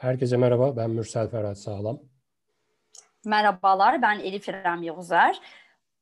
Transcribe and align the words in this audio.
Herkese 0.00 0.36
merhaba, 0.36 0.76
ben 0.76 0.90
Mürsel 0.90 1.28
Ferhat 1.28 1.58
Sağlam. 1.58 1.98
Merhabalar, 3.24 4.02
ben 4.02 4.18
Elif 4.18 4.48
İrem 4.48 4.82
Yavuzer. 4.82 5.40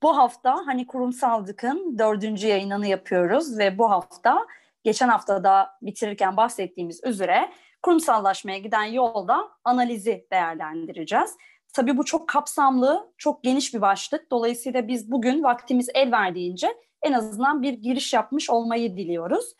Bu 0.02 0.16
hafta 0.16 0.56
hani 0.66 0.86
Kurumsaldık'ın 0.86 1.98
dördüncü 1.98 2.46
yayınını 2.46 2.86
yapıyoruz 2.86 3.58
ve 3.58 3.78
bu 3.78 3.90
hafta 3.90 4.46
geçen 4.84 5.08
haftada 5.08 5.70
bitirirken 5.82 6.36
bahsettiğimiz 6.36 7.04
üzere 7.04 7.52
kurumsallaşmaya 7.82 8.58
giden 8.58 8.84
yolda 8.84 9.48
analizi 9.64 10.26
değerlendireceğiz. 10.32 11.36
Tabii 11.72 11.96
bu 11.96 12.04
çok 12.04 12.28
kapsamlı, 12.28 13.12
çok 13.16 13.44
geniş 13.44 13.74
bir 13.74 13.80
başlık. 13.80 14.30
Dolayısıyla 14.30 14.88
biz 14.88 15.10
bugün 15.10 15.42
vaktimiz 15.42 15.88
el 15.94 16.12
verdiğince 16.12 16.68
en 17.02 17.12
azından 17.12 17.62
bir 17.62 17.72
giriş 17.72 18.12
yapmış 18.12 18.50
olmayı 18.50 18.96
diliyoruz. 18.96 19.54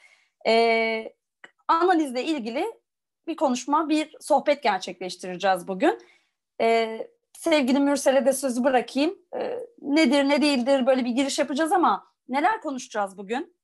Ee, 0.47 1.13
analizle 1.69 2.25
ilgili 2.25 2.78
bir 3.29 3.37
konuşma, 3.37 3.89
bir 3.89 4.17
sohbet 4.21 4.63
gerçekleştireceğiz 4.63 5.69
bugün. 5.69 5.99
Ee, 6.61 7.09
sevgili 7.33 7.81
Mürsel'e 7.81 8.27
de 8.27 8.33
sözü 8.33 8.65
bırakayım. 8.65 9.19
Ee, 9.37 9.67
nedir, 9.83 10.25
ne 10.25 10.43
değildir 10.43 10.87
böyle 10.87 11.05
bir 11.05 11.11
giriş 11.11 11.39
yapacağız 11.39 11.73
ama 11.73 12.07
neler 12.29 12.61
konuşacağız 12.61 13.19
bugün? 13.19 13.57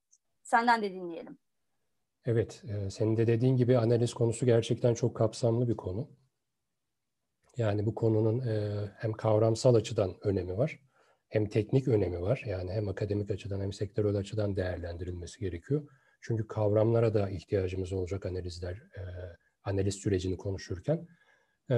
Senden 0.43 0.83
de 0.83 0.93
dinleyelim. 0.93 1.39
Evet, 2.27 2.63
e, 2.69 2.91
senin 2.91 3.17
de 3.17 3.27
dediğin 3.27 3.57
gibi 3.57 3.79
analiz 3.79 4.15
konusu 4.15 4.47
gerçekten 4.47 4.95
çok 4.95 5.17
kapsamlı 5.17 5.69
bir 5.69 5.77
konu. 5.77 6.09
Yani 7.57 7.87
bu 7.87 7.95
konunun 7.95 8.41
e, 8.41 8.75
hem 8.99 9.13
kavramsal 9.13 9.75
açıdan 9.75 10.15
önemi 10.23 10.59
var, 10.59 10.81
hem 11.29 11.49
teknik 11.49 11.89
önemi 11.89 12.23
var. 12.23 12.43
Yani 12.47 12.73
hem 12.73 12.89
akademik 12.89 13.31
açıdan 13.31 13.61
hem 13.61 13.73
sektörel 13.73 14.17
açıdan 14.17 14.57
değerlendirilmesi 14.57 15.41
gerekiyor. 15.41 15.89
Çünkü 16.21 16.47
kavramlara 16.49 17.15
da 17.15 17.31
ihtiyacımız 17.31 17.93
olacak 17.93 18.27
analizler, 18.27 18.73
e, 18.75 19.03
analiz 19.65 19.95
sürecini 19.95 20.37
konuşurken. 20.37 21.07
E, 21.71 21.77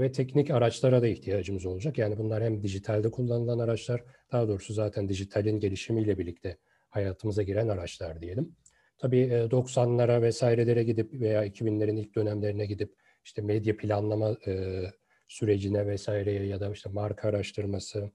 ve 0.00 0.12
teknik 0.12 0.50
araçlara 0.50 1.02
da 1.02 1.08
ihtiyacımız 1.08 1.66
olacak. 1.66 1.98
Yani 1.98 2.18
bunlar 2.18 2.42
hem 2.42 2.62
dijitalde 2.62 3.10
kullanılan 3.10 3.58
araçlar, 3.58 4.04
daha 4.32 4.48
doğrusu 4.48 4.72
zaten 4.72 5.08
dijitalin 5.08 5.60
gelişimiyle 5.60 6.18
birlikte 6.18 6.58
hayatımıza 6.90 7.42
giren 7.42 7.68
araçlar 7.68 8.20
diyelim. 8.20 8.56
Tabii 8.98 9.26
90'lara 9.50 10.22
vesairelere 10.22 10.84
gidip 10.84 11.12
veya 11.12 11.46
2000'lerin 11.46 12.00
ilk 12.00 12.14
dönemlerine 12.14 12.66
gidip 12.66 12.94
işte 13.24 13.42
medya 13.42 13.76
planlama 13.76 14.36
e, 14.46 14.82
sürecine 15.28 15.86
vesaireye 15.86 16.46
ya 16.46 16.60
da 16.60 16.72
işte 16.72 16.90
marka 16.90 17.28
araştırması 17.28 18.10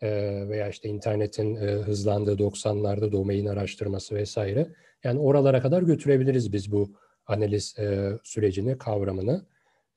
e, 0.00 0.08
veya 0.48 0.68
işte 0.68 0.88
internetin 0.88 1.54
e, 1.56 1.60
hızlandığı 1.60 2.34
90'larda 2.34 3.12
domain 3.12 3.46
araştırması 3.46 4.14
vesaire. 4.14 4.68
Yani 5.04 5.20
oralara 5.20 5.62
kadar 5.62 5.82
götürebiliriz 5.82 6.52
biz 6.52 6.72
bu 6.72 6.92
analiz 7.26 7.78
e, 7.78 8.12
sürecini, 8.24 8.78
kavramını. 8.78 9.46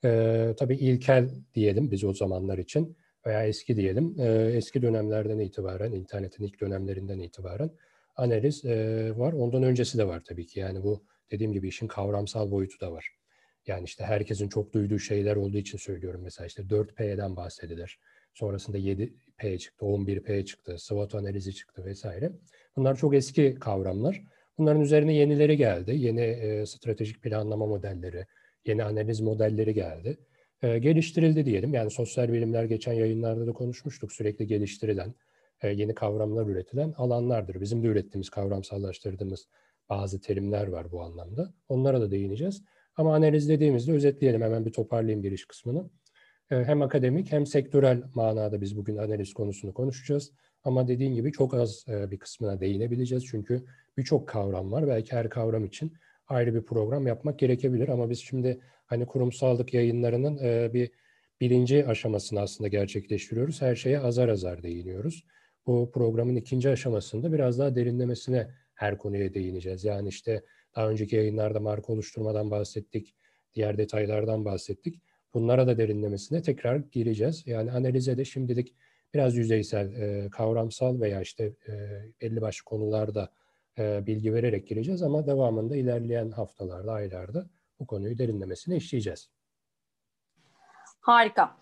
E, 0.04 0.54
tabii 0.58 0.76
ilkel 0.76 1.30
diyelim 1.54 1.90
biz 1.90 2.04
o 2.04 2.14
zamanlar 2.14 2.58
için 2.58 2.96
veya 3.26 3.46
eski 3.46 3.76
diyelim. 3.76 4.16
E, 4.20 4.50
eski 4.54 4.82
dönemlerden 4.82 5.38
itibaren, 5.38 5.92
internetin 5.92 6.44
ilk 6.44 6.60
dönemlerinden 6.60 7.18
itibaren 7.18 7.70
analiz 8.16 8.64
e, 8.64 9.12
var. 9.18 9.32
Ondan 9.32 9.62
öncesi 9.62 9.98
de 9.98 10.06
var 10.06 10.22
tabii 10.28 10.46
ki. 10.46 10.60
Yani 10.60 10.82
bu 10.82 11.04
dediğim 11.30 11.52
gibi 11.52 11.68
işin 11.68 11.86
kavramsal 11.86 12.50
boyutu 12.50 12.80
da 12.80 12.92
var. 12.92 13.18
Yani 13.66 13.84
işte 13.84 14.04
herkesin 14.04 14.48
çok 14.48 14.72
duyduğu 14.72 14.98
şeyler 14.98 15.36
olduğu 15.36 15.56
için 15.56 15.78
söylüyorum. 15.78 16.20
Mesela 16.24 16.46
işte 16.46 16.62
4P'den 16.62 17.36
bahsedilir. 17.36 17.98
Sonrasında 18.34 18.78
7P 18.78 19.58
çıktı, 19.58 19.86
11P 19.86 20.44
çıktı, 20.44 20.76
SWOT 20.78 21.14
analizi 21.14 21.54
çıktı 21.54 21.84
vesaire. 21.84 22.32
Bunlar 22.76 22.96
çok 22.96 23.14
eski 23.14 23.54
kavramlar. 23.54 24.22
Bunların 24.58 24.82
üzerine 24.82 25.14
yenileri 25.14 25.56
geldi. 25.56 25.96
Yeni 25.96 26.20
e, 26.20 26.66
stratejik 26.66 27.22
planlama 27.22 27.66
modelleri, 27.66 28.26
yeni 28.66 28.84
analiz 28.84 29.20
modelleri 29.20 29.74
geldi. 29.74 30.18
E, 30.62 30.78
geliştirildi 30.78 31.44
diyelim. 31.46 31.74
Yani 31.74 31.90
sosyal 31.90 32.32
bilimler 32.32 32.64
geçen 32.64 32.92
yayınlarda 32.92 33.46
da 33.46 33.52
konuşmuştuk. 33.52 34.12
Sürekli 34.12 34.46
geliştirilen, 34.46 35.14
e, 35.62 35.68
yeni 35.68 35.94
kavramlar 35.94 36.46
üretilen 36.46 36.94
alanlardır. 36.96 37.60
Bizim 37.60 37.82
de 37.82 37.86
ürettiğimiz, 37.86 38.30
kavramsallaştırdığımız 38.30 39.48
bazı 39.88 40.20
terimler 40.20 40.66
var 40.66 40.92
bu 40.92 41.02
anlamda. 41.02 41.54
Onlara 41.68 42.00
da 42.00 42.10
değineceğiz. 42.10 42.62
Ama 42.96 43.14
analiz 43.14 43.48
dediğimizde 43.48 43.92
özetleyelim 43.92 44.42
hemen 44.42 44.66
bir 44.66 44.72
toparlayayım 44.72 45.22
giriş 45.22 45.46
kısmını. 45.46 45.90
E, 46.50 46.56
hem 46.64 46.82
akademik 46.82 47.32
hem 47.32 47.46
sektörel 47.46 48.02
manada 48.14 48.60
biz 48.60 48.76
bugün 48.76 48.96
analiz 48.96 49.32
konusunu 49.32 49.74
konuşacağız. 49.74 50.32
Ama 50.64 50.88
dediğim 50.88 51.14
gibi 51.14 51.32
çok 51.32 51.54
az 51.54 51.84
e, 51.88 52.10
bir 52.10 52.18
kısmına 52.18 52.60
değinebileceğiz. 52.60 53.26
Çünkü 53.26 53.64
birçok 53.96 54.28
kavram 54.28 54.72
var. 54.72 54.88
Belki 54.88 55.12
her 55.12 55.30
kavram 55.30 55.64
için 55.64 55.92
ayrı 56.28 56.54
bir 56.54 56.62
program 56.62 57.06
yapmak 57.06 57.38
gerekebilir. 57.38 57.88
Ama 57.88 58.10
biz 58.10 58.18
şimdi 58.18 58.60
hani 58.86 59.06
kurumsallık 59.06 59.74
yayınlarının 59.74 60.38
bir 60.74 60.90
birinci 61.40 61.86
aşamasını 61.86 62.40
aslında 62.40 62.68
gerçekleştiriyoruz. 62.68 63.62
Her 63.62 63.74
şeye 63.76 64.00
azar 64.00 64.28
azar 64.28 64.62
değiniyoruz 64.62 65.24
bu 65.68 65.90
programın 65.90 66.36
ikinci 66.36 66.70
aşamasında 66.70 67.32
biraz 67.32 67.58
daha 67.58 67.74
derinlemesine 67.74 68.48
her 68.74 68.98
konuya 68.98 69.34
değineceğiz. 69.34 69.84
Yani 69.84 70.08
işte 70.08 70.42
daha 70.76 70.90
önceki 70.90 71.16
yayınlarda 71.16 71.60
marka 71.60 71.92
oluşturmadan 71.92 72.50
bahsettik, 72.50 73.14
diğer 73.54 73.78
detaylardan 73.78 74.44
bahsettik. 74.44 75.02
Bunlara 75.34 75.66
da 75.66 75.78
derinlemesine 75.78 76.42
tekrar 76.42 76.76
gireceğiz. 76.76 77.46
Yani 77.46 77.72
analize 77.72 78.16
de 78.18 78.24
şimdilik 78.24 78.74
biraz 79.14 79.36
yüzeysel, 79.36 79.92
e, 79.92 80.30
kavramsal 80.30 81.00
veya 81.00 81.20
işte 81.20 81.44
e, 81.68 81.72
belli 82.20 82.40
başlı 82.40 82.64
konularda 82.64 83.28
e, 83.78 84.06
bilgi 84.06 84.34
vererek 84.34 84.68
gireceğiz 84.68 85.02
ama 85.02 85.26
devamında 85.26 85.76
ilerleyen 85.76 86.30
haftalarda, 86.30 86.92
aylarda 86.92 87.46
bu 87.80 87.86
konuyu 87.86 88.18
derinlemesine 88.18 88.76
işleyeceğiz. 88.76 89.28
Harika. 91.00 91.56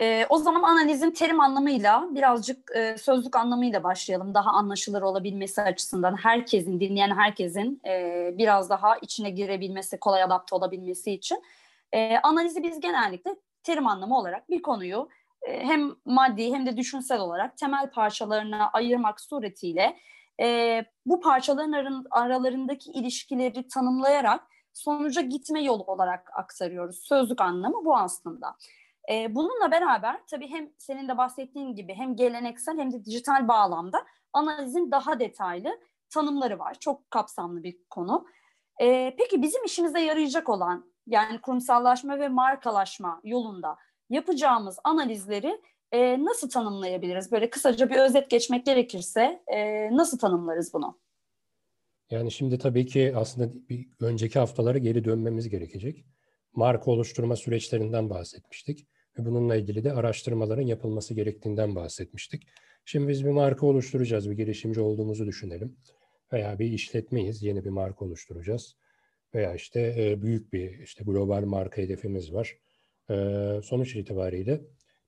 E, 0.00 0.26
o 0.28 0.38
zaman 0.38 0.62
analizin 0.62 1.10
terim 1.10 1.40
anlamıyla 1.40 2.08
birazcık 2.14 2.70
e, 2.76 2.98
sözlük 2.98 3.36
anlamıyla 3.36 3.82
başlayalım. 3.84 4.34
Daha 4.34 4.50
anlaşılır 4.50 5.02
olabilmesi 5.02 5.62
açısından 5.62 6.16
herkesin, 6.16 6.80
dinleyen 6.80 7.16
herkesin 7.16 7.80
e, 7.86 8.34
biraz 8.38 8.70
daha 8.70 8.96
içine 8.96 9.30
girebilmesi, 9.30 9.98
kolay 9.98 10.22
adapte 10.22 10.54
olabilmesi 10.54 11.12
için. 11.12 11.42
E, 11.92 12.18
analizi 12.18 12.62
biz 12.62 12.80
genellikle 12.80 13.36
terim 13.62 13.86
anlamı 13.86 14.18
olarak 14.18 14.50
bir 14.50 14.62
konuyu 14.62 15.08
e, 15.42 15.64
hem 15.64 15.94
maddi 16.04 16.52
hem 16.52 16.66
de 16.66 16.76
düşünsel 16.76 17.20
olarak 17.20 17.56
temel 17.56 17.90
parçalarına 17.90 18.70
ayırmak 18.70 19.20
suretiyle 19.20 19.96
e, 20.40 20.84
bu 21.06 21.20
parçaların 21.20 22.04
aralarındaki 22.10 22.90
ilişkileri 22.90 23.68
tanımlayarak 23.68 24.46
sonuca 24.72 25.22
gitme 25.22 25.62
yolu 25.62 25.82
olarak 25.82 26.30
aktarıyoruz. 26.34 26.98
Sözlük 26.98 27.40
anlamı 27.40 27.84
bu 27.84 27.96
aslında. 27.96 28.56
E, 29.10 29.34
bununla 29.34 29.70
beraber 29.70 30.20
tabii 30.30 30.50
hem 30.50 30.70
senin 30.78 31.08
de 31.08 31.18
bahsettiğin 31.18 31.74
gibi 31.74 31.94
hem 31.94 32.16
geleneksel 32.16 32.78
hem 32.78 32.92
de 32.92 33.04
dijital 33.04 33.48
bağlamda 33.48 34.06
analizin 34.32 34.90
daha 34.90 35.20
detaylı 35.20 35.80
tanımları 36.10 36.58
var. 36.58 36.74
Çok 36.80 37.10
kapsamlı 37.10 37.62
bir 37.62 37.78
konu. 37.90 38.26
E, 38.80 39.14
peki 39.18 39.42
bizim 39.42 39.64
işimize 39.64 40.00
yarayacak 40.00 40.48
olan 40.48 40.90
yani 41.10 41.40
kurumsallaşma 41.40 42.18
ve 42.18 42.28
markalaşma 42.28 43.20
yolunda 43.24 43.76
yapacağımız 44.10 44.78
analizleri 44.84 45.60
e, 45.92 46.24
nasıl 46.24 46.50
tanımlayabiliriz? 46.50 47.32
Böyle 47.32 47.50
kısaca 47.50 47.90
bir 47.90 47.96
özet 47.96 48.30
geçmek 48.30 48.66
gerekirse 48.66 49.42
e, 49.46 49.88
nasıl 49.96 50.18
tanımlarız 50.18 50.74
bunu? 50.74 50.98
Yani 52.10 52.30
şimdi 52.30 52.58
tabii 52.58 52.86
ki 52.86 53.12
aslında 53.16 53.68
bir 53.68 53.88
önceki 54.00 54.38
haftalara 54.38 54.78
geri 54.78 55.04
dönmemiz 55.04 55.48
gerekecek. 55.48 56.04
Marka 56.52 56.90
oluşturma 56.90 57.36
süreçlerinden 57.36 58.10
bahsetmiştik 58.10 58.86
ve 59.18 59.24
bununla 59.24 59.56
ilgili 59.56 59.84
de 59.84 59.92
araştırmaların 59.92 60.62
yapılması 60.62 61.14
gerektiğinden 61.14 61.74
bahsetmiştik. 61.74 62.48
Şimdi 62.84 63.08
biz 63.08 63.24
bir 63.24 63.30
marka 63.30 63.66
oluşturacağız, 63.66 64.30
bir 64.30 64.36
girişimci 64.36 64.80
olduğumuzu 64.80 65.26
düşünelim. 65.26 65.76
Veya 66.32 66.58
bir 66.58 66.66
işletmeyiz, 66.66 67.42
yeni 67.42 67.64
bir 67.64 67.70
marka 67.70 68.04
oluşturacağız. 68.04 68.76
Veya 69.34 69.54
işte 69.54 69.94
e, 69.98 70.22
büyük 70.22 70.52
bir 70.52 70.78
işte 70.78 71.04
global 71.04 71.44
marka 71.44 71.82
hedefimiz 71.82 72.34
var. 72.34 72.56
E, 73.10 73.14
sonuç 73.62 73.96
itibariyle 73.96 74.60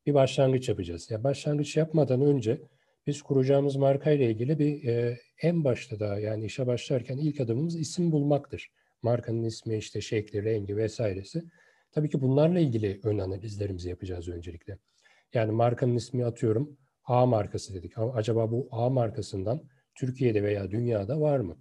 bir 0.06 0.14
başlangıç 0.14 0.69
yapacağız. 0.69 1.10
Ya 1.10 1.24
başlangıç 1.24 1.76
yapmadan 1.76 2.20
önce 2.20 2.60
biz 3.06 3.22
kuracağımız 3.22 3.76
marka 3.76 4.10
ile 4.10 4.30
ilgili 4.30 4.58
bir 4.58 4.84
e, 4.88 5.19
en 5.42 5.64
başta 5.64 6.00
da 6.00 6.19
yani 6.19 6.44
işe 6.44 6.66
başlarken 6.66 7.16
ilk 7.16 7.40
adımımız 7.40 7.76
isim 7.76 8.12
bulmaktır. 8.12 8.72
Markanın 9.02 9.44
ismi, 9.44 9.76
işte 9.76 10.00
şekli, 10.00 10.44
rengi 10.44 10.76
vesairesi. 10.76 11.42
Tabii 11.92 12.10
ki 12.10 12.20
bunlarla 12.20 12.58
ilgili 12.60 13.00
ön 13.04 13.19
analizlerimizi 13.19 13.88
yapacağız 13.88 14.28
öncelikle. 14.28 14.78
Yani 15.34 15.52
markanın 15.52 15.96
ismi 15.96 16.24
atıyorum 16.24 16.76
A 17.04 17.26
markası 17.26 17.74
dedik. 17.74 17.92
Acaba 17.96 18.50
bu 18.50 18.69
A 18.70 18.90
markasından 18.90 19.62
Türkiye'de 19.94 20.42
veya 20.42 20.70
dünyada 20.70 21.20
var 21.20 21.40
mı? 21.40 21.56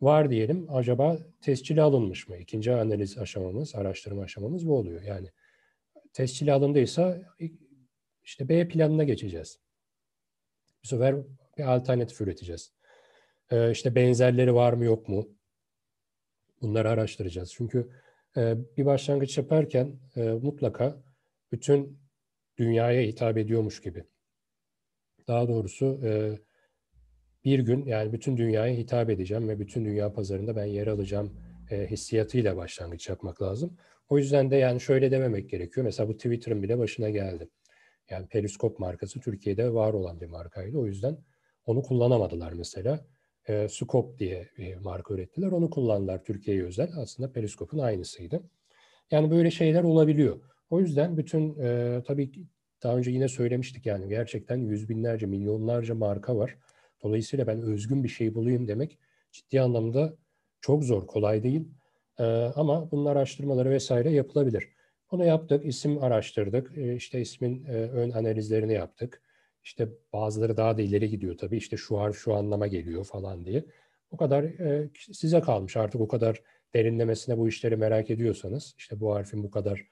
Var 0.00 0.30
diyelim. 0.30 0.66
Acaba 0.70 1.18
tescili 1.40 1.82
alınmış 1.82 2.28
mı? 2.28 2.36
İkinci 2.36 2.72
analiz 2.72 3.18
aşamamız, 3.18 3.74
araştırma 3.74 4.22
aşamamız 4.22 4.68
bu 4.68 4.76
oluyor. 4.76 5.02
Yani 5.02 5.30
tescili 6.12 6.52
alındıysa 6.52 7.18
işte 8.24 8.48
B 8.48 8.68
planına 8.68 9.04
geçeceğiz. 9.04 9.60
Bu 10.84 10.88
sefer 10.88 11.16
bir 11.58 11.74
alternatif 11.74 12.20
üreteceğiz. 12.20 12.72
Ee, 13.50 13.70
işte 13.70 13.94
benzerleri 13.94 14.54
var 14.54 14.72
mı 14.72 14.84
yok 14.84 15.08
mu? 15.08 15.28
Bunları 16.62 16.90
araştıracağız. 16.90 17.52
Çünkü 17.52 17.90
e, 18.36 18.56
bir 18.76 18.86
başlangıç 18.86 19.38
yaparken 19.38 19.98
e, 20.16 20.20
mutlaka 20.22 21.02
bütün 21.52 21.98
dünyaya 22.58 23.02
hitap 23.02 23.38
ediyormuş 23.38 23.82
gibi. 23.82 24.04
Daha 25.28 25.48
doğrusu 25.48 26.00
e, 26.04 26.38
bir 27.44 27.58
gün 27.58 27.84
yani 27.86 28.12
bütün 28.12 28.36
dünyaya 28.36 28.76
hitap 28.76 29.10
edeceğim 29.10 29.48
ve 29.48 29.58
bütün 29.58 29.84
dünya 29.84 30.12
pazarında 30.12 30.56
ben 30.56 30.64
yer 30.64 30.86
alacağım 30.86 31.32
e, 31.70 31.86
hissiyatıyla 31.86 32.56
başlangıç 32.56 33.08
yapmak 33.08 33.42
lazım. 33.42 33.76
O 34.08 34.18
yüzden 34.18 34.50
de 34.50 34.56
yani 34.56 34.80
şöyle 34.80 35.10
dememek 35.10 35.50
gerekiyor. 35.50 35.84
Mesela 35.84 36.08
bu 36.08 36.16
Twitter'ın 36.16 36.62
bile 36.62 36.78
başına 36.78 37.10
geldi. 37.10 37.48
Yani 38.10 38.26
Periskop 38.26 38.78
markası 38.78 39.20
Türkiye'de 39.20 39.74
var 39.74 39.92
olan 39.92 40.20
bir 40.20 40.26
markaydı. 40.26 40.78
O 40.78 40.86
yüzden 40.86 41.18
onu 41.66 41.82
kullanamadılar 41.82 42.52
mesela. 42.52 43.06
E, 43.48 43.68
Scope 43.68 44.18
diye 44.18 44.48
bir 44.58 44.76
marka 44.76 45.14
ürettiler. 45.14 45.52
Onu 45.52 45.70
kullandılar 45.70 46.24
Türkiye'ye 46.24 46.64
özel. 46.64 46.90
Aslında 46.96 47.32
Periskop'un 47.32 47.78
aynısıydı. 47.78 48.42
Yani 49.10 49.30
böyle 49.30 49.50
şeyler 49.50 49.82
olabiliyor. 49.82 50.40
O 50.70 50.80
yüzden 50.80 51.16
bütün 51.16 51.58
e, 51.58 52.00
tabii 52.06 52.32
daha 52.82 52.96
önce 52.96 53.10
yine 53.10 53.28
söylemiştik 53.28 53.86
yani 53.86 54.08
gerçekten 54.08 54.56
yüz 54.56 54.88
binlerce, 54.88 55.26
milyonlarca 55.26 55.94
marka 55.94 56.36
var. 56.36 56.56
Dolayısıyla 57.02 57.46
ben 57.46 57.62
özgün 57.62 58.04
bir 58.04 58.08
şey 58.08 58.34
bulayım 58.34 58.68
demek 58.68 58.98
ciddi 59.32 59.60
anlamda 59.60 60.14
çok 60.60 60.84
zor, 60.84 61.06
kolay 61.06 61.42
değil. 61.42 61.68
Ee, 62.18 62.24
ama 62.56 62.90
bunun 62.90 63.04
araştırmaları 63.04 63.70
vesaire 63.70 64.10
yapılabilir. 64.10 64.68
Onu 65.10 65.24
yaptık, 65.24 65.66
isim 65.66 66.02
araştırdık, 66.02 66.78
ee, 66.78 66.94
işte 66.96 67.20
ismin 67.20 67.64
e, 67.64 67.72
ön 67.72 68.10
analizlerini 68.10 68.72
yaptık. 68.72 69.22
İşte 69.64 69.88
bazıları 70.12 70.56
daha 70.56 70.78
da 70.78 70.82
ileri 70.82 71.10
gidiyor 71.10 71.38
tabii. 71.38 71.56
İşte 71.56 71.76
şu 71.76 71.98
harf 72.00 72.16
şu 72.16 72.34
anlama 72.34 72.66
geliyor 72.66 73.04
falan 73.04 73.44
diye. 73.44 73.64
O 74.10 74.16
kadar 74.16 74.44
e, 74.44 74.90
size 75.12 75.40
kalmış 75.40 75.76
artık 75.76 76.00
o 76.00 76.08
kadar 76.08 76.42
derinlemesine 76.74 77.38
bu 77.38 77.48
işleri 77.48 77.76
merak 77.76 78.10
ediyorsanız. 78.10 78.74
işte 78.78 79.00
bu 79.00 79.14
harfin 79.14 79.42
bu 79.42 79.50
kadar 79.50 79.86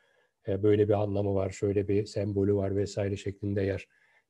e, 0.49 0.63
böyle 0.63 0.89
bir 0.89 0.95
anlamı 0.95 1.35
var, 1.35 1.51
şöyle 1.51 1.89
bir 1.89 2.07
sembolü 2.07 2.55
var 2.55 2.77
vesaire 2.77 3.17
şeklinde 3.17 3.63
eğer 3.63 3.89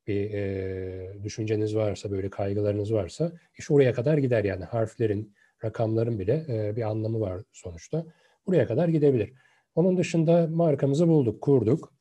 bir 0.08 0.31
e, 0.34 1.25
düşünceniz 1.25 1.76
varsa, 1.76 2.10
böyle 2.10 2.31
kaygılarınız 2.31 2.93
varsa 2.93 3.32
iş 3.58 3.70
oraya 3.70 3.93
kadar 3.93 4.19
gider 4.19 4.44
yani 4.44 4.64
harflerin, 4.64 5.34
rakamların 5.64 6.19
bile 6.19 6.46
e, 6.49 6.76
bir 6.76 6.82
anlamı 6.82 7.20
var 7.20 7.43
sonuçta. 7.52 8.06
Buraya 8.46 8.66
kadar 8.66 8.88
gidebilir. 8.88 9.32
Onun 9.75 9.96
dışında 9.96 10.46
markamızı 10.50 11.08
bulduk, 11.08 11.40
kurduk. 11.40 11.93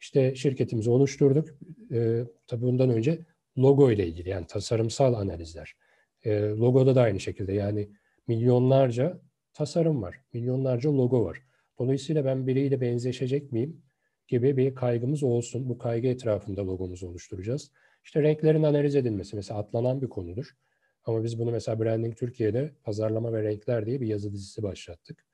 İşte 0.00 0.34
şirketimizi 0.34 0.90
oluşturduk. 0.90 1.48
E, 1.92 2.24
tabii 2.46 2.62
bundan 2.62 2.90
önce 2.90 3.18
logo 3.58 3.90
ile 3.90 4.06
ilgili 4.06 4.28
yani 4.28 4.46
tasarımsal 4.46 5.14
analizler. 5.14 5.76
E, 6.24 6.40
logoda 6.40 6.94
da 6.94 7.02
aynı 7.02 7.20
şekilde 7.20 7.52
yani 7.52 7.88
milyonlarca 8.28 9.20
tasarım 9.52 10.02
var, 10.02 10.20
milyonlarca 10.32 10.92
logo 10.92 11.24
var. 11.24 11.42
Dolayısıyla 11.78 12.24
ben 12.24 12.46
biriyle 12.46 12.80
benzeşecek 12.80 13.52
miyim 13.52 13.82
gibi 14.28 14.56
bir 14.56 14.74
kaygımız 14.74 15.22
olsun. 15.22 15.68
Bu 15.68 15.78
kaygı 15.78 16.08
etrafında 16.08 16.66
logomuzu 16.66 17.08
oluşturacağız. 17.08 17.70
İşte 18.04 18.22
renklerin 18.22 18.62
analiz 18.62 18.96
edilmesi 18.96 19.36
mesela 19.36 19.60
atlanan 19.60 20.02
bir 20.02 20.08
konudur. 20.08 20.56
Ama 21.04 21.24
biz 21.24 21.38
bunu 21.38 21.50
mesela 21.50 21.80
Branding 21.80 22.16
Türkiye'de 22.16 22.72
pazarlama 22.84 23.32
ve 23.32 23.42
renkler 23.42 23.86
diye 23.86 24.00
bir 24.00 24.06
yazı 24.06 24.32
dizisi 24.32 24.62
başlattık. 24.62 25.26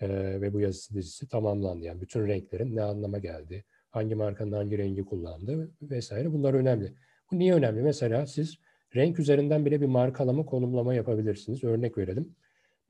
Ee, 0.00 0.40
ve 0.40 0.52
bu 0.52 0.60
yazı 0.60 0.94
dizisi 0.94 1.28
tamamlandı. 1.28 1.84
Yani 1.84 2.00
bütün 2.00 2.26
renklerin 2.26 2.76
ne 2.76 2.82
anlama 2.82 3.18
geldi, 3.18 3.64
hangi 3.90 4.14
markanın 4.14 4.52
hangi 4.52 4.78
rengi 4.78 5.04
kullandı 5.04 5.70
vesaire 5.82 6.32
bunlar 6.32 6.54
önemli. 6.54 6.94
Bu 7.32 7.38
niye 7.38 7.54
önemli? 7.54 7.82
Mesela 7.82 8.26
siz 8.26 8.58
renk 8.96 9.18
üzerinden 9.18 9.66
bile 9.66 9.80
bir 9.80 9.86
markalama, 9.86 10.46
konumlama 10.46 10.94
yapabilirsiniz. 10.94 11.64
Örnek 11.64 11.98
verelim. 11.98 12.36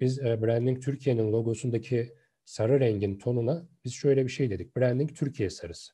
Biz 0.00 0.18
e, 0.18 0.42
Branding 0.42 0.82
Türkiye'nin 0.82 1.32
logosundaki 1.32 2.12
sarı 2.44 2.80
rengin 2.80 3.18
tonuna 3.18 3.68
biz 3.88 3.94
şöyle 3.94 4.24
bir 4.24 4.30
şey 4.30 4.50
dedik. 4.50 4.76
Branding 4.76 5.14
Türkiye 5.14 5.50
sarısı. 5.50 5.92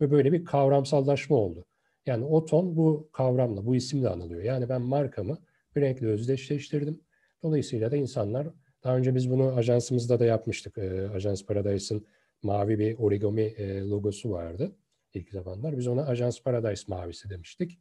Ve 0.00 0.10
böyle 0.10 0.32
bir 0.32 0.44
kavramsallaşma 0.44 1.36
oldu. 1.36 1.64
Yani 2.06 2.24
o 2.24 2.44
ton 2.44 2.76
bu 2.76 3.08
kavramla, 3.12 3.66
bu 3.66 3.76
isimle 3.76 4.08
anılıyor. 4.08 4.42
Yani 4.42 4.68
ben 4.68 4.82
markamı 4.82 5.38
bir 5.76 5.80
renkle 5.80 6.06
özdeşleştirdim. 6.06 7.00
Dolayısıyla 7.42 7.90
da 7.90 7.96
insanlar, 7.96 8.48
daha 8.84 8.96
önce 8.96 9.14
biz 9.14 9.30
bunu 9.30 9.56
ajansımızda 9.56 10.20
da 10.20 10.24
yapmıştık. 10.24 10.78
E, 10.78 11.08
Ajans 11.08 11.46
Paradise'ın 11.46 12.06
mavi 12.42 12.78
bir 12.78 12.98
origami 12.98 13.42
e, 13.42 13.80
logosu 13.80 14.30
vardı 14.30 14.72
ilk 15.14 15.30
zamanlar. 15.30 15.78
Biz 15.78 15.86
ona 15.86 16.06
Ajans 16.06 16.42
Paradise 16.42 16.84
mavisi 16.88 17.30
demiştik. 17.30 17.78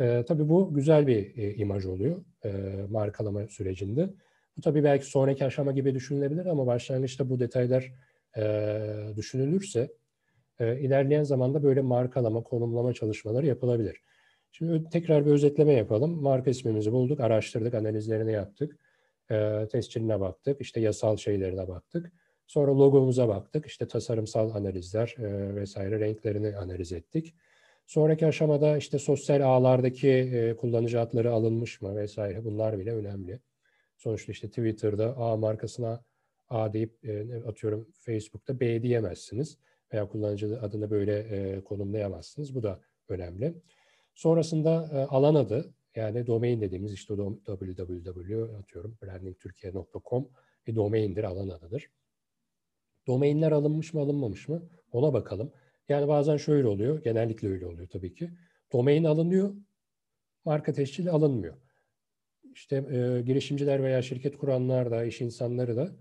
E, 0.00 0.24
tabii 0.28 0.48
bu 0.48 0.74
güzel 0.74 1.06
bir 1.06 1.36
e, 1.36 1.54
imaj 1.54 1.86
oluyor 1.86 2.24
e, 2.44 2.50
markalama 2.90 3.48
sürecinde. 3.48 4.10
Bu 4.56 4.60
tabii 4.60 4.84
belki 4.84 5.06
sonraki 5.06 5.44
aşama 5.44 5.72
gibi 5.72 5.94
düşünülebilir 5.94 6.46
ama 6.46 6.66
başlangıçta 6.66 7.30
bu 7.30 7.40
detaylar 7.40 7.92
e, 8.36 8.82
düşünülürse 9.16 9.92
e, 10.58 10.80
ilerleyen 10.80 11.22
zamanda 11.22 11.62
böyle 11.62 11.80
markalama, 11.80 12.42
konumlama 12.42 12.92
çalışmaları 12.92 13.46
yapılabilir. 13.46 13.96
Şimdi 14.52 14.90
tekrar 14.90 15.26
bir 15.26 15.30
özetleme 15.30 15.72
yapalım. 15.72 16.22
Marka 16.22 16.50
ismimizi 16.50 16.92
bulduk, 16.92 17.20
araştırdık, 17.20 17.74
analizlerini 17.74 18.32
yaptık. 18.32 18.76
E, 19.30 19.68
tescilline 19.72 20.20
baktık, 20.20 20.60
işte 20.60 20.80
yasal 20.80 21.16
şeylerine 21.16 21.68
baktık. 21.68 22.12
Sonra 22.46 22.78
logomuza 22.78 23.28
baktık, 23.28 23.66
işte 23.66 23.88
tasarımsal 23.88 24.50
analizler 24.50 25.14
e, 25.18 25.54
vesaire 25.54 26.00
renklerini 26.00 26.56
analiz 26.56 26.92
ettik. 26.92 27.34
Sonraki 27.86 28.26
aşamada 28.26 28.76
işte 28.76 28.98
sosyal 28.98 29.40
ağlardaki 29.40 30.08
e, 30.08 30.56
kullanıcı 30.56 31.00
adları 31.00 31.32
alınmış 31.32 31.80
mı 31.80 31.96
vesaire 31.96 32.44
bunlar 32.44 32.78
bile 32.78 32.94
önemli. 32.94 33.40
Sonuçta 33.96 34.32
işte 34.32 34.48
Twitter'da 34.48 35.16
A 35.16 35.36
markasına 35.36 36.04
A 36.50 36.72
deyip 36.72 37.04
e, 37.04 37.42
atıyorum 37.46 37.88
Facebook'ta 37.92 38.60
B 38.60 38.82
diyemezsiniz. 38.82 39.58
Veya 39.92 40.08
kullanıcı 40.08 40.60
adını 40.60 40.90
böyle 40.90 41.18
e, 41.18 41.64
konumlayamazsınız. 41.64 42.54
Bu 42.54 42.62
da 42.62 42.80
önemli. 43.08 43.54
Sonrasında 44.14 44.90
e, 44.92 44.96
alan 44.96 45.34
adı 45.34 45.74
yani 45.94 46.26
domain 46.26 46.60
dediğimiz 46.60 46.92
işte 46.92 47.14
www 47.46 48.56
atıyorum 48.58 48.98
brandingturkiye.com 49.02 50.28
bir 50.66 50.74
domaindir, 50.74 51.24
alan 51.24 51.48
adıdır. 51.48 51.90
Domainler 53.06 53.52
alınmış 53.52 53.94
mı 53.94 54.00
alınmamış 54.00 54.48
mı 54.48 54.62
ona 54.92 55.12
bakalım. 55.12 55.52
Yani 55.88 56.08
bazen 56.08 56.36
şöyle 56.36 56.66
oluyor, 56.66 57.02
genellikle 57.02 57.48
öyle 57.48 57.66
oluyor 57.66 57.88
tabii 57.88 58.14
ki. 58.14 58.30
Domain 58.72 59.04
alınıyor, 59.04 59.54
marka 60.44 60.72
tescili 60.72 61.10
alınmıyor 61.10 61.56
işte 62.54 62.76
e, 62.76 63.22
girişimciler 63.22 63.82
veya 63.82 64.02
şirket 64.02 64.38
kuranlar 64.38 64.90
da, 64.90 65.04
iş 65.04 65.20
insanları 65.20 65.76
da 65.76 65.92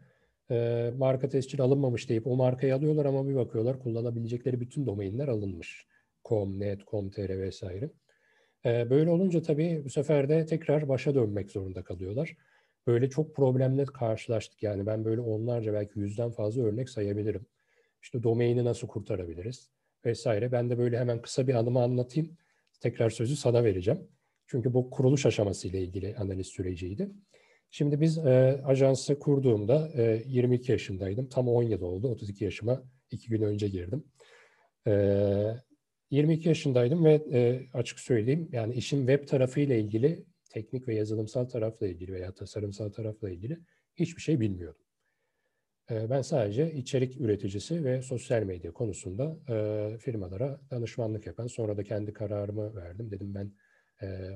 e, 0.51 0.91
marka 0.98 1.29
tescil 1.29 1.62
alınmamış 1.62 2.10
deyip 2.10 2.27
o 2.27 2.36
markayı 2.36 2.75
alıyorlar 2.75 3.06
ama 3.06 3.27
bir 3.27 3.36
bakıyorlar 3.36 3.79
kullanabilecekleri 3.79 4.62
bütün 4.62 4.86
domainler 4.86 5.27
alınmış. 5.27 5.86
Com, 6.25 6.60
net, 6.60 6.88
com.tr 6.88 7.39
vesaire. 7.39 7.89
E, 8.65 8.89
böyle 8.89 9.10
olunca 9.10 9.41
tabii 9.41 9.82
bu 9.86 9.89
sefer 9.89 10.29
de 10.29 10.46
tekrar 10.46 10.89
başa 10.89 11.15
dönmek 11.15 11.51
zorunda 11.51 11.84
kalıyorlar. 11.84 12.38
Böyle 12.88 13.10
çok 13.10 13.36
problemle 13.36 13.86
karşılaştık. 13.86 14.63
Yani 14.63 14.86
ben 14.86 15.06
böyle 15.06 15.22
onlarca 15.22 15.74
belki 15.74 16.00
yüzden 16.00 16.32
fazla 16.32 16.63
örnek 16.63 16.89
sayabilirim. 16.89 17.46
İşte 18.01 18.24
domaini 18.24 18.65
nasıl 18.65 18.88
kurtarabiliriz 18.88 19.70
vesaire. 20.06 20.51
Ben 20.51 20.70
de 20.70 20.77
böyle 20.77 21.00
hemen 21.00 21.22
kısa 21.22 21.48
bir 21.48 21.53
anımı 21.53 21.82
anlatayım. 21.82 22.38
Tekrar 22.79 23.10
sözü 23.10 23.36
sana 23.36 23.63
vereceğim. 23.63 24.08
Çünkü 24.48 24.74
bu 24.74 24.89
kuruluş 24.89 25.25
aşaması 25.25 25.68
ile 25.68 25.82
ilgili 25.82 26.15
analiz 26.15 26.48
süreciydi. 26.48 27.10
Şimdi 27.71 28.01
biz 28.01 28.17
e, 28.17 28.61
ajansı 28.65 29.19
kurduğumda 29.19 29.91
e, 29.95 30.23
22 30.27 30.71
yaşındaydım. 30.71 31.29
Tam 31.29 31.47
10 31.47 31.63
yıl 31.63 31.81
oldu. 31.81 32.07
32 32.07 32.43
yaşıma 32.43 32.83
2 33.11 33.29
gün 33.29 33.41
önce 33.41 33.67
girdim. 33.67 34.03
E, 34.88 35.55
22 36.11 36.47
yaşındaydım 36.47 37.05
ve 37.05 37.13
e, 37.31 37.69
açık 37.73 37.99
söyleyeyim 37.99 38.49
yani 38.51 38.73
işin 38.73 38.97
web 39.07 39.27
tarafı 39.27 39.59
ile 39.59 39.79
ilgili 39.79 40.25
teknik 40.49 40.88
ve 40.88 40.95
yazılımsal 40.95 41.45
tarafla 41.45 41.88
ilgili 41.88 42.13
veya 42.13 42.33
tasarımsal 42.33 42.89
tarafla 42.89 43.29
ilgili 43.29 43.59
hiçbir 43.95 44.21
şey 44.21 44.39
bilmiyordum. 44.39 44.81
E, 45.91 46.09
ben 46.09 46.21
sadece 46.21 46.73
içerik 46.73 47.21
üreticisi 47.21 47.83
ve 47.83 48.01
sosyal 48.01 48.43
medya 48.43 48.71
konusunda 48.71 49.38
e, 49.49 49.97
firmalara 49.97 50.61
danışmanlık 50.71 51.25
yapan, 51.25 51.47
sonra 51.47 51.77
da 51.77 51.83
kendi 51.83 52.13
kararımı 52.13 52.75
verdim. 52.75 53.11
Dedim 53.11 53.35
ben 53.35 53.51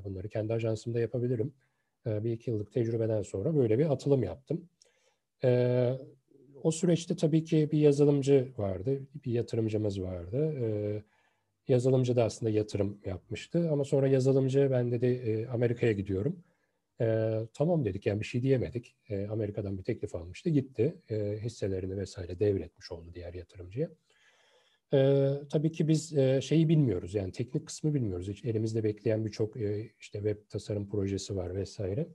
bunları 0.04 0.28
kendi 0.28 0.52
ajansımda 0.52 1.00
yapabilirim. 1.00 1.54
Bir 2.06 2.32
iki 2.32 2.50
yıllık 2.50 2.72
tecrübeden 2.72 3.22
sonra 3.22 3.56
böyle 3.56 3.78
bir 3.78 3.92
atılım 3.92 4.22
yaptım. 4.22 4.68
o 6.62 6.70
süreçte 6.70 7.16
tabii 7.16 7.44
ki 7.44 7.68
bir 7.72 7.78
yazılımcı 7.78 8.52
vardı, 8.58 9.00
bir 9.24 9.32
yatırımcımız 9.32 10.02
vardı. 10.02 10.54
yazılımcı 11.68 12.16
da 12.16 12.24
aslında 12.24 12.52
yatırım 12.52 12.98
yapmıştı 13.04 13.70
ama 13.70 13.84
sonra 13.84 14.08
yazılımcı 14.08 14.68
ben 14.70 14.90
dedi 14.92 15.48
Amerika'ya 15.52 15.92
gidiyorum. 15.92 16.44
E, 17.00 17.38
tamam 17.54 17.84
dedik 17.84 18.06
yani 18.06 18.20
bir 18.20 18.24
şey 18.24 18.42
diyemedik. 18.42 18.96
E, 19.08 19.26
Amerika'dan 19.26 19.78
bir 19.78 19.82
teklif 19.82 20.14
almıştı 20.14 20.50
gitti. 20.50 20.94
E, 21.10 21.38
hisselerini 21.42 21.96
vesaire 21.96 22.38
devretmiş 22.38 22.92
oldu 22.92 23.10
diğer 23.14 23.34
yatırımcıya. 23.34 23.88
Ee, 24.94 25.32
tabii 25.50 25.72
ki 25.72 25.88
biz 25.88 26.18
e, 26.18 26.40
şeyi 26.40 26.68
bilmiyoruz 26.68 27.14
yani 27.14 27.32
teknik 27.32 27.66
kısmı 27.66 27.94
bilmiyoruz. 27.94 28.28
Hiç 28.28 28.44
elimizde 28.44 28.84
bekleyen 28.84 29.24
birçok 29.26 29.56
e, 29.56 29.90
işte 30.00 30.18
web 30.18 30.38
tasarım 30.48 30.88
projesi 30.88 31.36
var 31.36 31.54
vesaire. 31.54 32.08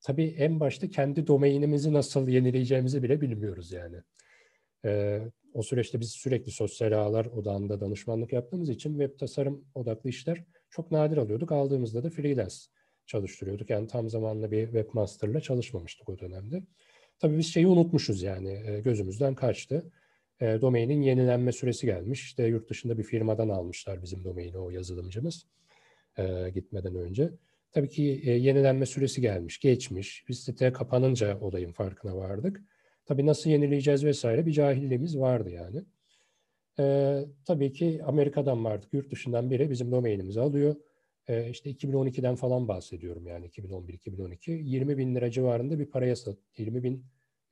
Tabii 0.00 0.34
en 0.38 0.60
başta 0.60 0.90
kendi 0.90 1.26
domainimizi 1.26 1.92
nasıl 1.92 2.28
yenileyeceğimizi 2.28 3.02
bile 3.02 3.20
bilmiyoruz 3.20 3.72
yani. 3.72 3.96
E, 4.84 5.20
o 5.54 5.62
süreçte 5.62 6.00
biz 6.00 6.10
sürekli 6.10 6.52
sosyal 6.52 6.92
ağlar 6.92 7.26
odağında 7.26 7.80
danışmanlık 7.80 8.32
yaptığımız 8.32 8.68
için 8.68 8.90
web 8.98 9.18
tasarım 9.18 9.64
odaklı 9.74 10.10
işler 10.10 10.44
çok 10.70 10.90
nadir 10.90 11.16
alıyorduk. 11.16 11.52
Aldığımızda 11.52 12.04
da 12.04 12.10
freelance 12.10 12.54
çalıştırıyorduk. 13.06 13.70
Yani 13.70 13.86
tam 13.86 14.10
zamanlı 14.10 14.50
bir 14.50 14.64
webmasterla 14.64 15.40
çalışmamıştık 15.40 16.08
o 16.08 16.18
dönemde. 16.18 16.62
Tabii 17.18 17.38
biz 17.38 17.52
şeyi 17.52 17.66
unutmuşuz 17.66 18.22
yani 18.22 18.62
e, 18.66 18.80
gözümüzden 18.80 19.34
kaçtı. 19.34 19.90
E, 20.40 20.60
domainin 20.60 21.02
yenilenme 21.02 21.52
süresi 21.52 21.86
gelmiş. 21.86 22.22
İşte 22.22 22.46
yurt 22.46 22.70
dışında 22.70 22.98
bir 22.98 23.02
firmadan 23.02 23.48
almışlar 23.48 24.02
bizim 24.02 24.24
domaini 24.24 24.58
o 24.58 24.70
yazılımcımız 24.70 25.46
e, 26.18 26.50
gitmeden 26.54 26.94
önce. 26.94 27.30
Tabii 27.72 27.88
ki 27.88 28.22
e, 28.24 28.30
yenilenme 28.30 28.86
süresi 28.86 29.20
gelmiş, 29.20 29.60
geçmiş. 29.60 30.24
Biz 30.28 30.40
site 30.40 30.72
kapanınca 30.72 31.40
olayın 31.40 31.72
farkına 31.72 32.16
vardık. 32.16 32.60
Tabii 33.06 33.26
nasıl 33.26 33.50
yenileyeceğiz 33.50 34.04
vesaire 34.04 34.46
bir 34.46 34.52
cahilliğimiz 34.52 35.18
vardı 35.18 35.50
yani. 35.50 35.84
E, 36.78 37.24
tabii 37.44 37.72
ki 37.72 38.00
Amerika'dan 38.04 38.64
vardık, 38.64 38.92
yurt 38.92 39.10
dışından 39.10 39.50
biri 39.50 39.70
bizim 39.70 39.92
domainimizi 39.92 40.40
alıyor. 40.40 40.76
E, 41.28 41.50
işte 41.50 41.70
2012'den 41.70 42.34
falan 42.34 42.68
bahsediyorum 42.68 43.26
yani 43.26 43.46
2011-2012. 43.46 44.50
20 44.50 44.98
bin 44.98 45.14
lira 45.14 45.30
civarında 45.30 45.78
bir 45.78 45.86
paraya 45.86 46.16
sat. 46.16 46.38
20 46.56 46.82
bin 46.82 47.04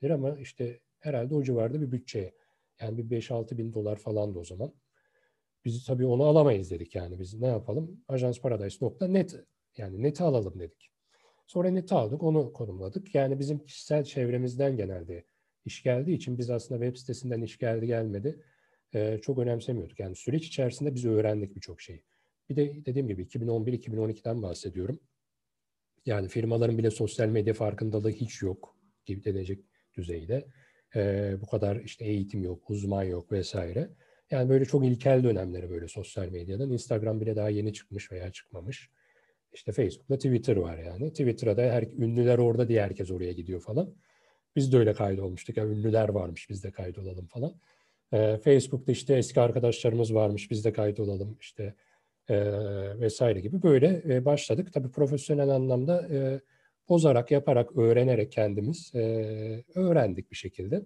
lira 0.02 0.14
ama 0.14 0.36
işte 0.38 0.80
herhalde 0.98 1.34
o 1.34 1.42
civarda 1.42 1.80
bir 1.80 1.92
bütçeye. 1.92 2.32
Yani 2.80 2.98
bir 2.98 3.20
5-6 3.20 3.58
bin 3.58 3.72
dolar 3.72 3.96
falan 3.96 4.34
da 4.34 4.38
o 4.38 4.44
zaman. 4.44 4.74
Biz 5.64 5.84
tabii 5.84 6.06
onu 6.06 6.22
alamayız 6.22 6.70
dedik 6.70 6.94
yani. 6.94 7.20
Biz 7.20 7.34
ne 7.34 7.46
yapalım? 7.46 8.04
Ajansparadise.net 8.08 9.44
yani 9.76 10.02
neti 10.02 10.22
alalım 10.22 10.60
dedik. 10.60 10.90
Sonra 11.46 11.70
neti 11.70 11.94
aldık, 11.94 12.22
onu 12.22 12.52
konumladık. 12.52 13.14
Yani 13.14 13.38
bizim 13.38 13.58
kişisel 13.58 14.04
çevremizden 14.04 14.76
genelde 14.76 15.24
iş 15.64 15.82
geldiği 15.82 16.16
için 16.16 16.38
biz 16.38 16.50
aslında 16.50 16.84
web 16.84 16.96
sitesinden 17.00 17.42
iş 17.42 17.58
geldi 17.58 17.86
gelmedi 17.86 18.42
e, 18.94 19.18
çok 19.22 19.38
önemsemiyorduk. 19.38 20.00
Yani 20.00 20.16
süreç 20.16 20.46
içerisinde 20.46 20.94
biz 20.94 21.04
öğrendik 21.04 21.56
birçok 21.56 21.80
şeyi. 21.80 22.04
Bir 22.48 22.56
de 22.56 22.84
dediğim 22.86 23.08
gibi 23.08 23.22
2011-2012'den 23.22 24.42
bahsediyorum. 24.42 25.00
Yani 26.06 26.28
firmaların 26.28 26.78
bile 26.78 26.90
sosyal 26.90 27.28
medya 27.28 27.54
farkındalığı 27.54 28.10
hiç 28.10 28.42
yok 28.42 28.76
gibi 29.06 29.24
denecek 29.24 29.64
düzeyde. 29.94 30.48
E, 30.96 31.34
bu 31.40 31.46
kadar 31.46 31.76
işte 31.76 32.04
eğitim 32.04 32.44
yok, 32.44 32.70
uzman 32.70 33.02
yok 33.02 33.32
vesaire. 33.32 33.90
Yani 34.30 34.48
böyle 34.48 34.64
çok 34.64 34.84
ilkel 34.84 35.24
dönemleri 35.24 35.70
böyle 35.70 35.88
sosyal 35.88 36.28
medyadan. 36.28 36.70
Instagram 36.72 37.20
bile 37.20 37.36
daha 37.36 37.48
yeni 37.48 37.72
çıkmış 37.72 38.12
veya 38.12 38.32
çıkmamış. 38.32 38.90
İşte 39.52 39.72
Facebook'ta 39.72 40.16
Twitter 40.16 40.56
var 40.56 40.78
yani. 40.78 41.10
Twitter'da 41.10 41.56
da 41.56 41.62
her 41.62 41.82
ünlüler 41.82 42.38
orada 42.38 42.68
diye 42.68 42.82
herkes 42.82 43.10
oraya 43.10 43.32
gidiyor 43.32 43.60
falan. 43.60 43.94
Biz 44.56 44.72
de 44.72 44.76
öyle 44.76 44.94
kaydolmuştuk. 44.94 45.56
Yani 45.56 45.78
ünlüler 45.78 46.08
varmış 46.08 46.50
biz 46.50 46.64
de 46.64 46.70
kaydolalım 46.70 47.26
falan. 47.26 47.60
Ee, 48.12 48.38
Facebook'ta 48.44 48.92
işte 48.92 49.14
eski 49.16 49.40
arkadaşlarımız 49.40 50.14
varmış 50.14 50.50
biz 50.50 50.64
de 50.64 50.72
kaydolalım 50.72 51.36
işte 51.40 51.74
e, 52.28 52.36
vesaire 53.00 53.40
gibi 53.40 53.62
böyle 53.62 54.02
e, 54.08 54.24
başladık. 54.24 54.72
Tabii 54.72 54.90
profesyonel 54.90 55.48
anlamda 55.48 56.08
e, 56.10 56.40
bozarak, 56.88 57.30
yaparak, 57.30 57.76
öğrenerek 57.76 58.32
kendimiz 58.32 58.94
e, 58.94 59.00
öğrendik 59.74 60.30
bir 60.30 60.36
şekilde. 60.36 60.82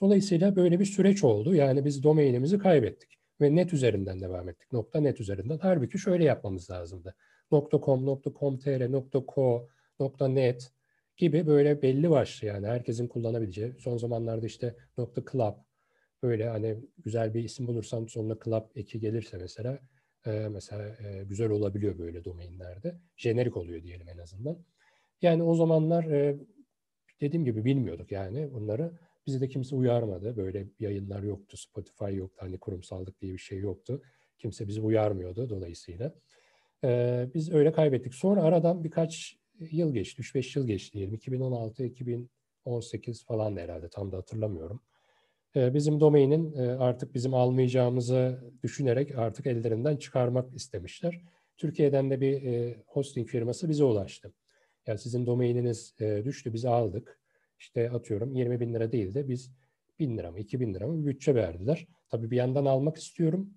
Dolayısıyla 0.00 0.56
böyle 0.56 0.80
bir 0.80 0.84
süreç 0.84 1.24
oldu. 1.24 1.54
Yani 1.54 1.84
biz 1.84 2.02
domainimizi 2.02 2.58
kaybettik 2.58 3.18
ve 3.40 3.56
net 3.56 3.72
üzerinden 3.72 4.20
devam 4.20 4.48
ettik. 4.48 4.72
Nokta 4.72 5.00
net 5.00 5.20
üzerinden. 5.20 5.58
Halbuki 5.62 5.98
şöyle 5.98 6.24
yapmamız 6.24 6.70
lazımdı. 6.70 7.14
.com, 7.50 8.20
.com.tr, 8.38 8.90
.co, 9.34 9.68
.net 10.20 10.72
gibi 11.16 11.46
böyle 11.46 11.82
belli 11.82 12.10
başlı 12.10 12.46
yani 12.46 12.66
herkesin 12.66 13.08
kullanabileceği. 13.08 13.74
Son 13.78 13.96
zamanlarda 13.96 14.46
işte 14.46 14.76
.club 15.32 15.54
böyle 16.22 16.48
hani 16.48 16.76
güzel 17.04 17.34
bir 17.34 17.44
isim 17.44 17.66
bulursam 17.66 18.08
sonuna 18.08 18.36
club 18.44 18.62
eki 18.74 19.00
gelirse 19.00 19.38
mesela 19.38 19.78
e, 20.26 20.30
mesela 20.30 20.88
e, 20.88 21.24
güzel 21.24 21.50
olabiliyor 21.50 21.98
böyle 21.98 22.24
domainlerde. 22.24 23.00
Jenerik 23.16 23.56
oluyor 23.56 23.82
diyelim 23.82 24.08
en 24.08 24.18
azından. 24.18 24.58
Yani 25.22 25.42
o 25.42 25.54
zamanlar 25.54 26.04
e, 26.04 26.36
dediğim 27.20 27.44
gibi 27.44 27.64
bilmiyorduk 27.64 28.12
yani 28.12 28.52
bunları. 28.52 28.92
Bizi 29.26 29.40
de 29.40 29.48
kimse 29.48 29.76
uyarmadı. 29.76 30.36
Böyle 30.36 30.66
yayınlar 30.78 31.22
yoktu, 31.22 31.56
Spotify 31.56 32.14
yoktu, 32.14 32.36
hani 32.40 32.58
kurumsallık 32.58 33.20
diye 33.20 33.32
bir 33.32 33.38
şey 33.38 33.58
yoktu. 33.58 34.02
Kimse 34.38 34.68
bizi 34.68 34.80
uyarmıyordu 34.80 35.50
dolayısıyla. 35.50 36.14
Ee, 36.84 37.28
biz 37.34 37.52
öyle 37.52 37.72
kaybettik. 37.72 38.14
Sonra 38.14 38.42
aradan 38.42 38.84
birkaç 38.84 39.36
yıl 39.60 39.94
geçti, 39.94 40.22
3-5 40.22 40.58
yıl 40.58 40.66
geçti 40.66 40.92
diyelim. 40.92 41.14
2016-2018 41.14 43.24
falan 43.24 43.56
herhalde 43.56 43.88
tam 43.88 44.12
da 44.12 44.16
hatırlamıyorum. 44.16 44.80
Ee, 45.56 45.74
bizim 45.74 46.00
domainin 46.00 46.52
e, 46.52 46.70
artık 46.70 47.14
bizim 47.14 47.34
almayacağımızı 47.34 48.44
düşünerek 48.62 49.18
artık 49.18 49.46
ellerinden 49.46 49.96
çıkarmak 49.96 50.54
istemişler. 50.54 51.20
Türkiye'den 51.56 52.10
de 52.10 52.20
bir 52.20 52.42
e, 52.42 52.76
hosting 52.86 53.28
firması 53.28 53.68
bize 53.68 53.84
ulaştı. 53.84 54.32
Yani 54.86 54.98
sizin 54.98 55.26
domaininiz 55.26 55.94
e, 56.00 56.24
düştü, 56.24 56.52
biz 56.52 56.64
aldık. 56.64 57.20
İşte 57.58 57.90
atıyorum 57.90 58.34
20 58.34 58.60
bin 58.60 58.74
lira 58.74 58.92
değil 58.92 59.14
de 59.14 59.28
biz 59.28 59.50
1000 59.98 60.18
lira 60.18 60.30
mı 60.30 60.38
2000 60.38 60.74
lira 60.74 60.86
mı 60.86 61.06
bütçe 61.06 61.34
verdiler. 61.34 61.86
Tabii 62.08 62.30
bir 62.30 62.36
yandan 62.36 62.64
almak 62.64 62.96
istiyorum 62.96 63.50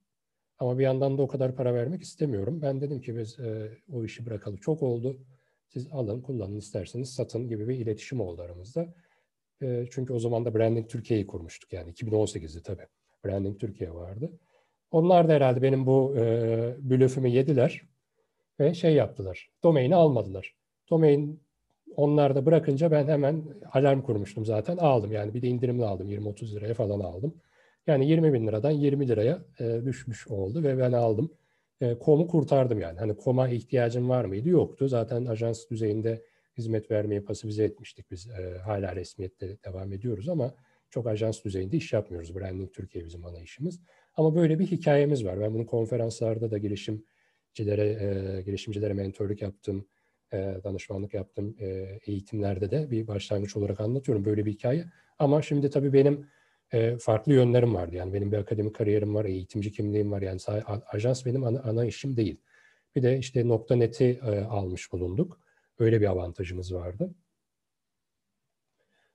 ama 0.59 0.79
bir 0.79 0.83
yandan 0.83 1.17
da 1.17 1.21
o 1.21 1.27
kadar 1.27 1.55
para 1.55 1.73
vermek 1.73 2.01
istemiyorum. 2.01 2.61
Ben 2.61 2.81
dedim 2.81 3.01
ki 3.01 3.17
biz 3.17 3.39
e, 3.39 3.77
o 3.91 4.03
işi 4.05 4.25
bırakalım. 4.25 4.57
Çok 4.57 4.83
oldu. 4.83 5.19
Siz 5.67 5.87
alın, 5.91 6.21
kullanın 6.21 6.57
isterseniz 6.57 7.09
satın 7.09 7.47
gibi 7.47 7.67
bir 7.67 7.75
iletişim 7.75 8.21
oldu 8.21 8.41
aramızda. 8.41 8.93
E, 9.61 9.85
çünkü 9.91 10.13
o 10.13 10.19
zaman 10.19 10.45
da 10.45 10.55
Branding 10.55 10.89
Türkiye'yi 10.89 11.27
kurmuştuk 11.27 11.73
yani 11.73 11.91
2018'de 11.91 12.61
tabii. 12.63 12.87
Branding 13.25 13.59
Türkiye 13.59 13.93
vardı. 13.93 14.31
Onlar 14.91 15.27
da 15.29 15.33
herhalde 15.33 15.61
benim 15.61 15.85
bu 15.85 16.15
e, 16.17 16.75
blöfümü 16.79 17.29
yediler 17.29 17.81
ve 18.59 18.73
şey 18.73 18.93
yaptılar. 18.93 19.49
Domaini 19.63 19.95
almadılar. 19.95 20.58
Domain 20.89 21.39
onlar 21.95 22.35
da 22.35 22.45
bırakınca 22.45 22.91
ben 22.91 23.07
hemen 23.07 23.43
alarm 23.73 24.01
kurmuştum 24.01 24.45
zaten. 24.45 24.77
Aldım 24.77 25.11
yani 25.11 25.33
bir 25.33 25.41
de 25.41 25.47
indirimli 25.47 25.85
aldım. 25.85 26.09
20-30 26.09 26.55
liraya 26.55 26.73
falan 26.73 26.99
aldım. 26.99 27.33
Yani 27.87 28.09
20 28.09 28.33
bin 28.33 28.47
liradan 28.47 28.71
20 28.71 29.07
liraya 29.07 29.45
e, 29.59 29.81
düşmüş 29.85 30.27
oldu 30.27 30.63
ve 30.63 30.77
ben 30.77 30.91
aldım. 30.91 31.31
E, 31.81 31.99
komu 31.99 32.27
kurtardım 32.27 32.79
yani. 32.79 32.99
Hani 32.99 33.17
koma 33.17 33.49
ihtiyacım 33.49 34.09
var 34.09 34.25
mıydı? 34.25 34.49
Yoktu. 34.49 34.87
Zaten 34.87 35.25
ajans 35.25 35.69
düzeyinde 35.69 36.23
hizmet 36.57 36.91
vermeye 36.91 37.21
pasifize 37.21 37.63
etmiştik. 37.63 38.11
Biz 38.11 38.27
e, 38.29 38.57
hala 38.57 38.95
resmiyette 38.95 39.57
devam 39.65 39.93
ediyoruz 39.93 40.29
ama 40.29 40.53
çok 40.89 41.07
ajans 41.07 41.43
düzeyinde 41.43 41.77
iş 41.77 41.93
yapmıyoruz. 41.93 42.35
Branding 42.35 42.73
Türkiye 42.73 43.05
bizim 43.05 43.25
ana 43.25 43.39
işimiz. 43.39 43.79
Ama 44.15 44.35
böyle 44.35 44.59
bir 44.59 44.67
hikayemiz 44.67 45.25
var. 45.25 45.39
Ben 45.39 45.53
bunu 45.53 45.65
konferanslarda 45.65 46.51
da 46.51 46.57
girişimcilere, 46.57 47.87
e, 47.87 48.41
girişimcilere 48.41 48.93
mentorluk 48.93 49.41
yaptım 49.41 49.85
e, 50.33 50.57
danışmanlık 50.63 51.13
yaptım 51.13 51.55
e, 51.59 51.99
eğitimlerde 52.05 52.71
de 52.71 52.91
bir 52.91 53.07
başlangıç 53.07 53.57
olarak 53.57 53.79
anlatıyorum 53.79 54.25
böyle 54.25 54.45
bir 54.45 54.51
hikaye. 54.51 54.85
Ama 55.19 55.41
şimdi 55.41 55.69
tabii 55.69 55.93
benim 55.93 56.27
e, 56.73 56.97
farklı 56.97 57.33
yönlerim 57.33 57.75
vardı. 57.75 57.95
Yani 57.95 58.13
benim 58.13 58.31
bir 58.31 58.37
akademik 58.37 58.75
kariyerim 58.75 59.15
var, 59.15 59.25
eğitimci 59.25 59.71
kimliğim 59.71 60.11
var. 60.11 60.21
Yani 60.21 60.39
ajans 60.91 61.25
benim 61.25 61.43
ana, 61.43 61.61
ana 61.61 61.85
işim 61.85 62.17
değil. 62.17 62.41
Bir 62.95 63.03
de 63.03 63.17
işte 63.17 63.47
nokta 63.47 63.75
neti 63.75 64.19
e, 64.25 64.39
almış 64.39 64.91
bulunduk. 64.91 65.39
Öyle 65.79 66.01
bir 66.01 66.05
avantajımız 66.05 66.73
vardı. 66.73 67.15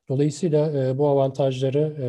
Dolayısıyla 0.08 0.86
e, 0.86 0.98
bu 0.98 1.08
avantajları 1.08 1.96
e, 2.00 2.08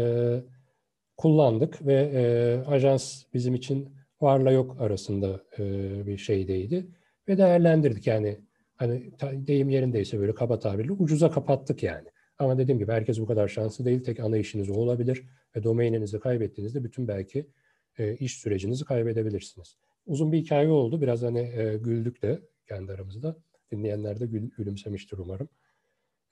kullandık 1.17 1.85
ve 1.85 1.93
e, 1.93 2.23
ajans 2.69 3.23
bizim 3.33 3.55
için 3.55 3.95
varla 4.21 4.51
yok 4.51 4.81
arasında 4.81 5.43
e, 5.59 5.63
bir 6.05 6.17
şeydeydi 6.17 6.87
ve 7.27 7.37
değerlendirdik. 7.37 8.07
Yani 8.07 8.39
hani 8.75 9.11
deyim 9.19 9.69
yerindeyse 9.69 10.19
böyle 10.19 10.35
kaba 10.35 10.59
tabirle 10.59 10.91
ucuza 10.91 11.31
kapattık 11.31 11.83
yani. 11.83 12.07
Ama 12.39 12.57
dediğim 12.57 12.79
gibi 12.79 12.91
herkes 12.91 13.19
bu 13.19 13.25
kadar 13.25 13.47
şanslı 13.47 13.85
değil. 13.85 14.03
Tek 14.03 14.19
ana 14.19 14.37
işiniz 14.37 14.69
o 14.69 14.73
olabilir 14.73 15.23
ve 15.55 15.63
domaininizi 15.63 16.19
kaybettiğinizde 16.19 16.83
bütün 16.83 17.07
belki 17.07 17.47
e, 17.97 18.15
iş 18.15 18.37
sürecinizi 18.37 18.85
kaybedebilirsiniz. 18.85 19.77
Uzun 20.05 20.31
bir 20.31 20.37
hikaye 20.37 20.69
oldu. 20.69 21.01
Biraz 21.01 21.21
hani 21.21 21.39
e, 21.39 21.77
güldük 21.77 22.21
de 22.21 22.41
kendi 22.67 22.91
aramızda. 22.91 23.35
Dinleyenler 23.71 24.19
de 24.19 24.25
gül, 24.25 24.49
gülümsemiştir 24.57 25.17
umarım. 25.17 25.49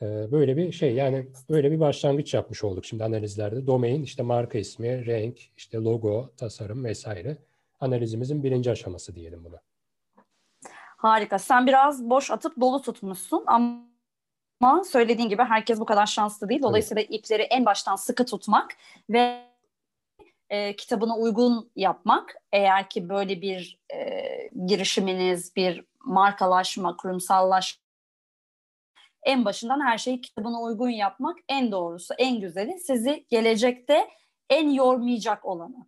E, 0.02 0.06
böyle 0.32 0.58
bir 0.58 0.72
şey 0.72 0.94
yani 0.94 1.28
böyle 1.50 1.72
bir 1.72 1.80
başlangıç 1.80 2.34
yapmış 2.34 2.64
olduk 2.64 2.86
şimdi 2.86 3.04
analizlerde. 3.04 3.68
Domain, 3.68 4.04
işte 4.04 4.24
marka 4.24 4.58
ismi, 4.58 5.06
renk, 5.06 5.40
işte 5.58 5.78
logo, 5.78 6.30
tasarım 6.38 6.84
vesaire. 6.84 7.38
Analizimizin 7.80 8.44
birinci 8.44 8.72
aşaması 8.72 9.16
diyelim 9.16 9.46
buna. 9.46 9.62
Harika. 11.04 11.40
Sen 11.40 11.68
biraz 11.68 12.10
boş 12.10 12.32
atıp 12.32 12.62
dolu 12.62 12.82
tutmuşsun 12.82 13.44
ama 13.48 14.84
söylediğin 14.84 15.30
gibi 15.30 15.44
herkes 15.44 15.80
bu 15.80 15.86
kadar 15.86 16.06
şanslı 16.06 16.50
değil. 16.50 16.62
Dolayısıyla 16.62 17.02
evet. 17.02 17.14
ipleri 17.14 17.42
en 17.42 17.66
baştan 17.66 17.96
sıkı 17.96 18.26
tutmak 18.26 18.72
ve 19.10 19.44
e, 20.50 20.76
kitabına 20.76 21.18
uygun 21.18 21.72
yapmak. 21.76 22.36
Eğer 22.52 22.90
ki 22.90 23.10
böyle 23.10 23.42
bir 23.42 23.80
e, 23.94 24.50
girişiminiz, 24.66 25.56
bir 25.56 25.84
markalaşma, 26.06 26.98
kurumsallaşma 26.98 27.84
en 29.24 29.46
başından 29.46 29.86
her 29.86 29.98
şeyi 29.98 30.22
kitabına 30.22 30.62
uygun 30.62 30.90
yapmak 30.90 31.38
en 31.50 31.72
doğrusu, 31.72 32.14
en 32.18 32.40
güzeli. 32.42 32.80
Sizi 32.80 33.26
gelecekte 33.30 34.08
en 34.50 34.70
yormayacak 34.70 35.46
olanı. 35.46 35.86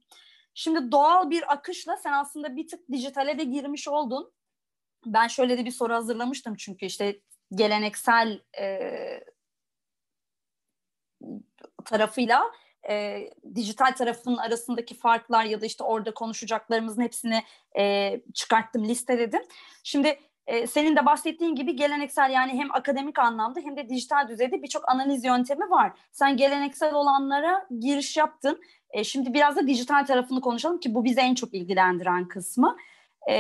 Şimdi 0.54 0.92
doğal 0.92 1.30
bir 1.30 1.54
akışla 1.54 1.98
sen 1.98 2.14
aslında 2.14 2.56
bir 2.56 2.68
tık 2.68 2.92
dijitale 2.92 3.40
de 3.40 3.44
girmiş 3.44 3.88
oldun. 3.88 4.32
Ben 5.06 5.28
şöyle 5.28 5.58
de 5.58 5.66
bir 5.66 5.72
soru 5.72 5.94
hazırlamıştım 5.94 6.56
çünkü 6.56 6.86
işte 6.86 7.20
geleneksel 7.56 8.42
e, 8.60 8.80
tarafıyla 11.86 12.52
e, 12.90 13.24
dijital 13.56 13.92
tarafın 13.92 14.38
arasındaki 14.38 14.98
farklar 14.98 15.44
ya 15.44 15.62
da 15.62 15.66
işte 15.66 15.84
orada 15.84 16.14
konuşacaklarımızın 16.14 17.02
hepsini 17.02 17.44
e, 17.78 18.16
çıkarttım, 18.34 18.86
listeledim. 18.86 19.42
Şimdi 19.84 20.20
e, 20.48 20.68
senin 20.68 20.96
de 20.96 21.06
bahsettiğin 21.06 21.56
gibi 21.56 21.76
geleneksel 21.76 22.32
yani 22.32 22.52
hem 22.54 22.72
akademik 22.72 23.20
anlamda 23.20 23.60
hem 23.60 23.78
de 23.78 23.90
dijital 23.90 24.28
düzeyde 24.28 24.64
birçok 24.64 24.90
analiz 24.90 25.26
yöntemi 25.26 25.70
var. 25.70 25.94
Sen 26.12 26.38
geleneksel 26.38 26.94
olanlara 26.94 27.68
giriş 27.80 28.18
yaptın. 28.18 28.62
E, 28.90 29.04
şimdi 29.04 29.34
biraz 29.34 29.56
da 29.56 29.68
dijital 29.68 30.06
tarafını 30.06 30.42
konuşalım 30.42 30.80
ki 30.80 30.96
bu 30.96 31.04
bizi 31.04 31.20
en 31.20 31.36
çok 31.36 31.54
ilgilendiren 31.54 32.28
kısmı. 32.28 32.78
E, 33.30 33.36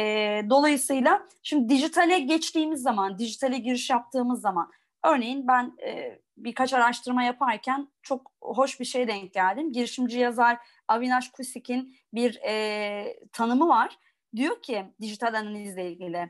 dolayısıyla 0.49 1.27
şimdi 1.43 1.69
dijitale 1.69 2.19
geçtiğimiz 2.19 2.81
zaman, 2.81 3.17
dijitale 3.17 3.57
giriş 3.57 3.89
yaptığımız 3.89 4.41
zaman 4.41 4.71
örneğin 5.03 5.47
ben 5.47 5.73
e, 5.85 6.19
birkaç 6.37 6.73
araştırma 6.73 7.23
yaparken 7.23 7.87
çok 8.01 8.31
hoş 8.41 8.79
bir 8.79 8.85
şeye 8.85 9.07
denk 9.07 9.33
geldim. 9.33 9.73
Girişimci 9.73 10.19
yazar 10.19 10.57
Avinash 10.87 11.31
Kusik'in 11.31 11.95
bir 12.13 12.39
e, 12.45 13.19
tanımı 13.31 13.67
var. 13.67 13.97
Diyor 14.35 14.61
ki 14.61 14.85
dijital 15.01 15.33
analizle 15.33 15.91
ilgili 15.91 16.29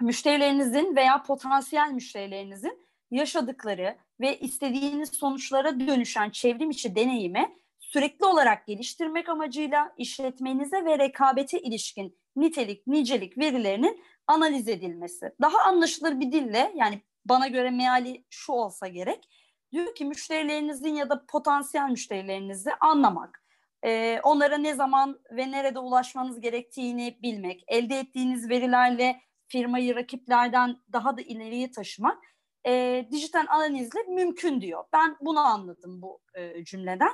müşterilerinizin 0.00 0.96
veya 0.96 1.22
potansiyel 1.22 1.90
müşterilerinizin 1.90 2.78
yaşadıkları 3.10 3.96
ve 4.20 4.38
istediğiniz 4.38 5.10
sonuçlara 5.10 5.80
dönüşen 5.80 6.30
çevrim 6.30 6.70
içi 6.70 6.96
deneyimi 6.96 7.56
sürekli 7.78 8.26
olarak 8.26 8.66
geliştirmek 8.66 9.28
amacıyla 9.28 9.92
işletmenize 9.98 10.84
ve 10.84 10.98
rekabete 10.98 11.60
ilişkin 11.60 12.16
nitelik, 12.40 12.86
nicelik 12.86 13.38
verilerinin 13.38 14.04
analiz 14.26 14.68
edilmesi. 14.68 15.32
Daha 15.40 15.58
anlaşılır 15.58 16.20
bir 16.20 16.32
dille 16.32 16.72
yani 16.76 17.02
bana 17.24 17.48
göre 17.48 17.70
meali 17.70 18.24
şu 18.30 18.52
olsa 18.52 18.88
gerek. 18.88 19.28
Diyor 19.72 19.94
ki 19.94 20.04
müşterilerinizin 20.04 20.94
ya 20.94 21.10
da 21.10 21.26
potansiyel 21.26 21.90
müşterilerinizi 21.90 22.70
anlamak, 22.80 23.44
e, 23.84 24.20
onlara 24.22 24.58
ne 24.58 24.74
zaman 24.74 25.20
ve 25.30 25.50
nerede 25.50 25.78
ulaşmanız 25.78 26.40
gerektiğini 26.40 27.18
bilmek, 27.22 27.64
elde 27.68 27.98
ettiğiniz 27.98 28.48
verilerle 28.48 29.20
firmayı 29.48 29.94
rakiplerden 29.94 30.76
daha 30.92 31.16
da 31.16 31.20
ileriye 31.20 31.70
taşımak 31.70 32.18
e, 32.66 33.06
dijital 33.10 33.46
analizle 33.48 34.02
mümkün 34.08 34.60
diyor. 34.60 34.84
Ben 34.92 35.16
bunu 35.20 35.40
anladım 35.40 36.02
bu 36.02 36.20
e, 36.34 36.64
cümleden. 36.64 37.10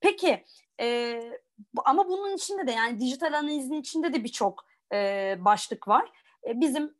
Peki 0.00 0.44
e, 0.80 1.20
ama 1.84 2.08
bunun 2.08 2.36
içinde 2.36 2.66
de 2.66 2.72
yani 2.72 3.00
dijital 3.00 3.32
analizin 3.32 3.80
içinde 3.80 4.12
de 4.12 4.24
birçok 4.24 4.64
e, 4.92 5.36
başlık 5.40 5.88
var. 5.88 6.12
E, 6.46 6.60
bizim 6.60 6.94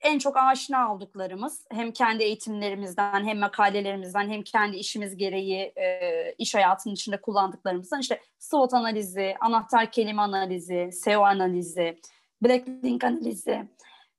en 0.00 0.18
çok 0.18 0.36
aşina 0.36 0.94
olduklarımız 0.94 1.66
hem 1.70 1.92
kendi 1.92 2.22
eğitimlerimizden 2.22 3.24
hem 3.24 3.38
makalelerimizden 3.38 4.30
hem 4.30 4.42
kendi 4.42 4.76
işimiz 4.76 5.16
gereği 5.16 5.72
e, 5.76 6.34
iş 6.38 6.54
hayatının 6.54 6.94
içinde 6.94 7.20
kullandıklarımızdan 7.20 8.00
işte 8.00 8.20
SWOT 8.38 8.74
analizi, 8.74 9.34
anahtar 9.40 9.92
kelime 9.92 10.22
analizi, 10.22 10.90
SEO 10.92 11.22
analizi, 11.22 12.00
Blacklink 12.42 13.04
analizi, 13.04 13.68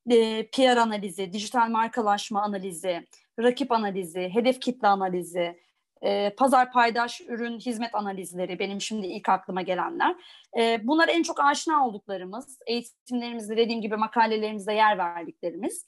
e, 0.09 0.47
PR 0.47 0.77
analizi, 0.77 1.33
dijital 1.33 1.69
markalaşma 1.69 2.41
analizi, 2.41 3.07
rakip 3.39 3.71
analizi, 3.71 4.29
hedef 4.33 4.61
kitle 4.61 4.87
analizi, 4.87 5.59
e, 6.01 6.35
pazar 6.37 6.71
paydaş 6.71 7.21
ürün 7.21 7.59
hizmet 7.59 7.95
analizleri 7.95 8.59
benim 8.59 8.81
şimdi 8.81 9.07
ilk 9.07 9.29
aklıma 9.29 9.61
gelenler. 9.61 10.15
E, 10.57 10.87
bunlar 10.87 11.07
en 11.07 11.23
çok 11.23 11.39
aşina 11.39 11.87
olduklarımız, 11.87 12.59
eğitimlerimizde 12.67 13.57
dediğim 13.57 13.81
gibi 13.81 13.95
makalelerimizde 13.95 14.73
yer 14.73 14.97
verdiklerimiz 14.97 15.87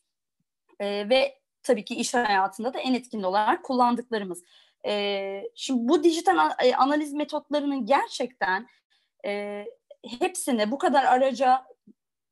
e, 0.79 1.09
ve 1.09 1.39
tabii 1.63 1.85
ki 1.85 1.95
iş 1.95 2.13
hayatında 2.13 2.73
da 2.73 2.79
en 2.79 2.93
etkin 2.93 3.23
olarak 3.23 3.63
kullandıklarımız. 3.63 4.43
E, 4.85 5.43
şimdi 5.55 5.87
bu 5.87 6.03
dijital 6.03 6.51
e, 6.63 6.75
analiz 6.75 7.13
metotlarının 7.13 7.85
gerçekten 7.85 8.67
e, 9.25 9.65
hepsine 10.19 10.71
bu 10.71 10.77
kadar 10.77 11.03
araca 11.03 11.65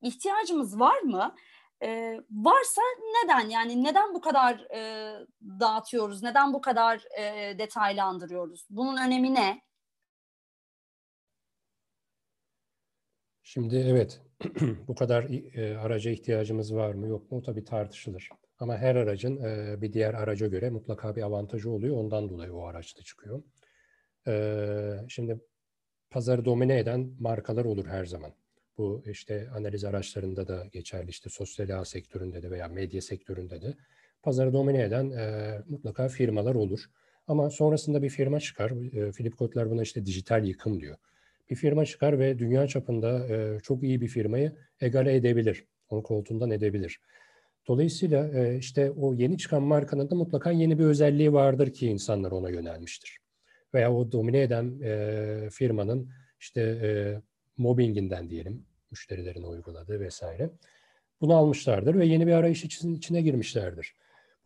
ihtiyacımız 0.02 0.80
var 0.80 1.00
mı? 1.00 1.34
E, 1.82 2.20
varsa 2.30 2.82
neden? 3.00 3.48
Yani 3.48 3.84
neden 3.84 4.14
bu 4.14 4.20
kadar 4.20 4.66
e, 4.74 5.12
dağıtıyoruz? 5.42 6.22
Neden 6.22 6.52
bu 6.52 6.60
kadar 6.60 7.04
e, 7.18 7.58
detaylandırıyoruz? 7.58 8.66
Bunun 8.70 8.96
önemi 8.96 9.34
ne? 9.34 9.62
Şimdi 13.42 13.76
evet, 13.76 14.20
bu 14.88 14.94
kadar 14.94 15.26
e, 15.54 15.78
araca 15.78 16.10
ihtiyacımız 16.10 16.74
var 16.74 16.94
mı 16.94 17.06
yok 17.06 17.32
mu 17.32 17.42
tabii 17.42 17.64
tartışılır. 17.64 18.28
Ama 18.58 18.76
her 18.76 18.96
aracın 18.96 19.36
e, 19.36 19.82
bir 19.82 19.92
diğer 19.92 20.14
araca 20.14 20.46
göre 20.46 20.70
mutlaka 20.70 21.16
bir 21.16 21.22
avantajı 21.22 21.70
oluyor. 21.70 21.96
Ondan 21.96 22.28
dolayı 22.28 22.54
o 22.54 22.64
araçta 22.64 23.02
çıkıyor. 23.02 23.42
E, 24.28 25.08
şimdi 25.08 25.40
pazarı 26.10 26.44
domine 26.44 26.78
eden 26.78 27.10
markalar 27.20 27.64
olur 27.64 27.86
her 27.86 28.04
zaman. 28.04 28.32
Bu 28.78 29.02
işte 29.06 29.48
analiz 29.54 29.84
araçlarında 29.84 30.48
da 30.48 30.66
geçerli 30.72 31.10
işte 31.10 31.30
sosyal 31.30 31.80
ağ 31.80 31.84
sektöründe 31.84 32.42
de 32.42 32.50
veya 32.50 32.68
medya 32.68 33.02
sektöründe 33.02 33.62
de 33.62 33.74
pazarı 34.22 34.52
domine 34.52 34.82
eden 34.82 35.10
e, 35.10 35.58
mutlaka 35.68 36.08
firmalar 36.08 36.54
olur. 36.54 36.84
Ama 37.26 37.50
sonrasında 37.50 38.02
bir 38.02 38.10
firma 38.10 38.40
çıkar. 38.40 38.70
E, 38.70 39.12
Philip 39.12 39.36
Kotler 39.36 39.70
buna 39.70 39.82
işte 39.82 40.06
dijital 40.06 40.44
yıkım 40.44 40.80
diyor. 40.80 40.96
Bir 41.50 41.56
firma 41.56 41.84
çıkar 41.84 42.18
ve 42.18 42.38
dünya 42.38 42.66
çapında 42.66 43.26
e, 43.28 43.60
çok 43.60 43.82
iyi 43.82 44.00
bir 44.00 44.08
firmayı 44.08 44.52
egale 44.80 45.16
edebilir. 45.16 45.64
Onun 45.90 46.02
koltuğundan 46.02 46.50
edebilir. 46.50 47.00
Dolayısıyla 47.68 48.28
e, 48.28 48.58
işte 48.58 48.90
o 48.90 49.14
yeni 49.14 49.38
çıkan 49.38 49.62
markanın 49.62 50.10
da 50.10 50.14
mutlaka 50.14 50.50
yeni 50.50 50.78
bir 50.78 50.84
özelliği 50.84 51.32
vardır 51.32 51.72
ki 51.72 51.86
insanlar 51.86 52.30
ona 52.30 52.50
yönelmiştir. 52.50 53.18
Veya 53.74 53.94
o 53.94 54.12
domine 54.12 54.42
eden 54.42 54.80
e, 54.82 55.48
firmanın 55.50 56.10
işte 56.40 56.60
e, 56.60 56.88
mobbinginden 57.56 58.30
diyelim, 58.30 58.66
müşterilerin 58.90 59.42
uyguladığı 59.42 60.00
vesaire. 60.00 60.50
Bunu 61.20 61.36
almışlardır 61.36 61.94
ve 61.94 62.06
yeni 62.06 62.26
bir 62.26 62.32
arayış 62.32 62.64
içine 62.64 63.20
girmişlerdir. 63.20 63.94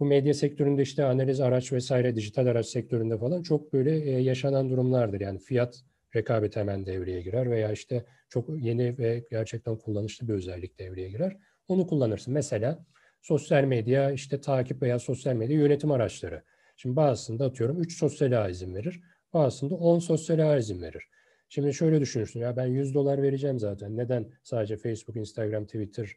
Bu 0.01 0.05
medya 0.05 0.35
sektöründe 0.35 0.83
işte 0.83 1.05
analiz 1.05 1.41
araç 1.41 1.73
vesaire 1.73 2.17
dijital 2.17 2.47
araç 2.47 2.67
sektöründe 2.67 3.19
falan 3.19 3.43
çok 3.43 3.73
böyle 3.73 4.05
e, 4.05 4.21
yaşanan 4.21 4.71
durumlardır. 4.71 5.21
Yani 5.21 5.39
fiyat 5.39 5.83
rekabet 6.17 6.57
hemen 6.57 6.87
devreye 6.87 7.23
girer 7.23 7.51
veya 7.51 7.73
işte 7.73 8.05
çok 8.29 8.49
yeni 8.63 8.99
ve 8.99 9.25
gerçekten 9.31 9.77
kullanışlı 9.77 10.29
bir 10.29 10.33
özellik 10.33 10.79
devreye 10.79 11.09
girer. 11.09 11.37
Onu 11.69 11.87
kullanırsın. 11.87 12.35
Mesela 12.35 12.87
sosyal 13.23 13.65
medya 13.65 14.11
işte 14.11 14.41
takip 14.41 14.83
veya 14.83 14.99
sosyal 14.99 15.35
medya 15.35 15.57
yönetim 15.57 15.91
araçları. 15.91 16.43
Şimdi 16.77 16.97
bazısında 16.97 17.45
atıyorum 17.45 17.81
3 17.81 17.99
sosyal 17.99 18.51
izin 18.51 18.75
verir. 18.75 19.01
Bazısında 19.33 19.75
10 19.75 19.99
sosyal 19.99 20.59
izin 20.59 20.83
verir. 20.83 21.05
Şimdi 21.55 21.75
şöyle 21.75 22.01
düşünürsün 22.01 22.41
ya 22.41 22.57
ben 22.57 22.67
100 22.67 22.95
dolar 22.95 23.23
vereceğim 23.23 23.59
zaten. 23.59 23.97
Neden 23.97 24.33
sadece 24.43 24.77
Facebook, 24.77 25.17
Instagram, 25.17 25.65
Twitter 25.65 26.17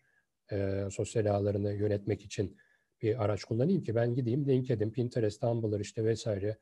e, 0.52 0.88
sosyal 0.92 1.26
ağlarını 1.26 1.74
yönetmek 1.74 2.26
için 2.26 2.58
bir 3.02 3.24
araç 3.24 3.44
kullanayım 3.44 3.84
ki? 3.84 3.96
Ben 3.96 4.14
gideyim 4.14 4.48
LinkedIn, 4.48 4.92
Pinterest, 4.92 5.42
Tumblr 5.42 5.80
işte 5.80 6.06
vesaire 6.06 6.58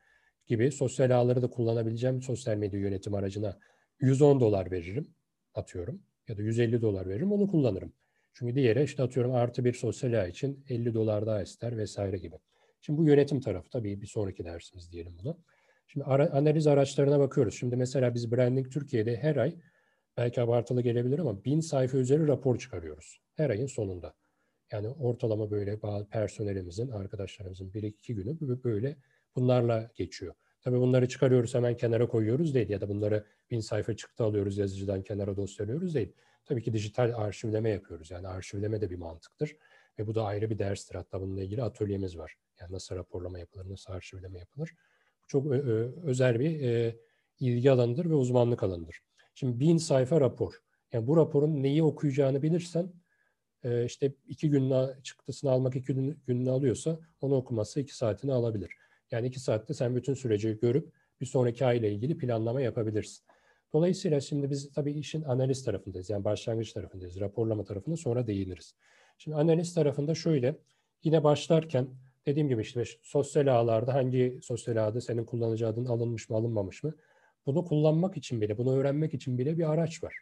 gibi 0.46 0.72
sosyal 0.72 1.10
ağları 1.10 1.42
da 1.42 1.50
kullanabileceğim 1.50 2.22
sosyal 2.22 2.56
medya 2.56 2.80
yönetim 2.80 3.14
aracına 3.14 3.58
110 4.00 4.40
dolar 4.40 4.70
veririm 4.70 5.14
atıyorum 5.54 6.02
ya 6.28 6.36
da 6.36 6.42
150 6.42 6.82
dolar 6.82 7.08
veririm 7.08 7.32
onu 7.32 7.48
kullanırım. 7.48 7.92
Çünkü 8.32 8.54
diğeri 8.54 8.82
işte 8.82 9.02
atıyorum 9.02 9.34
artı 9.34 9.64
bir 9.64 9.72
sosyal 9.72 10.12
ağ 10.12 10.26
için 10.26 10.64
50 10.68 10.94
dolar 10.94 11.26
daha 11.26 11.42
ister 11.42 11.76
vesaire 11.76 12.18
gibi. 12.18 12.36
Şimdi 12.80 12.98
bu 12.98 13.04
yönetim 13.04 13.40
tarafı 13.40 13.70
tabii 13.70 14.00
bir 14.00 14.06
sonraki 14.06 14.44
dersimiz 14.44 14.92
diyelim 14.92 15.18
bunu. 15.18 15.38
Şimdi 15.86 16.06
ara, 16.06 16.30
analiz 16.32 16.66
araçlarına 16.66 17.18
bakıyoruz. 17.20 17.54
Şimdi 17.54 17.76
mesela 17.76 18.14
biz 18.14 18.32
Branding 18.32 18.72
Türkiye'de 18.72 19.16
her 19.16 19.36
ay 19.36 19.56
belki 20.16 20.40
abartılı 20.40 20.82
gelebilir 20.82 21.18
ama 21.18 21.44
bin 21.44 21.60
sayfa 21.60 21.98
üzeri 21.98 22.28
rapor 22.28 22.58
çıkarıyoruz. 22.58 23.20
Her 23.36 23.50
ayın 23.50 23.66
sonunda. 23.66 24.14
Yani 24.72 24.88
ortalama 24.88 25.50
böyle 25.50 25.82
bazı 25.82 26.08
personelimizin, 26.08 26.88
arkadaşlarımızın 26.88 27.74
bir 27.74 27.82
iki 27.82 28.14
günü 28.14 28.64
böyle 28.64 28.96
bunlarla 29.36 29.90
geçiyor. 29.94 30.34
Tabii 30.60 30.80
bunları 30.80 31.08
çıkarıyoruz 31.08 31.54
hemen 31.54 31.76
kenara 31.76 32.08
koyuyoruz 32.08 32.54
değil 32.54 32.68
ya 32.68 32.80
da 32.80 32.88
bunları 32.88 33.24
bin 33.50 33.60
sayfa 33.60 33.96
çıktı 33.96 34.24
alıyoruz 34.24 34.58
yazıcıdan 34.58 35.02
kenara 35.02 35.36
dosyalıyoruz 35.36 35.94
değil. 35.94 36.12
Tabii 36.44 36.62
ki 36.62 36.72
dijital 36.72 37.12
arşivleme 37.16 37.70
yapıyoruz. 37.70 38.10
Yani 38.10 38.28
arşivleme 38.28 38.80
de 38.80 38.90
bir 38.90 38.96
mantıktır. 38.96 39.56
Ve 39.98 40.06
bu 40.06 40.14
da 40.14 40.24
ayrı 40.24 40.50
bir 40.50 40.58
derstir. 40.58 40.94
Hatta 40.94 41.20
bununla 41.20 41.42
ilgili 41.42 41.62
atölyemiz 41.62 42.18
var. 42.18 42.34
Yani 42.60 42.72
nasıl 42.72 42.96
raporlama 42.96 43.38
yapılır, 43.38 43.70
nasıl 43.70 43.92
arşivleme 43.92 44.38
yapılır 44.38 44.74
çok 45.26 45.46
özel 46.02 46.40
bir 46.40 46.60
e, 46.60 46.96
ilgi 47.40 47.70
alanıdır 47.70 48.10
ve 48.10 48.14
uzmanlık 48.14 48.62
alanıdır. 48.62 49.00
Şimdi 49.34 49.60
bin 49.60 49.76
sayfa 49.76 50.20
rapor. 50.20 50.52
Yani 50.92 51.06
bu 51.06 51.16
raporun 51.16 51.62
neyi 51.62 51.82
okuyacağını 51.82 52.42
bilirsen 52.42 52.92
e, 53.64 53.84
işte 53.84 54.14
iki 54.28 54.50
günün 54.50 55.00
çıktısını 55.02 55.50
almak 55.50 55.76
iki 55.76 55.94
gününü 56.26 56.50
alıyorsa 56.50 56.98
onu 57.20 57.34
okuması 57.34 57.80
iki 57.80 57.96
saatini 57.96 58.32
alabilir. 58.32 58.74
Yani 59.10 59.26
iki 59.26 59.40
saatte 59.40 59.74
sen 59.74 59.96
bütün 59.96 60.14
süreci 60.14 60.58
görüp 60.62 60.92
bir 61.20 61.26
sonraki 61.26 61.66
ay 61.66 61.78
ile 61.78 61.92
ilgili 61.92 62.18
planlama 62.18 62.60
yapabilirsin. 62.60 63.24
Dolayısıyla 63.72 64.20
şimdi 64.20 64.50
biz 64.50 64.72
tabii 64.72 64.92
işin 64.92 65.22
analiz 65.22 65.64
tarafındayız. 65.64 66.10
Yani 66.10 66.24
başlangıç 66.24 66.72
tarafındayız. 66.72 67.20
Raporlama 67.20 67.64
tarafında 67.64 67.96
sonra 67.96 68.26
değiniriz. 68.26 68.74
Şimdi 69.18 69.36
analiz 69.36 69.74
tarafında 69.74 70.14
şöyle 70.14 70.58
yine 71.04 71.24
başlarken 71.24 71.88
dediğim 72.26 72.48
gibi 72.48 72.62
işte 72.62 72.84
sosyal 73.02 73.46
ağlarda 73.46 73.94
hangi 73.94 74.38
sosyal 74.42 74.88
ağda 74.88 75.00
senin 75.00 75.24
kullanıcı 75.24 75.66
adın 75.66 75.84
alınmış 75.84 76.30
mı 76.30 76.36
alınmamış 76.36 76.82
mı? 76.82 76.94
Bunu 77.46 77.64
kullanmak 77.64 78.16
için 78.16 78.40
bile, 78.40 78.58
bunu 78.58 78.76
öğrenmek 78.76 79.14
için 79.14 79.38
bile 79.38 79.58
bir 79.58 79.72
araç 79.72 80.04
var. 80.04 80.14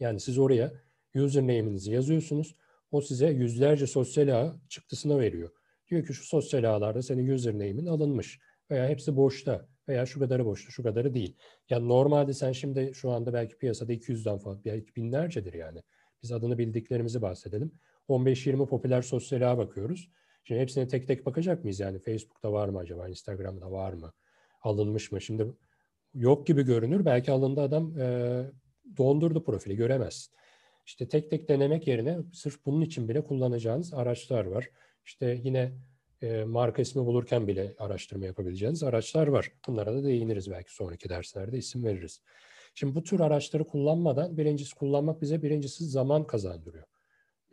Yani 0.00 0.20
siz 0.20 0.38
oraya 0.38 0.72
username'inizi 1.14 1.92
yazıyorsunuz. 1.92 2.56
O 2.90 3.00
size 3.00 3.30
yüzlerce 3.30 3.86
sosyal 3.86 4.28
ağ 4.28 4.56
çıktısına 4.68 5.18
veriyor. 5.18 5.50
Diyor 5.90 6.06
ki 6.06 6.14
şu 6.14 6.24
sosyal 6.24 6.64
ağlarda 6.64 7.02
senin 7.02 7.28
username'in 7.28 7.86
alınmış 7.86 8.40
veya 8.70 8.88
hepsi 8.88 9.16
boşta 9.16 9.68
veya 9.88 10.06
şu 10.06 10.20
kadarı 10.20 10.44
boşta, 10.44 10.70
şu 10.70 10.82
kadarı 10.82 11.14
değil. 11.14 11.36
Yani 11.70 11.88
normalde 11.88 12.32
sen 12.32 12.52
şimdi 12.52 12.92
şu 12.94 13.10
anda 13.10 13.32
belki 13.32 13.58
piyasada 13.58 13.92
200'den 13.92 14.38
fazla, 14.38 14.64
belki 14.64 14.96
binlercedir 14.96 15.52
yani. 15.52 15.82
Biz 16.22 16.32
adını 16.32 16.58
bildiklerimizi 16.58 17.22
bahsedelim. 17.22 17.72
15-20 18.08 18.66
popüler 18.66 19.02
sosyal 19.02 19.52
ağa 19.52 19.58
bakıyoruz. 19.58 20.10
Şimdi 20.44 20.60
hepsine 20.60 20.88
tek 20.88 21.08
tek 21.08 21.26
bakacak 21.26 21.64
mıyız 21.64 21.80
yani? 21.80 21.98
Facebook'ta 21.98 22.52
var 22.52 22.68
mı 22.68 22.78
acaba? 22.78 23.08
Instagram'da 23.08 23.72
var 23.72 23.92
mı? 23.92 24.12
Alınmış 24.62 25.12
mı? 25.12 25.20
Şimdi 25.20 25.46
yok 26.14 26.46
gibi 26.46 26.62
görünür. 26.62 27.04
Belki 27.04 27.32
alındı 27.32 27.60
adam 27.60 28.00
e, 28.00 28.50
dondurdu 28.96 29.44
profili 29.44 29.76
göremezsin. 29.76 30.34
İşte 30.86 31.08
tek 31.08 31.30
tek 31.30 31.48
denemek 31.48 31.86
yerine 31.86 32.18
sırf 32.32 32.66
bunun 32.66 32.80
için 32.80 33.08
bile 33.08 33.24
kullanacağınız 33.24 33.94
araçlar 33.94 34.44
var. 34.44 34.70
İşte 35.04 35.40
yine 35.44 35.72
e, 36.22 36.44
marka 36.44 36.82
ismi 36.82 37.06
bulurken 37.06 37.48
bile 37.48 37.74
araştırma 37.78 38.26
yapabileceğiniz 38.26 38.82
araçlar 38.82 39.26
var. 39.26 39.52
Bunlara 39.66 39.94
da 39.94 40.04
değiniriz 40.04 40.50
belki 40.50 40.74
sonraki 40.74 41.08
derslerde 41.08 41.58
isim 41.58 41.84
veririz. 41.84 42.22
Şimdi 42.74 42.94
bu 42.94 43.02
tür 43.02 43.20
araçları 43.20 43.64
kullanmadan 43.64 44.36
birincisi 44.36 44.74
kullanmak 44.74 45.22
bize 45.22 45.42
birincisi 45.42 45.84
zaman 45.84 46.26
kazandırıyor. 46.26 46.84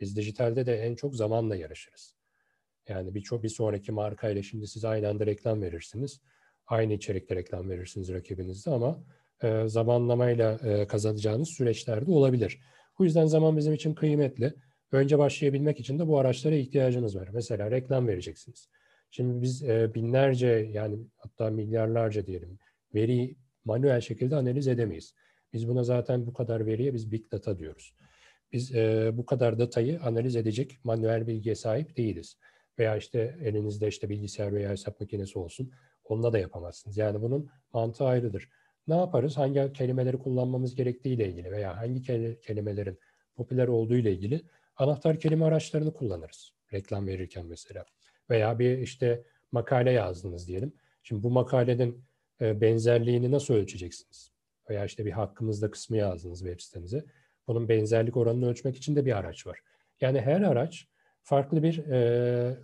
Biz 0.00 0.16
dijitalde 0.16 0.66
de 0.66 0.76
en 0.76 0.94
çok 0.94 1.16
zamanla 1.16 1.56
yarışırız. 1.56 2.19
Yani 2.90 3.14
birçok 3.14 3.42
bir 3.42 3.48
sonraki 3.48 3.92
marka 3.92 4.30
ile 4.30 4.42
şimdi 4.42 4.66
siz 4.66 4.84
aynı 4.84 5.08
anda 5.08 5.26
reklam 5.26 5.62
verirsiniz. 5.62 6.20
Aynı 6.66 6.92
içerikte 6.92 7.36
reklam 7.36 7.70
verirsiniz 7.70 8.12
rakibinizde 8.12 8.70
ama 8.70 9.04
e, 9.42 9.68
zamanlamayla 9.68 10.58
e, 10.64 10.86
kazanacağınız 10.86 11.48
süreçlerde 11.48 12.10
olabilir. 12.10 12.60
Bu 12.98 13.04
yüzden 13.04 13.26
zaman 13.26 13.56
bizim 13.56 13.72
için 13.74 13.94
kıymetli. 13.94 14.54
Önce 14.92 15.18
başlayabilmek 15.18 15.80
için 15.80 15.98
de 15.98 16.08
bu 16.08 16.18
araçlara 16.18 16.54
ihtiyacınız 16.54 17.16
var. 17.16 17.28
Mesela 17.32 17.70
reklam 17.70 18.08
vereceksiniz. 18.08 18.68
Şimdi 19.10 19.42
biz 19.42 19.62
e, 19.62 19.94
binlerce 19.94 20.70
yani 20.72 20.98
hatta 21.16 21.50
milyarlarca 21.50 22.26
diyelim 22.26 22.58
veri 22.94 23.36
manuel 23.64 24.00
şekilde 24.00 24.36
analiz 24.36 24.68
edemeyiz. 24.68 25.14
Biz 25.52 25.68
buna 25.68 25.84
zaten 25.84 26.26
bu 26.26 26.32
kadar 26.32 26.66
veriye 26.66 26.94
biz 26.94 27.12
big 27.12 27.32
data 27.32 27.58
diyoruz. 27.58 27.94
Biz 28.52 28.74
e, 28.74 29.10
bu 29.14 29.26
kadar 29.26 29.58
datayı 29.58 30.00
analiz 30.00 30.36
edecek 30.36 30.78
manuel 30.84 31.26
bilgiye 31.26 31.54
sahip 31.54 31.96
değiliz. 31.96 32.36
Veya 32.78 32.96
işte 32.96 33.36
elinizde 33.42 33.88
işte 33.88 34.08
bilgisayar 34.08 34.52
veya 34.52 34.70
hesap 34.70 35.00
makinesi 35.00 35.38
olsun. 35.38 35.72
Onunla 36.04 36.32
da 36.32 36.38
yapamazsınız. 36.38 36.96
Yani 36.96 37.22
bunun 37.22 37.50
mantığı 37.72 38.04
ayrıdır. 38.04 38.48
Ne 38.88 38.96
yaparız? 38.96 39.36
Hangi 39.36 39.72
kelimeleri 39.72 40.18
kullanmamız 40.18 40.74
gerektiği 40.74 41.14
ile 41.14 41.28
ilgili 41.28 41.50
veya 41.50 41.76
hangi 41.76 42.02
kelimelerin 42.40 42.98
popüler 43.36 43.68
olduğu 43.68 43.96
ile 43.96 44.12
ilgili 44.12 44.42
anahtar 44.76 45.20
kelime 45.20 45.44
araçlarını 45.44 45.94
kullanırız. 45.94 46.52
Reklam 46.72 47.06
verirken 47.06 47.46
mesela. 47.46 47.84
Veya 48.30 48.58
bir 48.58 48.78
işte 48.78 49.24
makale 49.52 49.90
yazdınız 49.90 50.48
diyelim. 50.48 50.72
Şimdi 51.02 51.22
bu 51.22 51.30
makalenin 51.30 52.04
e, 52.40 52.60
benzerliğini 52.60 53.30
nasıl 53.30 53.54
ölçeceksiniz? 53.54 54.32
Veya 54.70 54.84
işte 54.84 55.06
bir 55.06 55.10
hakkımızda 55.10 55.70
kısmı 55.70 55.96
yazdınız 55.96 56.38
web 56.38 56.60
sitenize. 56.60 57.04
Bunun 57.46 57.68
benzerlik 57.68 58.16
oranını 58.16 58.48
ölçmek 58.48 58.76
için 58.76 58.96
de 58.96 59.04
bir 59.04 59.16
araç 59.16 59.46
var. 59.46 59.58
Yani 60.00 60.20
her 60.20 60.40
araç 60.40 60.86
farklı 61.22 61.62
bir 61.62 61.78
e, 61.78 61.98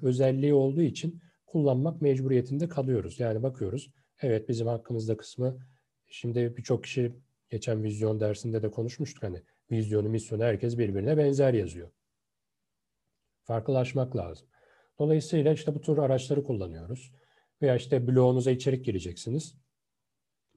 özelliği 0.02 0.54
olduğu 0.54 0.82
için 0.82 1.22
kullanmak 1.46 2.02
mecburiyetinde 2.02 2.68
kalıyoruz. 2.68 3.20
Yani 3.20 3.42
bakıyoruz, 3.42 3.90
evet 4.22 4.48
bizim 4.48 4.66
hakkımızda 4.66 5.16
kısmı, 5.16 5.58
şimdi 6.06 6.54
birçok 6.56 6.84
kişi 6.84 7.12
geçen 7.50 7.84
vizyon 7.84 8.20
dersinde 8.20 8.62
de 8.62 8.70
konuşmuştuk 8.70 9.22
hani 9.22 9.42
vizyonu, 9.70 10.08
misyonu 10.08 10.42
herkes 10.44 10.78
birbirine 10.78 11.16
benzer 11.16 11.54
yazıyor. 11.54 11.90
Farklılaşmak 13.42 14.16
lazım. 14.16 14.48
Dolayısıyla 14.98 15.52
işte 15.52 15.74
bu 15.74 15.80
tür 15.80 15.98
araçları 15.98 16.44
kullanıyoruz. 16.44 17.12
Veya 17.62 17.76
işte 17.76 18.06
blogunuza 18.06 18.50
içerik 18.50 18.84
gireceksiniz. 18.84 19.54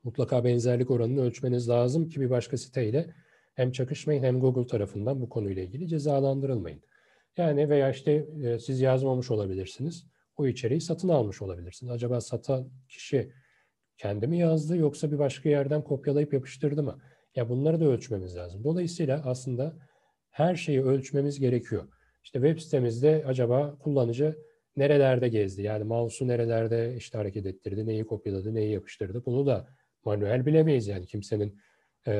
Mutlaka 0.03 0.43
benzerlik 0.43 0.91
oranını 0.91 1.21
ölçmeniz 1.21 1.69
lazım 1.69 2.09
ki 2.09 2.21
bir 2.21 2.29
başka 2.29 2.57
siteyle 2.57 3.15
hem 3.53 3.71
çakışmayın 3.71 4.23
hem 4.23 4.39
Google 4.39 4.67
tarafından 4.67 5.21
bu 5.21 5.29
konuyla 5.29 5.63
ilgili 5.63 5.87
cezalandırılmayın. 5.87 6.81
Yani 7.37 7.69
veya 7.69 7.89
işte 7.89 8.25
e, 8.43 8.59
siz 8.59 8.81
yazmamış 8.81 9.31
olabilirsiniz. 9.31 10.07
O 10.37 10.47
içeriği 10.47 10.81
satın 10.81 11.09
almış 11.09 11.41
olabilirsiniz. 11.41 11.91
Acaba 11.91 12.21
satan 12.21 12.69
kişi 12.89 13.31
kendi 13.97 14.27
mi 14.27 14.37
yazdı 14.37 14.77
yoksa 14.77 15.11
bir 15.11 15.19
başka 15.19 15.49
yerden 15.49 15.83
kopyalayıp 15.83 16.33
yapıştırdı 16.33 16.83
mı? 16.83 16.99
Ya 17.35 17.49
bunları 17.49 17.79
da 17.79 17.85
ölçmemiz 17.85 18.35
lazım. 18.35 18.63
Dolayısıyla 18.63 19.21
aslında 19.25 19.75
her 20.29 20.55
şeyi 20.55 20.83
ölçmemiz 20.83 21.39
gerekiyor. 21.39 21.87
İşte 22.23 22.39
web 22.39 22.59
sitemizde 22.59 23.23
acaba 23.27 23.77
kullanıcı 23.79 24.37
nerelerde 24.75 25.27
gezdi? 25.27 25.61
Yani 25.61 25.83
mouse'u 25.83 26.27
nerelerde 26.27 26.95
işte 26.97 27.17
hareket 27.17 27.45
ettirdi, 27.45 27.85
neyi 27.85 28.05
kopyaladı, 28.05 28.53
neyi 28.53 28.71
yapıştırdı? 28.71 29.25
Bunu 29.25 29.45
da 29.45 29.67
manuel 30.05 30.45
bilemeyiz 30.45 30.87
yani 30.87 31.05
kimsenin 31.05 31.59
e, 32.07 32.13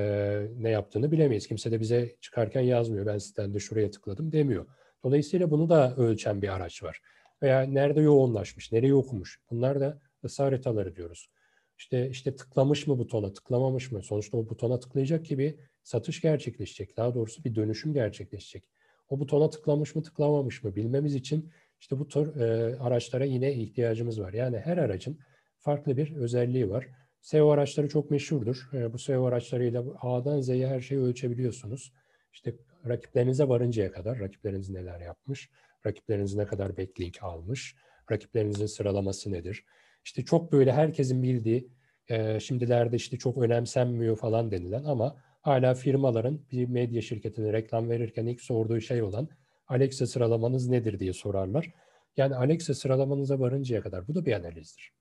ne 0.57 0.69
yaptığını 0.69 1.11
bilemeyiz. 1.11 1.47
Kimse 1.47 1.71
de 1.71 1.79
bize 1.79 2.15
çıkarken 2.21 2.61
yazmıyor. 2.61 3.05
Ben 3.05 3.17
sitende 3.17 3.59
şuraya 3.59 3.91
tıkladım 3.91 4.31
demiyor. 4.31 4.65
Dolayısıyla 5.03 5.51
bunu 5.51 5.69
da 5.69 5.95
ölçen 5.95 6.41
bir 6.41 6.55
araç 6.55 6.83
var. 6.83 7.01
Veya 7.41 7.61
nerede 7.61 8.01
yoğunlaşmış, 8.01 8.71
nereye 8.71 8.93
okumuş. 8.93 9.39
Bunlar 9.51 9.79
da 9.79 10.01
ısı 10.23 10.43
haritaları 10.43 10.95
diyoruz. 10.95 11.29
İşte 11.77 12.09
işte 12.09 12.35
tıklamış 12.35 12.87
mı 12.87 12.99
butona, 12.99 13.33
tıklamamış 13.33 13.91
mı? 13.91 14.03
Sonuçta 14.03 14.37
o 14.37 14.49
butona 14.49 14.79
tıklayacak 14.79 15.25
ki 15.25 15.37
bir 15.37 15.55
satış 15.83 16.21
gerçekleşecek. 16.21 16.97
Daha 16.97 17.13
doğrusu 17.13 17.43
bir 17.43 17.55
dönüşüm 17.55 17.93
gerçekleşecek. 17.93 18.63
O 19.09 19.19
butona 19.19 19.49
tıklamış 19.49 19.95
mı, 19.95 20.03
tıklamamış 20.03 20.63
mı 20.63 20.75
bilmemiz 20.75 21.15
için 21.15 21.51
işte 21.79 21.99
bu 21.99 22.07
tür 22.07 22.35
e, 22.35 22.77
araçlara 22.79 23.25
yine 23.25 23.53
ihtiyacımız 23.53 24.21
var. 24.21 24.33
Yani 24.33 24.59
her 24.59 24.77
aracın 24.77 25.19
farklı 25.57 25.97
bir 25.97 26.15
özelliği 26.15 26.69
var. 26.69 26.87
SEO 27.21 27.49
araçları 27.49 27.89
çok 27.89 28.11
meşhurdur. 28.11 28.69
E, 28.73 28.93
bu 28.93 28.99
SEO 28.99 29.25
araçlarıyla 29.25 29.83
A'dan 30.01 30.41
Z'ye 30.41 30.67
her 30.67 30.81
şeyi 30.81 31.01
ölçebiliyorsunuz. 31.01 31.93
İşte 32.33 32.55
rakiplerinize 32.87 33.47
varıncaya 33.47 33.91
kadar 33.91 34.19
rakipleriniz 34.19 34.69
neler 34.69 34.99
yapmış, 34.99 35.49
rakipleriniz 35.85 36.35
ne 36.35 36.45
kadar 36.45 36.77
backlink 36.77 37.23
almış, 37.23 37.75
rakiplerinizin 38.11 38.65
sıralaması 38.65 39.31
nedir? 39.31 39.65
İşte 40.05 40.25
çok 40.25 40.51
böyle 40.51 40.71
herkesin 40.71 41.23
bildiği, 41.23 41.69
e, 42.09 42.39
şimdilerde 42.39 42.95
işte 42.95 43.17
çok 43.17 43.37
önemsenmiyor 43.37 44.17
falan 44.17 44.51
denilen 44.51 44.83
ama 44.83 45.15
hala 45.41 45.73
firmaların 45.73 46.41
bir 46.51 46.65
medya 46.65 47.01
şirketine 47.01 47.53
reklam 47.53 47.89
verirken 47.89 48.25
ilk 48.25 48.41
sorduğu 48.41 48.81
şey 48.81 49.01
olan 49.01 49.29
Alexa 49.67 50.07
sıralamanız 50.07 50.67
nedir 50.67 50.99
diye 50.99 51.13
sorarlar. 51.13 51.73
Yani 52.17 52.35
Alexa 52.35 52.73
sıralamanıza 52.73 53.39
varıncaya 53.39 53.81
kadar 53.81 54.07
bu 54.07 54.15
da 54.15 54.25
bir 54.25 54.33
analizdir. 54.33 54.93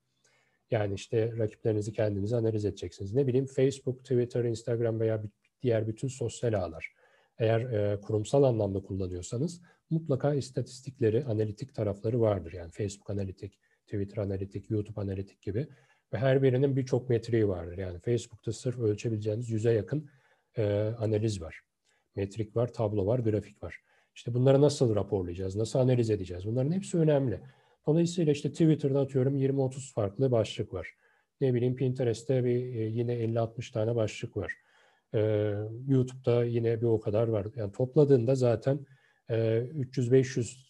Yani 0.70 0.94
işte 0.94 1.32
rakiplerinizi 1.38 1.92
kendinize 1.92 2.36
analiz 2.36 2.64
edeceksiniz. 2.64 3.14
Ne 3.14 3.26
bileyim 3.26 3.46
Facebook, 3.46 4.04
Twitter, 4.04 4.44
Instagram 4.44 5.00
veya 5.00 5.22
diğer 5.62 5.88
bütün 5.88 6.08
sosyal 6.08 6.52
ağlar. 6.52 6.92
Eğer 7.38 7.60
e, 7.60 8.00
kurumsal 8.00 8.42
anlamda 8.42 8.80
kullanıyorsanız 8.80 9.62
mutlaka 9.90 10.34
istatistikleri, 10.34 11.24
analitik 11.24 11.74
tarafları 11.74 12.20
vardır. 12.20 12.52
Yani 12.52 12.70
Facebook 12.70 13.10
analitik, 13.10 13.58
Twitter 13.86 14.22
analitik, 14.22 14.70
YouTube 14.70 15.00
analitik 15.00 15.42
gibi. 15.42 15.68
Ve 16.12 16.18
her 16.18 16.42
birinin 16.42 16.76
birçok 16.76 17.08
metriği 17.08 17.48
vardır. 17.48 17.78
Yani 17.78 17.98
Facebook'ta 17.98 18.52
sırf 18.52 18.78
ölçebileceğiniz 18.78 19.50
yüze 19.50 19.72
yakın 19.72 20.10
e, 20.56 20.64
analiz 20.98 21.42
var. 21.42 21.60
Metrik 22.16 22.56
var, 22.56 22.72
tablo 22.72 23.06
var, 23.06 23.18
grafik 23.18 23.62
var. 23.62 23.80
İşte 24.14 24.34
bunları 24.34 24.60
nasıl 24.60 24.94
raporlayacağız, 24.94 25.56
nasıl 25.56 25.78
analiz 25.78 26.10
edeceğiz? 26.10 26.46
Bunların 26.46 26.72
hepsi 26.72 26.98
önemli. 26.98 27.40
Dolayısıyla 27.86 28.32
işte 28.32 28.50
Twitter'da 28.50 29.00
atıyorum 29.00 29.36
20-30 29.36 29.92
farklı 29.92 30.30
başlık 30.30 30.74
var. 30.74 30.94
Ne 31.40 31.54
bileyim 31.54 31.76
Pinterest'te 31.76 32.44
bir 32.44 32.74
e, 32.74 32.86
yine 32.86 33.12
50-60 33.12 33.72
tane 33.72 33.96
başlık 33.96 34.36
var. 34.36 34.52
Ee, 35.14 35.54
YouTube'da 35.88 36.44
yine 36.44 36.80
bir 36.80 36.86
o 36.86 37.00
kadar 37.00 37.28
var. 37.28 37.46
Yani 37.56 37.72
topladığında 37.72 38.34
zaten 38.34 38.86
e, 39.30 39.34
300-500 39.74 40.68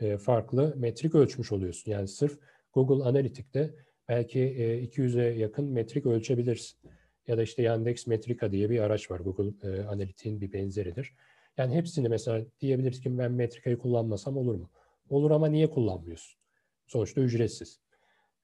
e, 0.00 0.18
farklı 0.18 0.74
metrik 0.76 1.14
ölçmüş 1.14 1.52
oluyorsun. 1.52 1.90
Yani 1.90 2.08
sırf 2.08 2.38
Google 2.72 3.04
Analytic'te 3.04 3.74
belki 4.08 4.40
e, 4.40 4.84
200'e 4.84 5.38
yakın 5.38 5.64
metrik 5.64 6.06
ölçebilirsin. 6.06 6.78
Ya 7.26 7.38
da 7.38 7.42
işte 7.42 7.62
Yandex 7.62 8.06
Metrika 8.06 8.52
diye 8.52 8.70
bir 8.70 8.80
araç 8.80 9.10
var. 9.10 9.20
Google 9.20 9.68
e, 9.70 9.84
Analytic'in 9.84 10.40
bir 10.40 10.52
benzeridir. 10.52 11.14
Yani 11.56 11.74
hepsini 11.74 12.08
mesela 12.08 12.46
diyebiliriz 12.60 13.00
ki 13.00 13.18
ben 13.18 13.32
Metrika'yı 13.32 13.78
kullanmasam 13.78 14.36
olur 14.36 14.54
mu? 14.54 14.70
Olur 15.08 15.30
ama 15.30 15.46
niye 15.46 15.70
kullanmıyorsun? 15.70 16.40
Sonuçta 16.86 17.20
ücretsiz. 17.20 17.80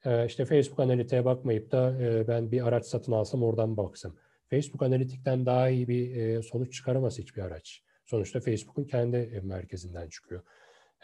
e, 0.04 0.26
işte 0.26 0.44
Facebook 0.44 0.80
analitiğe 0.80 1.24
bakmayıp 1.24 1.72
da 1.72 2.02
e, 2.02 2.28
ben 2.28 2.52
bir 2.52 2.68
araç 2.68 2.86
satın 2.86 3.12
alsam 3.12 3.42
oradan 3.42 3.76
baksam. 3.76 4.16
Facebook 4.50 4.82
analitikten 4.82 5.46
daha 5.46 5.68
iyi 5.68 5.88
bir 5.88 6.16
e, 6.16 6.42
sonuç 6.42 6.72
çıkaramaz 6.74 7.18
hiçbir 7.18 7.42
araç. 7.42 7.82
Sonuçta 8.06 8.40
Facebook'un 8.40 8.84
kendi 8.84 9.16
e, 9.16 9.40
merkezinden 9.40 10.08
çıkıyor. 10.08 10.42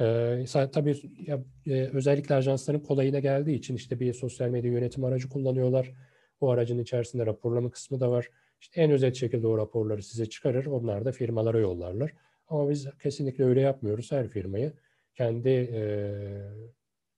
Ee, 0.01 0.45
tabii 0.73 0.97
ya, 1.27 1.45
e, 1.67 1.91
özellikle 1.93 2.35
ajansların 2.35 2.81
kolayına 2.81 3.19
geldiği 3.19 3.55
için 3.57 3.75
işte 3.75 4.01
bir 4.01 4.13
sosyal 4.13 4.49
medya 4.49 4.73
yönetim 4.73 5.05
aracı 5.05 5.29
kullanıyorlar. 5.29 5.93
O 6.41 6.51
aracın 6.51 6.79
içerisinde 6.79 7.27
raporlama 7.27 7.71
kısmı 7.71 8.01
da 8.01 8.11
var. 8.11 8.29
İşte 8.61 8.81
en 8.81 8.91
özet 8.91 9.17
şekilde 9.17 9.47
o 9.47 9.59
raporları 9.59 10.03
size 10.03 10.27
çıkarır. 10.27 10.67
Onlar 10.67 11.05
da 11.05 11.13
firmalara 11.13 11.59
yollarlar. 11.59 12.13
Ama 12.49 12.71
biz 12.71 12.89
kesinlikle 13.03 13.45
öyle 13.45 13.61
yapmıyoruz. 13.61 14.13
Her 14.13 14.29
firmayı 14.29 14.73
kendi 15.15 15.49
e, 15.49 15.81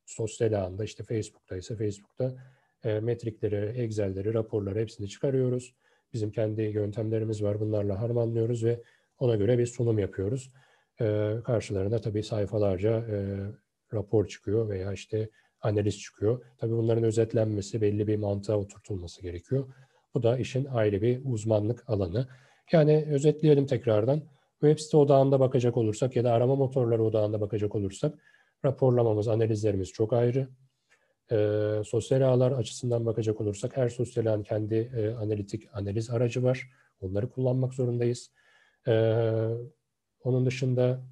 sosyal 0.07 0.53
ağında 0.53 0.85
işte 0.85 1.05
Facebook'ta 1.05 1.57
ise 1.57 1.77
Facebook'ta 1.77 2.35
e, 2.85 3.01
metrikleri, 3.01 3.81
Excel'leri, 3.83 4.35
raporları 4.35 4.79
hepsini 4.79 5.09
çıkarıyoruz. 5.09 5.75
Bizim 6.13 6.31
kendi 6.31 6.63
yöntemlerimiz 6.63 7.43
var. 7.43 7.61
Bunlarla 7.61 8.01
harmanlıyoruz 8.01 8.65
ve 8.65 8.83
ona 9.19 9.37
göre 9.37 9.59
bir 9.59 9.67
sunum 9.67 9.99
yapıyoruz. 9.99 10.51
E, 11.01 11.35
tabii 12.03 12.23
sayfalarca 12.23 12.91
e, 12.91 13.37
rapor 13.93 14.27
çıkıyor 14.27 14.69
veya 14.69 14.93
işte 14.93 15.31
analiz 15.61 15.99
çıkıyor. 15.99 16.45
Tabii 16.59 16.73
bunların 16.73 17.05
özetlenmesi, 17.05 17.81
belli 17.81 18.07
bir 18.07 18.17
mantığa 18.17 18.57
oturtulması 18.57 19.23
gerekiyor. 19.23 19.69
Bu 20.15 20.23
da 20.23 20.39
işin 20.39 20.65
ayrı 20.65 21.03
bir 21.03 21.21
uzmanlık 21.25 21.91
alanı. 21.91 22.29
Yani 22.73 23.07
özetleyelim 23.11 23.67
tekrardan. 23.67 24.23
Web 24.61 24.79
site 24.79 24.97
odağında 24.97 25.41
bakacak 25.41 25.77
olursak 25.77 26.17
ya 26.17 26.25
da 26.25 26.33
arama 26.33 26.57
motorları 26.57 27.05
odağında 27.05 27.41
bakacak 27.41 27.75
olursak 27.75 28.15
raporlamamız, 28.65 29.29
analizlerimiz 29.29 29.93
çok 29.93 30.13
ayrı. 30.13 30.49
E, 31.33 31.37
sosyal 31.85 32.21
ağlar 32.21 32.53
açısından 32.53 33.07
bakacak 33.07 33.41
olursak 33.41 33.77
her 33.77 33.89
sosyal 33.89 34.27
ağın 34.27 34.43
kendi 34.43 34.75
e, 34.75 35.11
analitik 35.11 35.69
analiz 35.73 36.11
aracı 36.11 36.43
var. 36.43 36.71
Onları 37.01 37.31
kullanmak 37.31 37.75
zorundayız. 37.75 38.31
E, 38.89 38.93
onun 40.21 40.47
dışında 40.47 41.05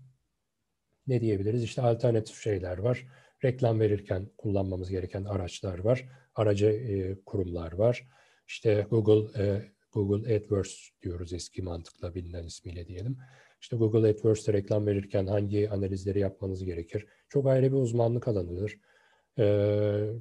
ne 1.06 1.20
diyebiliriz? 1.20 1.62
İşte 1.62 1.82
alternatif 1.82 2.42
şeyler 2.42 2.78
var. 2.78 3.06
Reklam 3.44 3.80
verirken 3.80 4.28
kullanmamız 4.38 4.90
gereken 4.90 5.24
araçlar 5.24 5.78
var. 5.78 6.08
Aracı 6.34 6.66
e, 6.66 7.24
kurumlar 7.24 7.72
var. 7.72 8.08
İşte 8.48 8.86
Google 8.90 9.42
e, 9.42 9.62
Google 9.92 10.36
AdWords 10.36 10.88
diyoruz 11.02 11.32
eski 11.32 11.62
mantıkla 11.62 12.14
bilinen 12.14 12.44
ismiyle 12.44 12.86
diyelim. 12.86 13.18
İşte 13.60 13.76
Google 13.76 14.08
AdWords'te 14.08 14.52
reklam 14.52 14.86
verirken 14.86 15.26
hangi 15.26 15.70
analizleri 15.70 16.18
yapmanız 16.18 16.64
gerekir? 16.64 17.06
Çok 17.28 17.46
ayrı 17.46 17.72
bir 17.72 17.76
uzmanlık 17.76 18.28
alanıdır. 18.28 18.80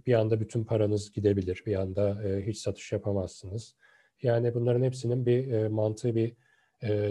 Bir 0.06 0.14
anda 0.14 0.40
bütün 0.40 0.64
paranız 0.64 1.12
gidebilir, 1.12 1.64
bir 1.66 1.76
anda 1.76 2.22
hiç 2.46 2.58
satış 2.58 2.92
yapamazsınız. 2.92 3.76
Yani 4.22 4.54
bunların 4.54 4.84
hepsinin 4.84 5.26
bir 5.26 5.68
mantığı, 5.68 6.16
bir 6.16 6.34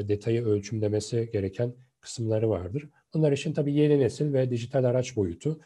detayı 0.08 0.44
ölçümlemesi 0.44 1.30
gereken 1.32 1.74
kısımları 2.00 2.50
vardır. 2.50 2.88
Bunlar 3.14 3.32
için 3.32 3.52
tabii 3.52 3.74
yeni 3.74 4.00
nesil 4.00 4.32
ve 4.32 4.50
dijital 4.50 4.84
araç 4.84 5.16
boyutu. 5.16 5.60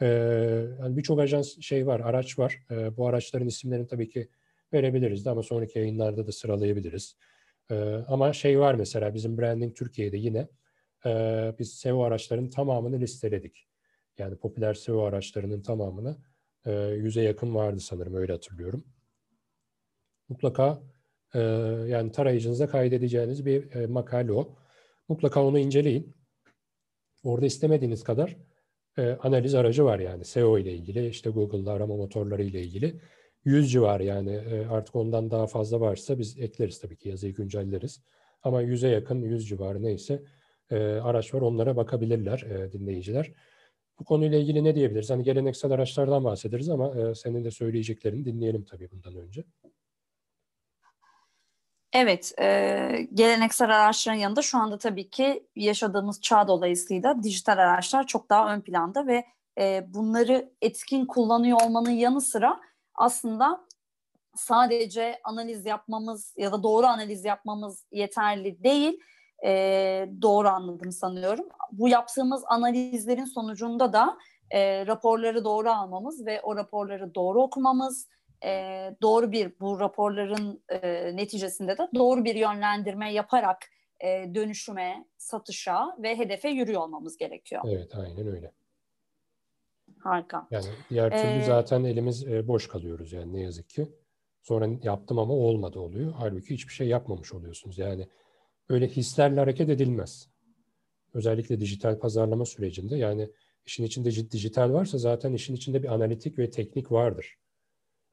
Yani 0.00 0.96
Birçok 0.96 1.20
ajans 1.20 1.60
şey 1.60 1.86
var, 1.86 2.00
araç 2.00 2.38
var. 2.38 2.58
Bu 2.96 3.06
araçların 3.08 3.48
isimlerini 3.48 3.86
tabii 3.86 4.08
ki 4.08 4.28
verebiliriz 4.72 5.24
de 5.24 5.30
ama 5.30 5.42
sonraki 5.42 5.78
yayınlarda 5.78 6.26
da 6.26 6.32
sıralayabiliriz. 6.32 7.16
Ama 8.06 8.32
şey 8.32 8.58
var 8.58 8.74
mesela 8.74 9.14
bizim 9.14 9.38
Branding 9.38 9.76
Türkiye'de 9.76 10.16
yine 10.16 10.48
biz 11.58 11.74
SEO 11.74 12.02
araçlarının 12.02 12.50
tamamını 12.50 13.00
listeledik. 13.00 13.66
Yani 14.18 14.36
popüler 14.36 14.74
SEO 14.74 15.02
araçlarının 15.02 15.62
tamamını 15.62 16.16
yüze 16.96 17.22
yakın 17.22 17.54
vardı 17.54 17.80
sanırım 17.80 18.14
öyle 18.14 18.32
hatırlıyorum. 18.32 18.84
Mutlaka 20.28 20.82
yani 21.86 22.12
tarayıcınıza 22.12 22.66
kaydedeceğiniz 22.66 23.46
bir 23.46 23.86
makale 23.86 24.32
o. 24.32 24.56
Mutlaka 25.08 25.44
onu 25.44 25.58
inceleyin. 25.58 26.14
Orada 27.24 27.46
istemediğiniz 27.46 28.04
kadar 28.04 28.36
analiz 29.20 29.54
aracı 29.54 29.84
var 29.84 29.98
yani 29.98 30.24
SEO 30.24 30.58
ile 30.58 30.72
ilgili, 30.72 31.08
işte 31.08 31.30
Google'da 31.30 31.72
arama 31.72 31.96
motorları 31.96 32.42
ile 32.42 32.60
ilgili. 32.62 33.00
100 33.44 33.72
civar 33.72 34.00
yani 34.00 34.40
artık 34.70 34.96
ondan 34.96 35.30
daha 35.30 35.46
fazla 35.46 35.80
varsa 35.80 36.18
biz 36.18 36.38
ekleriz 36.38 36.80
tabii 36.80 36.96
ki 36.96 37.08
yazıyı 37.08 37.34
güncelleriz. 37.34 38.04
Ama 38.42 38.62
100'e 38.62 38.88
yakın 38.88 39.22
100 39.22 39.48
civarı 39.48 39.82
neyse 39.82 40.22
araç 41.02 41.34
var 41.34 41.40
onlara 41.40 41.76
bakabilirler 41.76 42.72
dinleyiciler. 42.72 43.32
Bu 43.98 44.04
konuyla 44.04 44.38
ilgili 44.38 44.64
ne 44.64 44.74
diyebiliriz? 44.74 45.10
Hani 45.10 45.22
geleneksel 45.22 45.72
araçlardan 45.72 46.24
bahsederiz 46.24 46.68
ama 46.68 47.14
senin 47.14 47.44
de 47.44 47.50
söyleyeceklerini 47.50 48.24
dinleyelim 48.24 48.64
tabii 48.64 48.90
bundan 48.90 49.16
önce. 49.16 49.44
Evet, 51.94 52.32
e, 52.40 53.08
geleneksel 53.14 53.76
araçların 53.76 54.18
yanında 54.18 54.42
şu 54.42 54.58
anda 54.58 54.78
tabii 54.78 55.10
ki 55.10 55.46
yaşadığımız 55.56 56.20
çağ 56.20 56.48
dolayısıyla 56.48 57.22
dijital 57.22 57.58
araçlar 57.58 58.06
çok 58.06 58.30
daha 58.30 58.54
ön 58.54 58.60
planda 58.60 59.06
ve 59.06 59.24
e, 59.60 59.84
bunları 59.94 60.52
etkin 60.62 61.06
kullanıyor 61.06 61.58
olmanın 61.64 61.90
yanı 61.90 62.20
sıra 62.20 62.60
aslında 62.94 63.66
sadece 64.36 65.20
analiz 65.24 65.66
yapmamız 65.66 66.34
ya 66.36 66.52
da 66.52 66.62
doğru 66.62 66.86
analiz 66.86 67.24
yapmamız 67.24 67.84
yeterli 67.92 68.64
değil. 68.64 69.00
E, 69.44 70.08
doğru 70.22 70.48
anladım 70.48 70.92
sanıyorum. 70.92 71.48
Bu 71.72 71.88
yaptığımız 71.88 72.44
analizlerin 72.46 73.24
sonucunda 73.24 73.92
da 73.92 74.18
e, 74.50 74.86
raporları 74.86 75.44
doğru 75.44 75.70
almamız 75.70 76.26
ve 76.26 76.40
o 76.42 76.56
raporları 76.56 77.14
doğru 77.14 77.42
okumamız, 77.42 78.08
e, 78.44 78.50
doğru 79.02 79.32
bir 79.32 79.52
bu 79.60 79.80
raporların 79.80 80.62
e, 80.68 81.16
neticesinde 81.16 81.78
de 81.78 81.88
doğru 81.94 82.24
bir 82.24 82.34
yönlendirme 82.34 83.12
yaparak 83.12 83.58
e, 84.00 84.34
dönüşüme, 84.34 85.04
satışa 85.18 85.96
ve 85.98 86.18
hedefe 86.18 86.48
yürüyor 86.48 86.80
olmamız 86.80 87.16
gerekiyor. 87.16 87.62
Evet, 87.68 87.94
aynen 87.96 88.26
öyle. 88.26 88.52
Harika. 89.98 90.46
Yani 90.50 90.66
diğer 90.90 91.10
türlü 91.10 91.42
ee, 91.42 91.44
zaten 91.44 91.84
elimiz 91.84 92.26
boş 92.48 92.68
kalıyoruz 92.68 93.12
yani 93.12 93.32
ne 93.32 93.40
yazık 93.40 93.68
ki. 93.68 93.88
Sonra 94.42 94.68
yaptım 94.82 95.18
ama 95.18 95.34
olmadı 95.34 95.80
oluyor. 95.80 96.12
Halbuki 96.18 96.54
hiçbir 96.54 96.72
şey 96.72 96.88
yapmamış 96.88 97.32
oluyorsunuz. 97.32 97.78
Yani 97.78 98.08
öyle 98.68 98.88
hislerle 98.88 99.40
hareket 99.40 99.68
edilmez. 99.68 100.28
Özellikle 101.14 101.60
dijital 101.60 101.98
pazarlama 101.98 102.44
sürecinde 102.44 102.96
yani 102.96 103.30
işin 103.66 103.84
içinde 103.84 104.10
dijital 104.30 104.72
varsa 104.72 104.98
zaten 104.98 105.32
işin 105.32 105.54
içinde 105.54 105.82
bir 105.82 105.94
analitik 105.94 106.38
ve 106.38 106.50
teknik 106.50 106.92
vardır 106.92 107.38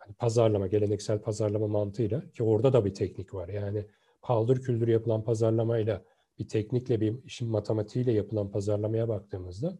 hani 0.01 0.13
pazarlama, 0.13 0.67
geleneksel 0.67 1.19
pazarlama 1.19 1.67
mantığıyla 1.67 2.21
ki 2.31 2.43
orada 2.43 2.73
da 2.73 2.85
bir 2.85 2.93
teknik 2.93 3.33
var. 3.33 3.49
Yani 3.49 3.85
paldır 4.21 4.61
küldür 4.61 4.87
yapılan 4.87 5.23
pazarlamayla 5.23 6.05
bir 6.39 6.47
teknikle 6.47 7.01
bir 7.01 7.23
işin 7.25 7.47
matematiğiyle 7.47 8.11
yapılan 8.11 8.51
pazarlamaya 8.51 9.07
baktığımızda 9.07 9.77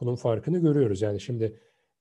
bunun 0.00 0.16
farkını 0.16 0.58
görüyoruz. 0.58 1.02
Yani 1.02 1.20
şimdi 1.20 1.60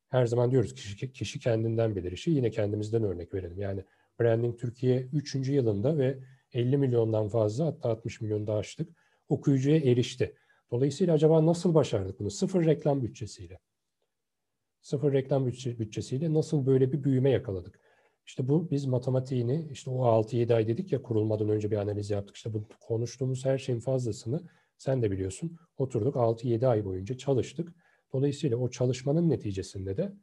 her 0.10 0.26
zaman 0.26 0.52
diyoruz 0.52 0.76
kişi, 0.76 1.14
kişi 1.14 1.40
kendinden 1.40 1.96
bilir 1.96 2.12
işi. 2.12 2.32
Yine 2.32 2.52
kendimizden 2.52 3.04
örnek 3.04 3.34
verelim. 3.34 3.60
Yani 3.60 3.84
Branding 4.20 4.60
Türkiye 4.60 5.02
3. 5.14 5.36
yılında 5.36 5.98
ve 5.98 6.20
50 6.54 6.78
milyondan 6.78 7.28
fazla 7.28 7.66
hatta 7.66 7.90
60 7.90 8.22
milyon 8.22 8.48
da 8.48 8.54
aştık 8.54 8.90
okuyucuya 9.30 9.78
erişti. 9.78 10.36
Dolayısıyla 10.72 11.14
acaba 11.14 11.46
nasıl 11.46 11.74
başardık 11.74 12.20
bunu? 12.20 12.32
Sıfır 12.32 12.66
reklam 12.66 13.02
bütçesiyle 13.02 13.60
sıfır 14.82 15.14
reklam 15.14 15.48
bütçe, 15.48 15.80
bütçesiyle 15.80 16.34
nasıl 16.34 16.66
böyle 16.66 16.92
bir 16.92 17.04
büyüme 17.04 17.30
yakaladık? 17.30 17.80
İşte 18.26 18.48
bu 18.48 18.72
biz 18.72 18.86
matematiğini 18.86 19.68
işte 19.72 19.92
o 19.92 20.06
6-7 20.06 20.54
ay 20.56 20.68
dedik 20.68 20.92
ya 20.92 21.02
kurulmadan 21.02 21.50
önce 21.50 21.72
bir 21.72 21.78
analiz 21.78 22.10
yaptık. 22.10 22.36
İşte 22.36 22.54
bu 22.54 22.66
konuştuğumuz 22.80 23.46
her 23.46 23.58
şeyin 23.58 23.80
fazlasını 23.80 24.42
sen 24.78 25.02
de 25.02 25.12
biliyorsun 25.12 25.58
oturduk 25.78 26.16
6-7 26.16 26.68
ay 26.68 26.86
boyunca 26.86 27.18
çalıştık. 27.18 27.74
Dolayısıyla 28.14 28.58
o 28.58 28.70
çalışmanın 28.70 29.30
neticesinde 29.30 29.98
de 29.98 30.14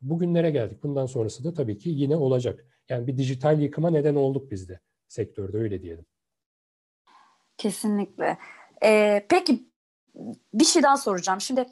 bugünlere 0.00 0.50
geldik. 0.50 0.82
Bundan 0.82 1.06
sonrası 1.06 1.44
da 1.44 1.54
tabii 1.54 1.78
ki 1.78 1.90
yine 1.90 2.16
olacak. 2.16 2.66
Yani 2.88 3.06
bir 3.06 3.16
dijital 3.16 3.60
yıkıma 3.60 3.90
neden 3.90 4.14
olduk 4.14 4.50
biz 4.50 4.68
de 4.68 4.80
sektörde 5.08 5.58
öyle 5.58 5.82
diyelim. 5.82 6.06
Kesinlikle. 7.56 8.38
Ee, 8.84 9.26
peki 9.28 9.68
bir 10.54 10.64
şey 10.64 10.82
daha 10.82 10.96
soracağım. 10.96 11.40
Şimdi 11.40 11.66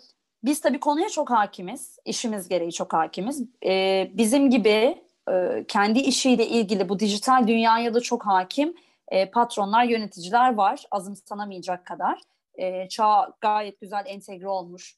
biz 0.45 0.61
tabii 0.61 0.81
konuya 0.81 1.09
çok 1.09 1.31
hakimiz. 1.31 1.99
İşimiz 2.05 2.49
gereği 2.49 2.73
çok 2.73 2.93
hakimiz. 2.93 3.43
Ee, 3.67 4.11
bizim 4.15 4.51
gibi 4.51 5.03
e, 5.31 5.65
kendi 5.69 5.99
işiyle 5.99 6.47
ilgili 6.47 6.89
bu 6.89 6.99
dijital 6.99 7.47
dünyaya 7.47 7.95
da 7.95 8.01
çok 8.01 8.27
hakim 8.27 8.75
e, 9.09 9.31
patronlar, 9.31 9.85
yöneticiler 9.85 10.55
var. 10.55 10.85
Azımsanamayacak 10.91 11.87
kadar. 11.87 12.21
E, 12.55 12.89
çağ 12.89 13.33
gayet 13.41 13.81
güzel 13.81 14.05
entegre 14.07 14.49
olmuş, 14.49 14.97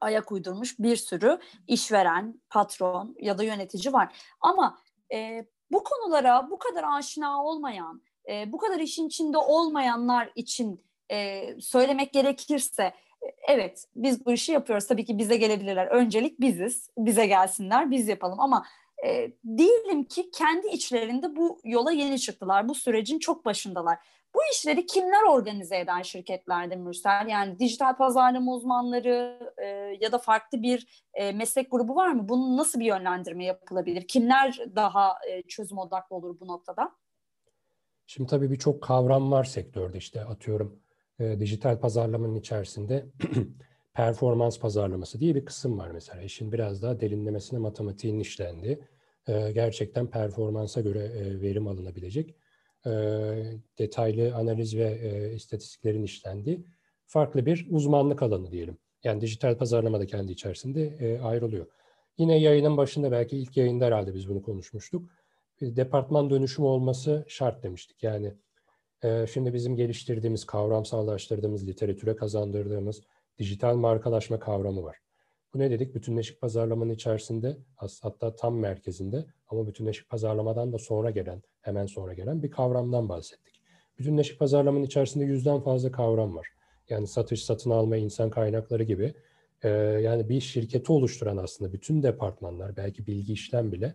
ayak 0.00 0.32
uydurmuş 0.32 0.78
bir 0.78 0.96
sürü 0.96 1.38
işveren, 1.66 2.40
patron 2.50 3.16
ya 3.20 3.38
da 3.38 3.42
yönetici 3.42 3.92
var. 3.92 4.16
Ama 4.40 4.78
e, 5.12 5.46
bu 5.72 5.84
konulara 5.84 6.50
bu 6.50 6.58
kadar 6.58 6.84
aşina 6.98 7.44
olmayan, 7.44 8.02
e, 8.28 8.52
bu 8.52 8.58
kadar 8.58 8.80
işin 8.80 9.06
içinde 9.06 9.38
olmayanlar 9.38 10.32
için 10.34 10.84
e, 11.10 11.46
söylemek 11.60 12.12
gerekirse 12.12 12.94
evet 13.48 13.84
biz 13.96 14.26
bu 14.26 14.32
işi 14.32 14.52
yapıyoruz. 14.52 14.86
Tabii 14.86 15.04
ki 15.04 15.18
bize 15.18 15.36
gelebilirler. 15.36 15.86
Öncelik 15.86 16.40
biziz. 16.40 16.90
Bize 16.98 17.26
gelsinler, 17.26 17.90
biz 17.90 18.08
yapalım 18.08 18.40
ama 18.40 18.66
e, 19.06 19.32
diyelim 19.56 20.04
ki 20.04 20.30
kendi 20.30 20.68
içlerinde 20.68 21.36
bu 21.36 21.60
yola 21.64 21.92
yeni 21.92 22.20
çıktılar. 22.20 22.68
Bu 22.68 22.74
sürecin 22.74 23.18
çok 23.18 23.44
başındalar. 23.44 23.98
Bu 24.34 24.38
işleri 24.52 24.86
kimler 24.86 25.22
organize 25.22 25.78
eden 25.78 26.02
şirketlerde 26.02 26.76
Mürsel? 26.76 27.26
Yani 27.28 27.58
dijital 27.58 27.96
pazarlama 27.96 28.52
uzmanları 28.52 29.38
e, 29.58 29.66
ya 30.00 30.12
da 30.12 30.18
farklı 30.18 30.62
bir 30.62 31.04
e, 31.14 31.32
meslek 31.32 31.70
grubu 31.70 31.96
var 31.96 32.08
mı? 32.08 32.28
Bunun 32.28 32.56
nasıl 32.56 32.80
bir 32.80 32.84
yönlendirme 32.84 33.44
yapılabilir? 33.44 34.08
Kimler 34.08 34.58
daha 34.76 35.14
e, 35.28 35.42
çözüm 35.42 35.78
odaklı 35.78 36.16
olur 36.16 36.40
bu 36.40 36.46
noktada? 36.46 36.92
Şimdi 38.06 38.30
tabii 38.30 38.50
birçok 38.50 38.82
kavram 38.82 39.32
var 39.32 39.44
sektörde 39.44 39.98
işte 39.98 40.24
atıyorum 40.24 40.82
e, 41.18 41.40
dijital 41.40 41.80
pazarlamanın 41.80 42.34
içerisinde 42.34 43.06
performans 43.94 44.58
pazarlaması 44.58 45.20
diye 45.20 45.34
bir 45.34 45.44
kısım 45.44 45.78
var 45.78 45.90
mesela. 45.90 46.22
İşin 46.22 46.52
biraz 46.52 46.82
daha 46.82 47.00
derinlemesine 47.00 47.58
matematiğin 47.58 48.18
işlendiği, 48.18 48.80
e, 49.28 49.52
gerçekten 49.52 50.06
performansa 50.06 50.80
göre 50.80 51.04
e, 51.04 51.40
verim 51.40 51.68
alınabilecek 51.68 52.34
e, 52.86 52.90
detaylı 53.78 54.34
analiz 54.34 54.76
ve 54.76 54.98
e, 55.02 55.34
istatistiklerin 55.34 56.02
işlendiği 56.02 56.64
farklı 57.06 57.46
bir 57.46 57.66
uzmanlık 57.70 58.22
alanı 58.22 58.52
diyelim. 58.52 58.78
Yani 59.04 59.20
dijital 59.20 59.58
pazarlama 59.58 60.00
da 60.00 60.06
kendi 60.06 60.32
içerisinde 60.32 60.86
e, 60.86 61.20
ayrılıyor. 61.20 61.66
Yine 62.18 62.38
yayının 62.38 62.76
başında 62.76 63.12
belki 63.12 63.38
ilk 63.38 63.56
yayında 63.56 63.86
herhalde 63.86 64.14
biz 64.14 64.28
bunu 64.28 64.42
konuşmuştuk. 64.42 65.10
Bir 65.60 65.76
departman 65.76 66.30
dönüşümü 66.30 66.68
olması 66.68 67.24
şart 67.28 67.62
demiştik. 67.62 68.02
Yani 68.02 68.34
e, 69.02 69.26
şimdi 69.26 69.54
bizim 69.54 69.76
geliştirdiğimiz, 69.76 70.44
kavramsallaştırdığımız, 70.44 71.66
literatüre 71.66 72.16
kazandırdığımız 72.16 73.02
dijital 73.38 73.76
markalaşma 73.76 74.38
kavramı 74.38 74.82
var. 74.82 74.96
Bu 75.54 75.58
ne 75.58 75.70
dedik? 75.70 75.94
Bütünleşik 75.94 76.40
pazarlamanın 76.40 76.92
içerisinde 76.92 77.56
hatta 78.02 78.36
tam 78.36 78.58
merkezinde 78.58 79.26
ama 79.48 79.66
bütünleşik 79.66 80.08
pazarlamadan 80.08 80.72
da 80.72 80.78
sonra 80.78 81.10
gelen, 81.10 81.42
hemen 81.60 81.86
sonra 81.86 82.14
gelen 82.14 82.42
bir 82.42 82.50
kavramdan 82.50 83.08
bahsettik. 83.08 83.62
Bütünleşik 83.98 84.38
pazarlamanın 84.38 84.84
içerisinde 84.84 85.24
yüzden 85.24 85.60
fazla 85.60 85.92
kavram 85.92 86.36
var. 86.36 86.48
Yani 86.88 87.06
satış, 87.06 87.44
satın 87.44 87.70
alma, 87.70 87.96
insan 87.96 88.30
kaynakları 88.30 88.82
gibi. 88.82 89.14
Ee, 89.62 89.68
yani 90.02 90.28
bir 90.28 90.40
şirketi 90.40 90.92
oluşturan 90.92 91.36
aslında 91.36 91.72
bütün 91.72 92.02
departmanlar, 92.02 92.76
belki 92.76 93.06
bilgi 93.06 93.32
işlem 93.32 93.72
bile 93.72 93.94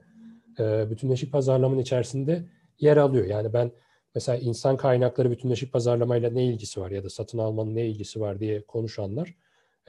e, 0.60 0.89
bütünleşik 0.89 1.32
pazarlamanın 1.32 1.82
içerisinde 1.82 2.46
yer 2.80 2.98
alıyor. 2.98 3.26
Yani 3.26 3.54
ben 3.54 3.72
mesela 4.15 4.38
insan 4.38 4.78
kaynakları 4.78 5.32
bütünleşik 5.32 5.74
pazarlamayla 5.74 6.30
ne 6.30 6.46
ilgisi 6.46 6.82
var 6.82 6.91
ya 6.91 7.04
da 7.04 7.10
satın 7.10 7.38
almanın 7.38 7.76
ne 7.76 7.88
ilgisi 7.88 8.22
var 8.22 8.39
diye 8.39 8.62
konuşanlar 8.62 9.36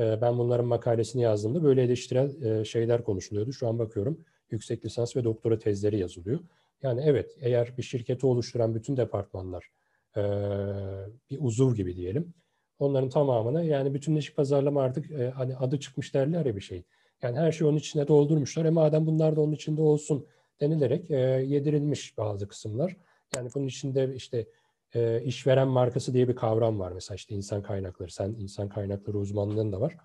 ee, 0.00 0.20
ben 0.20 0.38
bunların 0.38 0.66
makalesini 0.66 1.22
yazdığımda 1.22 1.62
böyle 1.62 1.82
eleştirel 1.82 2.42
e, 2.42 2.64
şeyler 2.64 3.04
konuşuluyordu. 3.04 3.52
Şu 3.52 3.68
an 3.68 3.78
bakıyorum 3.78 4.24
yüksek 4.50 4.84
lisans 4.84 5.16
ve 5.16 5.24
doktora 5.24 5.58
tezleri 5.58 5.98
yazılıyor. 5.98 6.40
Yani 6.82 7.02
evet 7.04 7.36
eğer 7.40 7.74
bir 7.78 7.82
şirketi 7.82 8.26
oluşturan 8.26 8.74
bütün 8.74 8.96
departmanlar 8.96 9.70
e, 10.16 10.22
bir 11.30 11.38
uzuv 11.40 11.74
gibi 11.74 11.96
diyelim. 11.96 12.34
Onların 12.78 13.08
tamamını 13.08 13.64
yani 13.64 13.94
bütünleşik 13.94 14.36
pazarlama 14.36 14.82
artık 14.82 15.10
e, 15.10 15.30
hani 15.30 15.56
adı 15.56 15.80
çıkmış 15.80 16.14
derler 16.14 16.46
ya 16.46 16.56
bir 16.56 16.60
şey. 16.60 16.82
Yani 17.22 17.38
her 17.38 17.52
şey 17.52 17.66
onun 17.66 17.76
içine 17.76 18.08
doldurmuşlar. 18.08 18.64
E 18.64 18.70
madem 18.70 19.06
bunlar 19.06 19.36
da 19.36 19.40
onun 19.40 19.52
içinde 19.52 19.82
olsun 19.82 20.26
denilerek 20.60 21.10
yedirilmiş 21.50 22.18
bazı 22.18 22.48
kısımlar. 22.48 22.96
Yani 23.36 23.50
bunun 23.54 23.66
içinde 23.66 24.14
işte 24.14 24.46
e, 24.94 25.22
işveren 25.22 25.68
markası 25.68 26.14
diye 26.14 26.28
bir 26.28 26.36
kavram 26.36 26.78
var. 26.78 26.92
Mesela 26.92 27.16
işte 27.16 27.34
insan 27.34 27.62
kaynakları, 27.62 28.10
sen 28.10 28.28
insan 28.38 28.68
kaynakları 28.68 29.18
uzmanlığın 29.18 29.72
da 29.72 29.80
var. 29.80 29.96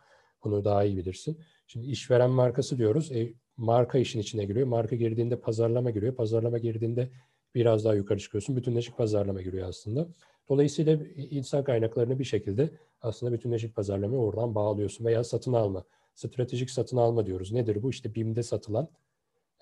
Bunu 0.43 0.65
daha 0.65 0.83
iyi 0.83 0.97
bilirsin. 0.97 1.39
Şimdi 1.67 1.85
işveren 1.85 2.29
markası 2.29 2.77
diyoruz. 2.77 3.11
E, 3.11 3.33
marka 3.57 3.97
işin 3.97 4.19
içine 4.19 4.45
giriyor. 4.45 4.67
Marka 4.67 4.95
girdiğinde 4.95 5.39
pazarlama 5.39 5.91
giriyor. 5.91 6.15
Pazarlama 6.15 6.57
girdiğinde 6.57 7.09
biraz 7.55 7.85
daha 7.85 7.93
yukarı 7.93 8.19
çıkıyorsun. 8.19 8.55
Bütünleşik 8.55 8.97
pazarlama 8.97 9.41
giriyor 9.41 9.67
aslında. 9.67 10.07
Dolayısıyla 10.49 10.99
insan 11.15 11.63
kaynaklarını 11.63 12.19
bir 12.19 12.23
şekilde 12.23 12.69
aslında 13.01 13.33
bütünleşik 13.33 13.75
pazarlamayı 13.75 14.21
oradan 14.21 14.55
bağlıyorsun. 14.55 15.05
Veya 15.05 15.23
satın 15.23 15.53
alma. 15.53 15.83
Stratejik 16.15 16.69
satın 16.69 16.97
alma 16.97 17.25
diyoruz. 17.25 17.51
Nedir 17.51 17.83
bu? 17.83 17.89
İşte 17.89 18.15
BİM'de 18.15 18.43
satılan 18.43 18.87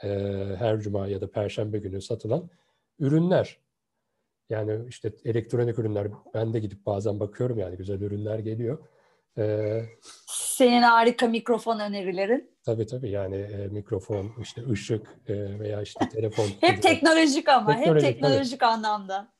e, 0.03 0.07
her 0.57 0.79
cuma 0.79 1.07
ya 1.07 1.21
da 1.21 1.31
perşembe 1.31 1.79
günü 1.79 2.01
satılan 2.01 2.49
ürünler. 2.99 3.57
Yani 4.49 4.79
işte 4.87 5.13
elektronik 5.25 5.79
ürünler 5.79 6.07
ben 6.33 6.53
de 6.53 6.59
gidip 6.59 6.85
bazen 6.85 7.19
bakıyorum 7.19 7.59
yani 7.59 7.77
güzel 7.77 8.01
ürünler 8.01 8.39
geliyor. 8.39 8.87
Ee, 9.37 9.85
Senin 10.27 10.81
harika 10.81 11.27
mikrofon 11.27 11.79
önerilerin. 11.79 12.51
Tabii 12.65 12.85
tabii 12.85 13.09
yani 13.09 13.35
e, 13.35 13.67
mikrofon, 13.67 14.31
işte 14.41 14.69
ışık 14.69 15.07
e, 15.27 15.59
veya 15.59 15.81
işte 15.81 16.09
telefon. 16.09 16.45
hep 16.61 16.81
teknolojik 16.81 17.49
ama, 17.49 17.75
teknolojik, 17.75 18.07
hep 18.07 18.13
teknolojik 18.13 18.59
tabii. 18.59 18.69
anlamda. 18.69 19.33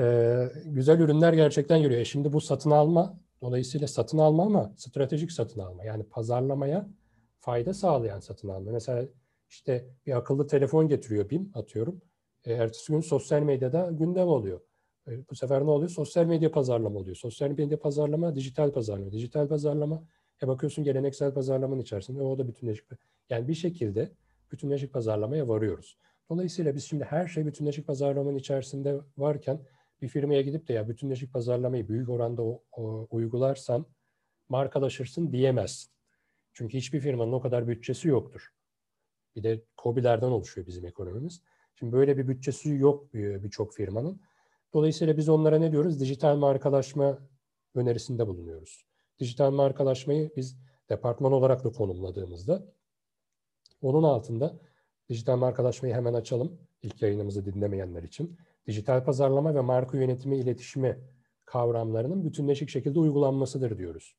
Ee, 0.00 0.48
güzel 0.64 1.00
ürünler 1.00 1.32
gerçekten 1.32 1.82
geliyor. 1.82 2.00
E 2.00 2.04
şimdi 2.04 2.32
bu 2.32 2.40
satın 2.40 2.70
alma, 2.70 3.18
dolayısıyla 3.42 3.86
satın 3.86 4.18
alma 4.18 4.42
ama 4.42 4.72
stratejik 4.76 5.32
satın 5.32 5.60
alma. 5.60 5.84
Yani 5.84 6.04
pazarlamaya 6.04 6.88
fayda 7.40 7.74
sağlayan 7.74 8.20
satın 8.20 8.48
alma. 8.48 8.72
Mesela 8.72 9.04
işte 9.48 9.84
bir 10.06 10.16
akıllı 10.16 10.46
telefon 10.46 10.88
getiriyor 10.88 11.30
BİM 11.30 11.50
atıyorum 11.54 12.02
e, 12.46 12.52
ertesi 12.52 12.92
gün 12.92 13.00
sosyal 13.00 13.42
medyada 13.42 13.90
gündem 13.92 14.28
oluyor. 14.28 14.60
E, 15.08 15.28
bu 15.30 15.34
sefer 15.34 15.60
ne 15.60 15.70
oluyor? 15.70 15.90
Sosyal 15.90 16.24
medya 16.26 16.50
pazarlama 16.50 16.98
oluyor. 16.98 17.16
Sosyal 17.16 17.50
medya 17.50 17.78
pazarlama, 17.78 18.34
dijital 18.34 18.72
pazarlama. 18.72 19.12
Dijital 19.12 19.48
pazarlama, 19.48 20.04
e 20.42 20.48
bakıyorsun 20.48 20.84
geleneksel 20.84 21.34
pazarlamanın 21.34 21.80
içerisinde 21.80 22.22
o 22.22 22.38
da 22.38 22.48
bütünleşik. 22.48 22.84
Yani 23.30 23.48
bir 23.48 23.54
şekilde 23.54 24.12
bütünleşik 24.52 24.92
pazarlamaya 24.92 25.48
varıyoruz. 25.48 25.98
Dolayısıyla 26.30 26.74
biz 26.74 26.84
şimdi 26.84 27.04
her 27.04 27.26
şey 27.26 27.46
bütünleşik 27.46 27.86
pazarlamanın 27.86 28.36
içerisinde 28.36 29.00
varken 29.18 29.60
bir 30.02 30.08
firmaya 30.08 30.42
gidip 30.42 30.68
de 30.68 30.72
ya 30.72 30.88
bütünleşik 30.88 31.32
pazarlamayı 31.32 31.88
büyük 31.88 32.08
oranda 32.08 32.42
o, 32.42 32.62
o, 32.72 33.06
uygularsan 33.10 33.86
markalaşırsın 34.48 35.32
diyemezsin. 35.32 35.92
Çünkü 36.52 36.78
hiçbir 36.78 37.00
firmanın 37.00 37.32
o 37.32 37.40
kadar 37.40 37.68
bütçesi 37.68 38.08
yoktur. 38.08 38.52
Bir 39.36 39.42
de 39.42 39.62
COBİ'lerden 39.78 40.30
oluşuyor 40.30 40.66
bizim 40.66 40.86
ekonomimiz. 40.86 41.42
Şimdi 41.78 41.92
böyle 41.92 42.18
bir 42.18 42.28
bütçesi 42.28 42.68
yok 42.68 43.14
birçok 43.14 43.74
firmanın. 43.74 44.20
Dolayısıyla 44.74 45.16
biz 45.16 45.28
onlara 45.28 45.58
ne 45.58 45.72
diyoruz? 45.72 46.00
Dijital 46.00 46.36
markalaşma 46.36 47.18
önerisinde 47.74 48.26
bulunuyoruz. 48.26 48.86
Dijital 49.18 49.50
markalaşmayı 49.50 50.30
biz 50.36 50.58
departman 50.88 51.32
olarak 51.32 51.64
da 51.64 51.72
konumladığımızda 51.72 52.66
onun 53.82 54.02
altında 54.02 54.58
dijital 55.08 55.36
markalaşmayı 55.36 55.94
hemen 55.94 56.14
açalım 56.14 56.58
ilk 56.82 57.02
yayınımızı 57.02 57.44
dinlemeyenler 57.44 58.02
için. 58.02 58.36
Dijital 58.66 59.04
pazarlama 59.04 59.54
ve 59.54 59.60
marka 59.60 59.98
yönetimi 59.98 60.36
iletişimi 60.36 60.98
kavramlarının 61.44 62.24
bütünleşik 62.24 62.68
şekilde 62.68 62.98
uygulanmasıdır 62.98 63.78
diyoruz. 63.78 64.16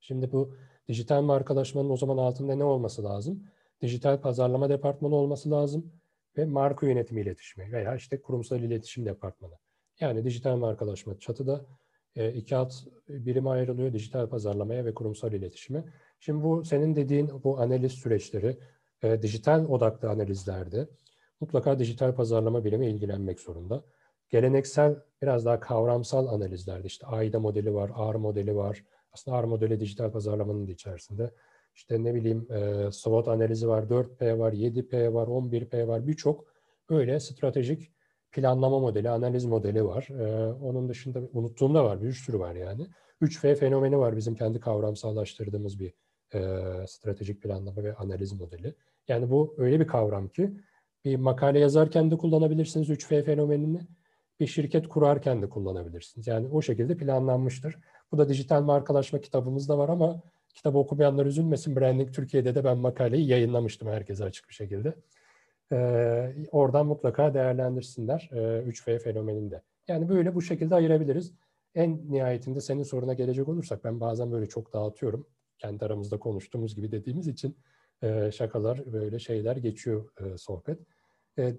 Şimdi 0.00 0.32
bu 0.32 0.54
dijital 0.88 1.22
markalaşmanın 1.22 1.90
o 1.90 1.96
zaman 1.96 2.18
altında 2.18 2.54
ne 2.54 2.64
olması 2.64 3.04
lazım? 3.04 3.46
Dijital 3.82 4.20
pazarlama 4.20 4.68
departmanı 4.68 5.14
olması 5.14 5.50
lazım 5.50 5.99
ve 6.36 6.44
marka 6.44 6.86
yönetimi 6.86 7.20
iletişimi 7.20 7.72
veya 7.72 7.94
işte 7.94 8.22
kurumsal 8.22 8.60
iletişim 8.60 9.06
departmanı. 9.06 9.54
Yani 10.00 10.24
dijital 10.24 10.56
markalaşma 10.56 11.18
çatıda 11.18 11.66
e, 12.16 12.32
iki 12.32 12.56
alt 12.56 12.74
birime 13.08 13.50
ayrılıyor. 13.50 13.92
Dijital 13.92 14.28
pazarlamaya 14.28 14.84
ve 14.84 14.94
kurumsal 14.94 15.32
iletişime. 15.32 15.84
Şimdi 16.20 16.44
bu 16.44 16.64
senin 16.64 16.96
dediğin 16.96 17.44
bu 17.44 17.60
analiz 17.60 17.92
süreçleri 17.92 18.56
e, 19.02 19.22
dijital 19.22 19.64
odaklı 19.64 20.10
analizlerde 20.10 20.88
mutlaka 21.40 21.78
dijital 21.78 22.14
pazarlama 22.14 22.64
birimi 22.64 22.86
ilgilenmek 22.86 23.40
zorunda. 23.40 23.84
Geleneksel 24.30 24.96
biraz 25.22 25.44
daha 25.44 25.60
kavramsal 25.60 26.26
analizlerde 26.26 26.86
işte 26.86 27.06
AIDA 27.06 27.40
modeli 27.40 27.74
var, 27.74 27.90
AR 27.94 28.14
modeli 28.14 28.56
var. 28.56 28.84
Aslında 29.12 29.36
AR 29.36 29.44
modeli 29.44 29.80
dijital 29.80 30.10
pazarlamanın 30.10 30.66
da 30.66 30.72
içerisinde 30.72 31.30
işte 31.74 32.04
ne 32.04 32.14
bileyim 32.14 32.52
e, 32.52 32.92
SWOT 32.92 33.28
analizi 33.28 33.68
var, 33.68 33.82
4P 33.82 34.38
var, 34.38 34.52
7P 34.52 35.14
var, 35.14 35.26
11P 35.26 35.88
var 35.88 36.06
birçok 36.06 36.44
öyle 36.88 37.20
stratejik 37.20 37.92
planlama 38.32 38.78
modeli, 38.78 39.10
analiz 39.10 39.44
modeli 39.44 39.84
var. 39.84 40.08
E, 40.08 40.52
onun 40.52 40.88
dışında 40.88 41.20
unuttuğum 41.32 41.74
da 41.74 41.84
var, 41.84 42.02
bir 42.02 42.12
sürü 42.12 42.38
var 42.38 42.54
yani. 42.54 42.86
3F 43.22 43.54
fenomeni 43.54 43.98
var 43.98 44.16
bizim 44.16 44.34
kendi 44.34 44.60
kavramsallaştırdığımız 44.60 45.80
bir 45.80 45.92
e, 46.34 46.40
stratejik 46.86 47.42
planlama 47.42 47.84
ve 47.84 47.94
analiz 47.94 48.32
modeli. 48.32 48.74
Yani 49.08 49.30
bu 49.30 49.54
öyle 49.58 49.80
bir 49.80 49.86
kavram 49.86 50.28
ki 50.28 50.52
bir 51.04 51.16
makale 51.16 51.58
yazarken 51.58 52.10
de 52.10 52.16
kullanabilirsiniz 52.16 52.90
3F 52.90 53.22
fenomenini, 53.22 53.80
bir 54.40 54.46
şirket 54.46 54.88
kurarken 54.88 55.42
de 55.42 55.48
kullanabilirsiniz. 55.48 56.26
Yani 56.26 56.48
o 56.48 56.62
şekilde 56.62 56.96
planlanmıştır. 56.96 57.76
Bu 58.12 58.18
da 58.18 58.28
dijital 58.28 58.62
markalaşma 58.62 59.20
kitabımızda 59.20 59.78
var 59.78 59.88
ama 59.88 60.22
Kitabı 60.54 60.78
okumayanlar 60.78 61.26
üzülmesin. 61.26 61.76
Branding 61.76 62.14
Türkiye'de 62.14 62.54
de 62.54 62.64
ben 62.64 62.78
makaleyi 62.78 63.28
yayınlamıştım 63.28 63.88
herkese 63.88 64.24
açık 64.24 64.48
bir 64.48 64.54
şekilde. 64.54 64.94
Ee, 65.72 66.34
oradan 66.50 66.86
mutlaka 66.86 67.34
değerlendirsinler 67.34 68.30
e, 68.32 68.36
3F 68.70 68.98
fenomeninde. 68.98 69.62
Yani 69.88 70.08
böyle 70.08 70.34
bu 70.34 70.42
şekilde 70.42 70.74
ayırabiliriz. 70.74 71.32
En 71.74 72.12
nihayetinde 72.12 72.60
senin 72.60 72.82
soruna 72.82 73.14
gelecek 73.14 73.48
olursak 73.48 73.84
ben 73.84 74.00
bazen 74.00 74.32
böyle 74.32 74.46
çok 74.46 74.72
dağıtıyorum. 74.72 75.26
Kendi 75.58 75.84
aramızda 75.84 76.18
konuştuğumuz 76.18 76.74
gibi 76.76 76.92
dediğimiz 76.92 77.28
için 77.28 77.56
e, 78.02 78.30
şakalar 78.32 78.92
böyle 78.92 79.18
şeyler 79.18 79.56
geçiyor 79.56 80.08
e, 80.20 80.38
sohbet. 80.38 80.78
E, 81.38 81.54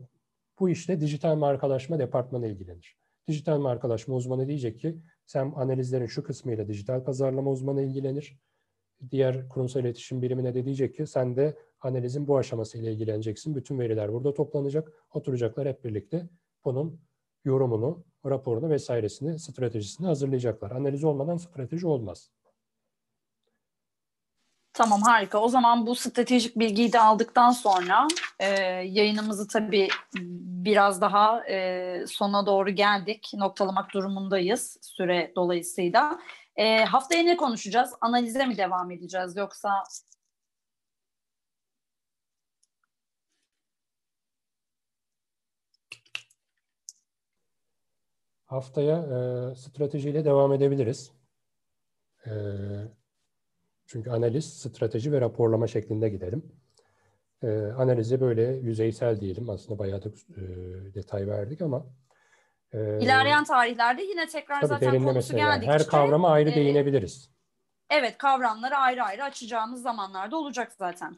bu 0.59 0.69
işte 0.69 1.01
dijital 1.01 1.35
markalaşma 1.35 1.99
departmanı 1.99 2.47
ilgilenir. 2.47 2.95
Dijital 3.27 3.59
markalaşma 3.59 4.15
uzmanı 4.15 4.47
diyecek 4.47 4.79
ki 4.79 4.97
sen 5.25 5.53
analizlerin 5.55 6.05
şu 6.05 6.23
kısmıyla 6.23 6.67
dijital 6.67 7.03
pazarlama 7.03 7.51
uzmanı 7.51 7.81
ilgilenir. 7.81 8.37
Diğer 9.11 9.49
kurumsal 9.49 9.81
iletişim 9.81 10.21
birimine 10.21 10.53
de 10.53 10.65
diyecek 10.65 10.95
ki 10.95 11.07
sen 11.07 11.35
de 11.35 11.57
analizin 11.81 12.27
bu 12.27 12.37
aşamasıyla 12.37 12.91
ilgileneceksin. 12.91 13.55
Bütün 13.55 13.79
veriler 13.79 14.13
burada 14.13 14.33
toplanacak. 14.33 14.91
Oturacaklar 15.13 15.67
hep 15.67 15.83
birlikte 15.83 16.29
bunun 16.65 16.99
yorumunu, 17.45 18.03
raporunu 18.25 18.69
vesairesini, 18.69 19.39
stratejisini 19.39 20.07
hazırlayacaklar. 20.07 20.71
Analiz 20.71 21.03
olmadan 21.03 21.37
strateji 21.37 21.87
olmaz. 21.87 22.31
Tamam 24.73 25.01
harika. 25.01 25.39
O 25.39 25.47
zaman 25.47 25.87
bu 25.87 25.95
stratejik 25.95 26.59
bilgiyi 26.59 26.93
de 26.93 26.99
aldıktan 26.99 27.51
sonra 27.51 28.07
e, 28.39 28.47
yayınımızı 28.71 29.47
tabii 29.47 29.87
biraz 30.65 31.01
daha 31.01 31.47
e, 31.49 32.05
sona 32.07 32.45
doğru 32.45 32.69
geldik. 32.69 33.31
Noktalamak 33.33 33.93
durumundayız 33.93 34.77
süre 34.81 35.31
dolayısıyla. 35.35 36.19
E, 36.55 36.83
haftaya 36.85 37.23
ne 37.23 37.37
konuşacağız? 37.37 37.93
Analize 38.01 38.45
mi 38.45 38.57
devam 38.57 38.91
edeceğiz 38.91 39.35
yoksa 39.35 39.83
Haftaya 48.45 48.97
e, 49.51 49.55
stratejiyle 49.55 50.25
devam 50.25 50.53
edebiliriz. 50.53 51.11
E, 52.25 52.31
çünkü 53.85 54.09
analiz, 54.09 54.45
strateji 54.53 55.11
ve 55.11 55.21
raporlama 55.21 55.67
şeklinde 55.67 56.09
gidelim. 56.09 56.51
E, 57.43 57.47
analize 57.77 58.21
böyle 58.21 58.41
yüzeysel 58.41 59.19
diyelim. 59.19 59.49
Aslında 59.49 59.79
bayağı 59.79 60.03
da 60.03 60.09
e, 60.09 60.43
detay 60.93 61.27
verdik 61.27 61.61
ama 61.61 61.85
e, 62.73 62.99
İlerleyen 63.01 63.43
tarihlerde 63.43 64.03
yine 64.03 64.27
tekrar 64.27 64.61
zaten 64.61 65.03
konusu 65.03 65.35
geldikçe 65.35 65.71
her 65.71 65.87
kavrama 65.87 66.29
ayrı 66.29 66.49
e, 66.49 66.55
değinebiliriz. 66.55 67.31
Evet, 67.89 68.17
kavramları 68.17 68.75
ayrı 68.75 69.03
ayrı 69.03 69.23
açacağımız 69.23 69.81
zamanlarda 69.81 70.37
olacak 70.37 70.71
zaten. 70.77 71.17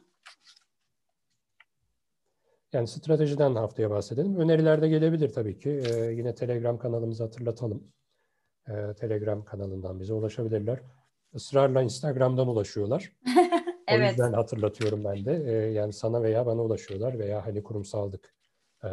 Yani 2.72 2.88
stratejiden 2.88 3.54
haftaya 3.54 3.90
bahsedelim. 3.90 4.36
Öneriler 4.36 4.82
de 4.82 4.88
gelebilir 4.88 5.32
tabii 5.32 5.58
ki. 5.58 5.70
Ee, 5.70 6.12
yine 6.12 6.34
Telegram 6.34 6.78
kanalımızı 6.78 7.22
hatırlatalım. 7.22 7.92
Ee, 8.68 8.94
Telegram 9.00 9.44
kanalından 9.44 10.00
bize 10.00 10.14
ulaşabilirler. 10.14 10.80
Israrla 11.34 11.82
Instagram'dan 11.82 12.48
ulaşıyorlar. 12.48 13.12
evet. 13.88 14.08
O 14.08 14.10
yüzden 14.10 14.32
hatırlatıyorum 14.32 15.04
ben 15.04 15.24
de. 15.24 15.44
Ee, 15.46 15.72
yani 15.72 15.92
sana 15.92 16.22
veya 16.22 16.46
bana 16.46 16.62
ulaşıyorlar 16.62 17.18
veya 17.18 17.46
hani 17.46 17.62
kurumsallık 17.62 18.34
e, 18.84 18.88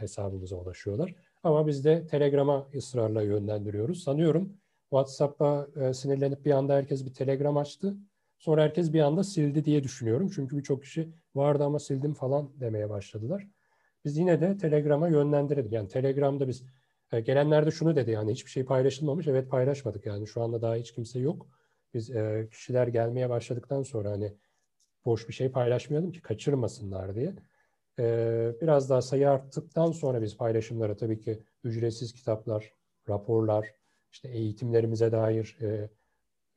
hesabımıza 0.00 0.56
ulaşıyorlar. 0.56 1.14
Ama 1.42 1.66
biz 1.66 1.84
de 1.84 2.06
Telegram'a 2.06 2.68
ısrarla 2.76 3.22
yönlendiriyoruz. 3.22 4.02
Sanıyorum 4.02 4.56
WhatsApp'a 4.90 5.68
e, 5.76 5.94
sinirlenip 5.94 6.44
bir 6.44 6.50
anda 6.50 6.74
herkes 6.74 7.06
bir 7.06 7.14
Telegram 7.14 7.56
açtı. 7.56 7.96
Sonra 8.38 8.62
herkes 8.62 8.92
bir 8.92 9.00
anda 9.00 9.24
sildi 9.24 9.64
diye 9.64 9.84
düşünüyorum. 9.84 10.30
Çünkü 10.34 10.58
birçok 10.58 10.82
kişi 10.82 11.12
vardı 11.34 11.64
ama 11.64 11.78
sildim 11.78 12.14
falan 12.14 12.60
demeye 12.60 12.90
başladılar. 12.90 13.48
Biz 14.04 14.16
yine 14.16 14.40
de 14.40 14.58
Telegram'a 14.58 15.08
yönlendirelim. 15.08 15.72
Yani 15.72 15.88
Telegram'da 15.88 16.48
biz 16.48 16.64
e, 17.12 17.20
gelenler 17.20 17.66
de 17.66 17.70
şunu 17.70 17.96
dedi 17.96 18.10
yani 18.10 18.32
hiçbir 18.32 18.50
şey 18.50 18.64
paylaşılmamış. 18.64 19.26
Evet 19.26 19.50
paylaşmadık 19.50 20.06
yani 20.06 20.26
şu 20.26 20.42
anda 20.42 20.62
daha 20.62 20.74
hiç 20.74 20.92
kimse 20.92 21.18
yok. 21.18 21.46
Biz 21.94 22.10
e, 22.10 22.48
kişiler 22.50 22.86
gelmeye 22.86 23.30
başladıktan 23.30 23.82
sonra 23.82 24.10
hani 24.10 24.32
boş 25.04 25.28
bir 25.28 25.34
şey 25.34 25.50
paylaşmayalım 25.50 26.12
ki 26.12 26.22
kaçırmasınlar 26.22 27.14
diye. 27.14 27.34
E, 27.98 28.04
biraz 28.60 28.90
daha 28.90 29.02
sayı 29.02 29.30
arttıktan 29.30 29.92
sonra 29.92 30.22
biz 30.22 30.36
paylaşımlara 30.36 30.96
tabii 30.96 31.20
ki 31.20 31.42
ücretsiz 31.64 32.12
kitaplar, 32.12 32.72
raporlar, 33.08 33.74
işte 34.12 34.28
eğitimlerimize 34.28 35.12
dair 35.12 35.56
e, 35.60 35.90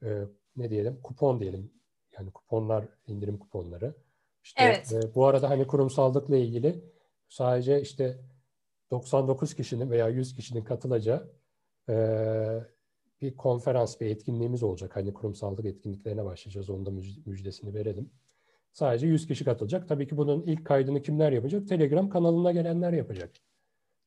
e, 0.04 0.24
ne 0.58 0.70
diyelim 0.70 1.02
kupon 1.04 1.40
diyelim 1.40 1.72
yani 2.18 2.32
kuponlar 2.32 2.86
indirim 3.08 3.38
kuponları 3.38 3.96
işte 4.44 4.64
evet. 4.64 4.94
e, 4.94 5.16
bu 5.16 5.26
arada 5.26 5.50
hani 5.50 5.68
kurumsallıkla 5.68 6.38
ilgili 6.38 6.84
sadece 7.30 7.82
işte 7.82 8.20
99 8.92 9.54
kişinin 9.54 9.90
veya 9.90 10.08
100 10.10 10.36
kişinin 10.36 10.64
katılacağı 10.64 11.32
e, 11.90 11.96
bir 13.22 13.36
konferans, 13.36 14.02
bir 14.02 14.06
etkinliğimiz 14.06 14.64
olacak. 14.64 14.96
Hani 14.96 15.14
kurumsallık 15.14 15.66
etkinliklerine 15.66 16.26
başlayacağız. 16.26 16.70
Onun 16.70 16.86
da 16.86 16.92
müjdesini 17.26 17.74
verelim. 17.74 18.12
Sadece 18.76 19.08
100 19.08 19.28
kişi 19.28 19.46
katılacak. 19.46 19.90
Tabii 19.90 20.08
ki 20.08 20.18
bunun 20.18 20.44
ilk 20.44 20.66
kaydını 20.66 21.02
kimler 21.02 21.32
yapacak? 21.32 21.68
Telegram 21.68 22.10
kanalına 22.10 22.52
gelenler 22.52 22.94
yapacak. 22.94 23.32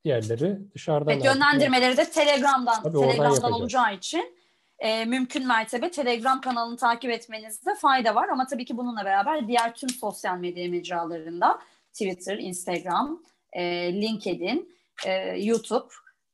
Diğerleri 0.05 0.59
dışarıdan. 0.75 1.13
Evet, 1.13 1.25
yönlendirmeleri 1.25 1.97
de 1.97 2.11
Telegram'dan, 2.11 2.83
Tabii 2.83 2.99
Telegram'dan 2.99 3.53
olacağı 3.53 3.95
için 3.95 4.37
e, 4.79 5.05
mümkün 5.05 5.47
mertebe 5.47 5.91
Telegram 5.91 6.41
kanalını 6.41 6.77
takip 6.77 7.11
etmenizde 7.11 7.75
fayda 7.75 8.15
var. 8.15 8.29
Ama 8.29 8.47
tabii 8.47 8.65
ki 8.65 8.77
bununla 8.77 9.05
beraber 9.05 9.49
diğer 9.49 9.75
tüm 9.75 9.91
sosyal 9.91 10.39
medya 10.39 10.71
mecralarında 10.71 11.59
Twitter, 11.93 12.39
Instagram, 12.39 13.23
e, 13.53 13.93
LinkedIn, 14.03 14.75
e, 15.07 15.13
YouTube 15.39 15.89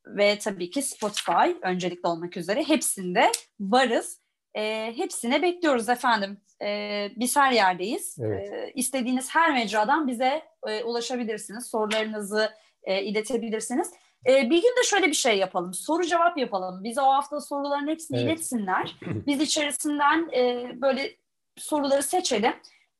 ve 0.06 0.38
tabii 0.38 0.70
ki 0.70 0.82
Spotify 0.82 1.50
öncelikli 1.62 2.06
olmak 2.06 2.36
üzere 2.36 2.68
hepsinde 2.68 3.32
varız. 3.60 4.23
E, 4.54 4.92
hepsine 4.96 5.42
bekliyoruz 5.42 5.88
efendim. 5.88 6.40
E, 6.62 7.08
biz 7.16 7.36
her 7.36 7.52
yerdeyiz. 7.52 8.16
Evet. 8.20 8.52
E, 8.52 8.72
istediğiniz 8.74 9.34
her 9.34 9.52
mecradan 9.52 10.08
bize 10.08 10.42
e, 10.66 10.84
ulaşabilirsiniz. 10.84 11.66
Sorularınızı 11.66 12.50
e, 12.82 13.02
iletebilirsiniz. 13.02 13.90
E, 14.26 14.50
bir 14.50 14.62
gün 14.62 14.76
de 14.78 14.84
şöyle 14.84 15.06
bir 15.06 15.14
şey 15.14 15.38
yapalım. 15.38 15.74
Soru 15.74 16.04
cevap 16.04 16.38
yapalım. 16.38 16.84
Bize 16.84 17.00
o 17.00 17.12
hafta 17.12 17.40
soruların 17.40 17.88
hepsini 17.88 18.18
evet. 18.18 18.26
iletsinler. 18.26 18.96
Biz 19.26 19.40
içerisinden 19.40 20.30
e, 20.36 20.72
böyle 20.80 21.10
soruları 21.56 22.02
seçelim. 22.02 22.52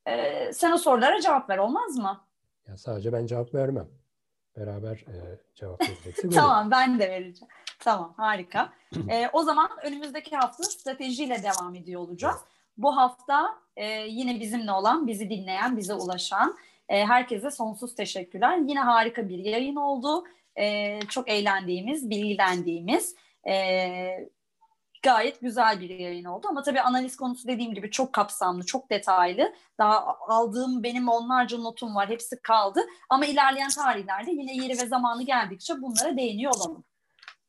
E, 0.07 0.53
sen 0.53 0.71
o 0.71 0.77
sorulara 0.77 1.21
cevap 1.21 1.49
ver 1.49 1.57
olmaz 1.57 1.97
mı? 1.97 2.21
Ya 2.67 2.77
sadece 2.77 3.13
ben 3.13 3.25
cevap 3.25 3.55
vermem. 3.55 3.87
Beraber 4.57 4.95
e, 4.95 5.15
cevap 5.55 5.81
vereceksin. 5.89 6.29
tamam 6.29 6.71
ben 6.71 6.99
de 6.99 7.09
vereceğim. 7.09 7.51
Tamam 7.79 8.13
harika. 8.17 8.73
e, 9.09 9.29
o 9.33 9.43
zaman 9.43 9.69
önümüzdeki 9.83 10.35
hafta 10.35 10.63
stratejiyle 10.63 11.43
devam 11.43 11.75
ediyor 11.75 12.01
olacağız. 12.01 12.37
Bu 12.77 12.97
hafta 12.97 13.55
e, 13.75 13.85
yine 13.87 14.39
bizimle 14.39 14.71
olan, 14.71 15.07
bizi 15.07 15.29
dinleyen, 15.29 15.77
bize 15.77 15.93
ulaşan 15.93 16.57
e, 16.89 17.05
herkese 17.05 17.51
sonsuz 17.51 17.95
teşekkürler. 17.95 18.57
Yine 18.57 18.79
harika 18.79 19.29
bir 19.29 19.39
yayın 19.39 19.75
oldu 19.75 20.23
e, 20.55 20.99
çok 21.09 21.29
eğlendiğimiz, 21.29 22.09
bilgilendiğimiz 22.09 23.15
e, 23.47 23.53
gayet 25.05 25.41
güzel 25.41 25.81
bir 25.81 25.89
yayın 25.89 26.25
oldu. 26.25 26.47
Ama 26.49 26.63
tabii 26.63 26.81
analiz 26.81 27.17
konusu 27.17 27.47
dediğim 27.47 27.73
gibi 27.73 27.91
çok 27.91 28.13
kapsamlı, 28.13 28.65
çok 28.65 28.89
detaylı. 28.89 29.53
Daha 29.79 30.15
aldığım 30.27 30.83
benim 30.83 31.09
onlarca 31.09 31.57
notum 31.57 31.95
var, 31.95 32.09
hepsi 32.09 32.41
kaldı. 32.41 32.79
Ama 33.09 33.25
ilerleyen 33.25 33.69
tarihlerde 33.69 34.31
yine 34.31 34.55
yeri 34.55 34.81
ve 34.81 34.87
zamanı 34.87 35.23
geldikçe 35.23 35.73
bunlara 35.81 36.17
değiniyor 36.17 36.51
olalım. 36.55 36.83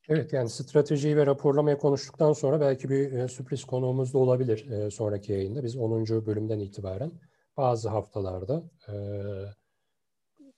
Evet 0.08 0.32
yani 0.32 0.48
stratejiyi 0.48 1.16
ve 1.16 1.26
raporlamayı 1.26 1.78
konuştuktan 1.78 2.32
sonra 2.32 2.60
belki 2.60 2.88
bir 2.88 3.12
e, 3.12 3.28
sürpriz 3.28 3.64
konuğumuz 3.64 4.14
da 4.14 4.18
olabilir 4.18 4.70
e, 4.70 4.90
sonraki 4.90 5.32
yayında. 5.32 5.64
Biz 5.64 5.76
10. 5.76 6.06
bölümden 6.26 6.60
itibaren 6.60 7.12
bazı 7.56 7.88
haftalarda 7.88 8.62
e, 8.88 8.94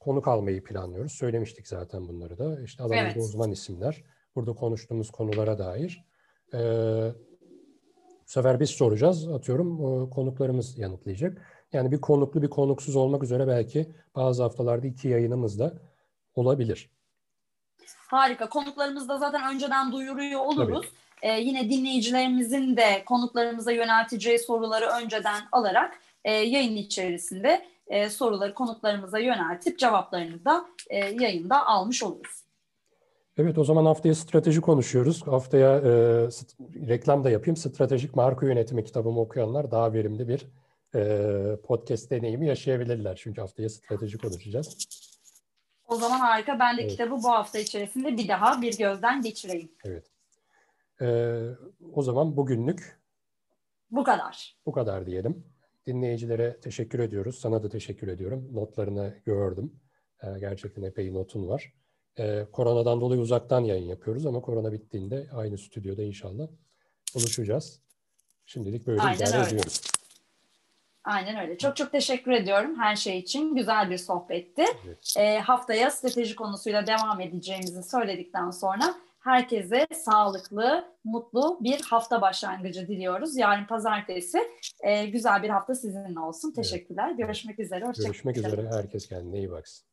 konuk 0.01 0.29
almayı 0.29 0.65
planlıyoruz. 0.65 1.13
Söylemiştik 1.13 1.69
zaten 1.69 2.09
bunları 2.09 2.39
da. 2.39 2.63
İşte 2.63 2.83
alanında 2.83 3.01
evet. 3.01 3.17
uzman 3.17 3.51
isimler. 3.51 4.05
Burada 4.35 4.53
konuştuğumuz 4.53 5.11
konulara 5.11 5.59
dair. 5.59 6.08
Ee, 6.55 7.13
bu 8.29 8.31
sefer 8.31 8.61
biz 8.61 8.71
soracağız. 8.71 9.29
Atıyorum 9.29 10.11
konuklarımız 10.11 10.79
yanıtlayacak. 10.79 11.43
Yani 11.73 11.93
bir 11.93 12.01
konuklu 12.01 12.43
bir 12.43 12.51
konuksuz 12.51 12.97
olmak 12.97 13.23
üzere 13.23 13.47
belki 13.47 13.93
bazı 14.17 14.43
haftalarda 14.43 14.87
iki 14.87 15.09
yayınımız 15.09 15.59
da 15.59 15.75
olabilir. 16.35 16.91
Harika. 18.09 18.49
Konuklarımız 18.49 19.09
da 19.09 19.19
zaten 19.19 19.55
önceden 19.55 19.93
duyuruyor 19.93 20.41
oluruz. 20.41 20.87
Ee, 21.23 21.41
yine 21.41 21.71
dinleyicilerimizin 21.71 22.77
de 22.77 23.05
konuklarımıza 23.07 23.73
yönelteceği 23.73 24.39
soruları 24.39 24.87
önceden 24.87 25.43
alarak 25.53 26.01
e, 26.25 26.33
yayın 26.33 26.77
içerisinde 26.77 27.67
e, 27.87 28.11
soruları 28.11 28.55
konuklarımıza 28.55 29.19
yöneltip 29.19 29.79
cevaplarını 29.79 30.45
da 30.45 30.67
e, 30.91 30.97
yayında 30.99 31.67
almış 31.67 32.03
oluruz. 32.03 32.48
Evet 33.39 33.59
o 33.59 33.65
zaman 33.65 33.85
haftaya 33.85 34.15
strateji 34.15 34.61
konuşuyoruz. 34.61 35.27
Haftaya 35.27 35.77
e, 35.77 35.91
reklam 36.89 37.25
da 37.25 37.31
yapayım. 37.31 37.57
Stratejik 37.57 38.17
marka 38.17 38.47
yönetimi 38.47 38.85
kitabımı 38.85 39.21
okuyanlar 39.21 39.71
daha 39.71 39.93
verimli 39.93 40.29
bir 40.29 40.47
e, 40.95 41.57
podcast 41.63 42.11
deneyimi 42.11 42.47
yaşayabilirler. 42.47 43.17
Çünkü 43.17 43.41
haftaya 43.41 43.69
strateji 43.69 44.19
konuşacağız. 44.19 44.79
O 45.89 45.97
zaman 45.97 46.19
harika. 46.19 46.59
Ben 46.59 46.77
de 46.77 46.81
evet. 46.83 46.91
kitabı 46.91 47.11
bu 47.11 47.29
hafta 47.29 47.59
içerisinde 47.59 48.17
bir 48.17 48.29
daha 48.29 48.63
bir 48.63 48.79
gözden 48.79 49.23
geçireyim. 49.23 49.73
Evet. 49.85 50.07
Ee, 51.01 51.49
o 51.93 52.03
zaman 52.03 52.37
bugünlük 52.37 53.01
bu 53.91 54.05
kadar. 54.05 54.57
Bu 54.67 54.73
kadar 54.73 55.07
diyelim. 55.07 55.45
Dinleyicilere 55.87 56.61
teşekkür 56.61 56.99
ediyoruz. 56.99 57.39
Sana 57.39 57.63
da 57.63 57.69
teşekkür 57.69 58.09
ediyorum. 58.09 58.49
Notlarını 58.53 59.15
gördüm. 59.25 59.81
Ee, 60.23 60.27
gerçekten 60.41 60.83
epey 60.83 61.15
notun 61.15 61.49
var. 61.49 61.73
Ee, 62.19 62.47
koronadan 62.53 63.01
dolayı 63.01 63.21
uzaktan 63.21 63.61
yayın 63.61 63.87
yapıyoruz 63.87 64.27
ama 64.27 64.41
korona 64.41 64.73
bittiğinde 64.73 65.27
aynı 65.35 65.59
stüdyoda 65.59 66.03
inşallah 66.03 66.49
buluşacağız. 67.15 67.81
Şimdilik 68.47 68.87
böyle 68.87 69.01
Aynen 69.01 69.17
idare 69.17 69.37
öyle. 69.37 69.47
ediyoruz. 69.49 69.81
Aynen 71.05 71.37
öyle. 71.37 71.59
Çok 71.59 71.77
çok 71.77 71.93
teşekkür 71.93 72.33
ediyorum 72.33 72.79
her 72.79 72.97
şey 72.97 73.19
için. 73.19 73.55
Güzel 73.55 73.91
bir 73.91 73.99
sohbetti. 73.99 74.65
Evet. 74.87 75.15
E, 75.19 75.39
haftaya 75.39 75.91
strateji 75.91 76.37
konusuyla 76.37 76.87
devam 76.87 77.21
edeceğimizi 77.21 77.83
söyledikten 77.83 78.51
sonra 78.51 78.95
herkese 79.19 79.87
sağlıklı, 80.05 80.85
mutlu 81.05 81.59
bir 81.61 81.81
hafta 81.81 82.21
başlangıcı 82.23 82.89
diliyoruz. 82.89 83.37
Yarın 83.37 83.67
pazartesi 83.67 84.39
e, 84.81 85.07
güzel 85.07 85.43
bir 85.43 85.49
hafta 85.49 85.75
sizinle 85.75 86.21
olsun. 86.21 86.53
Teşekkürler. 86.53 87.11
Görüşmek 87.11 87.59
üzere. 87.59 87.85
Hoşçakalın. 87.85 88.13
Görüşmek 88.13 88.37
üzere. 88.37 88.69
Herkes 88.73 89.09
kendine 89.09 89.39
iyi 89.39 89.51
baksın. 89.51 89.87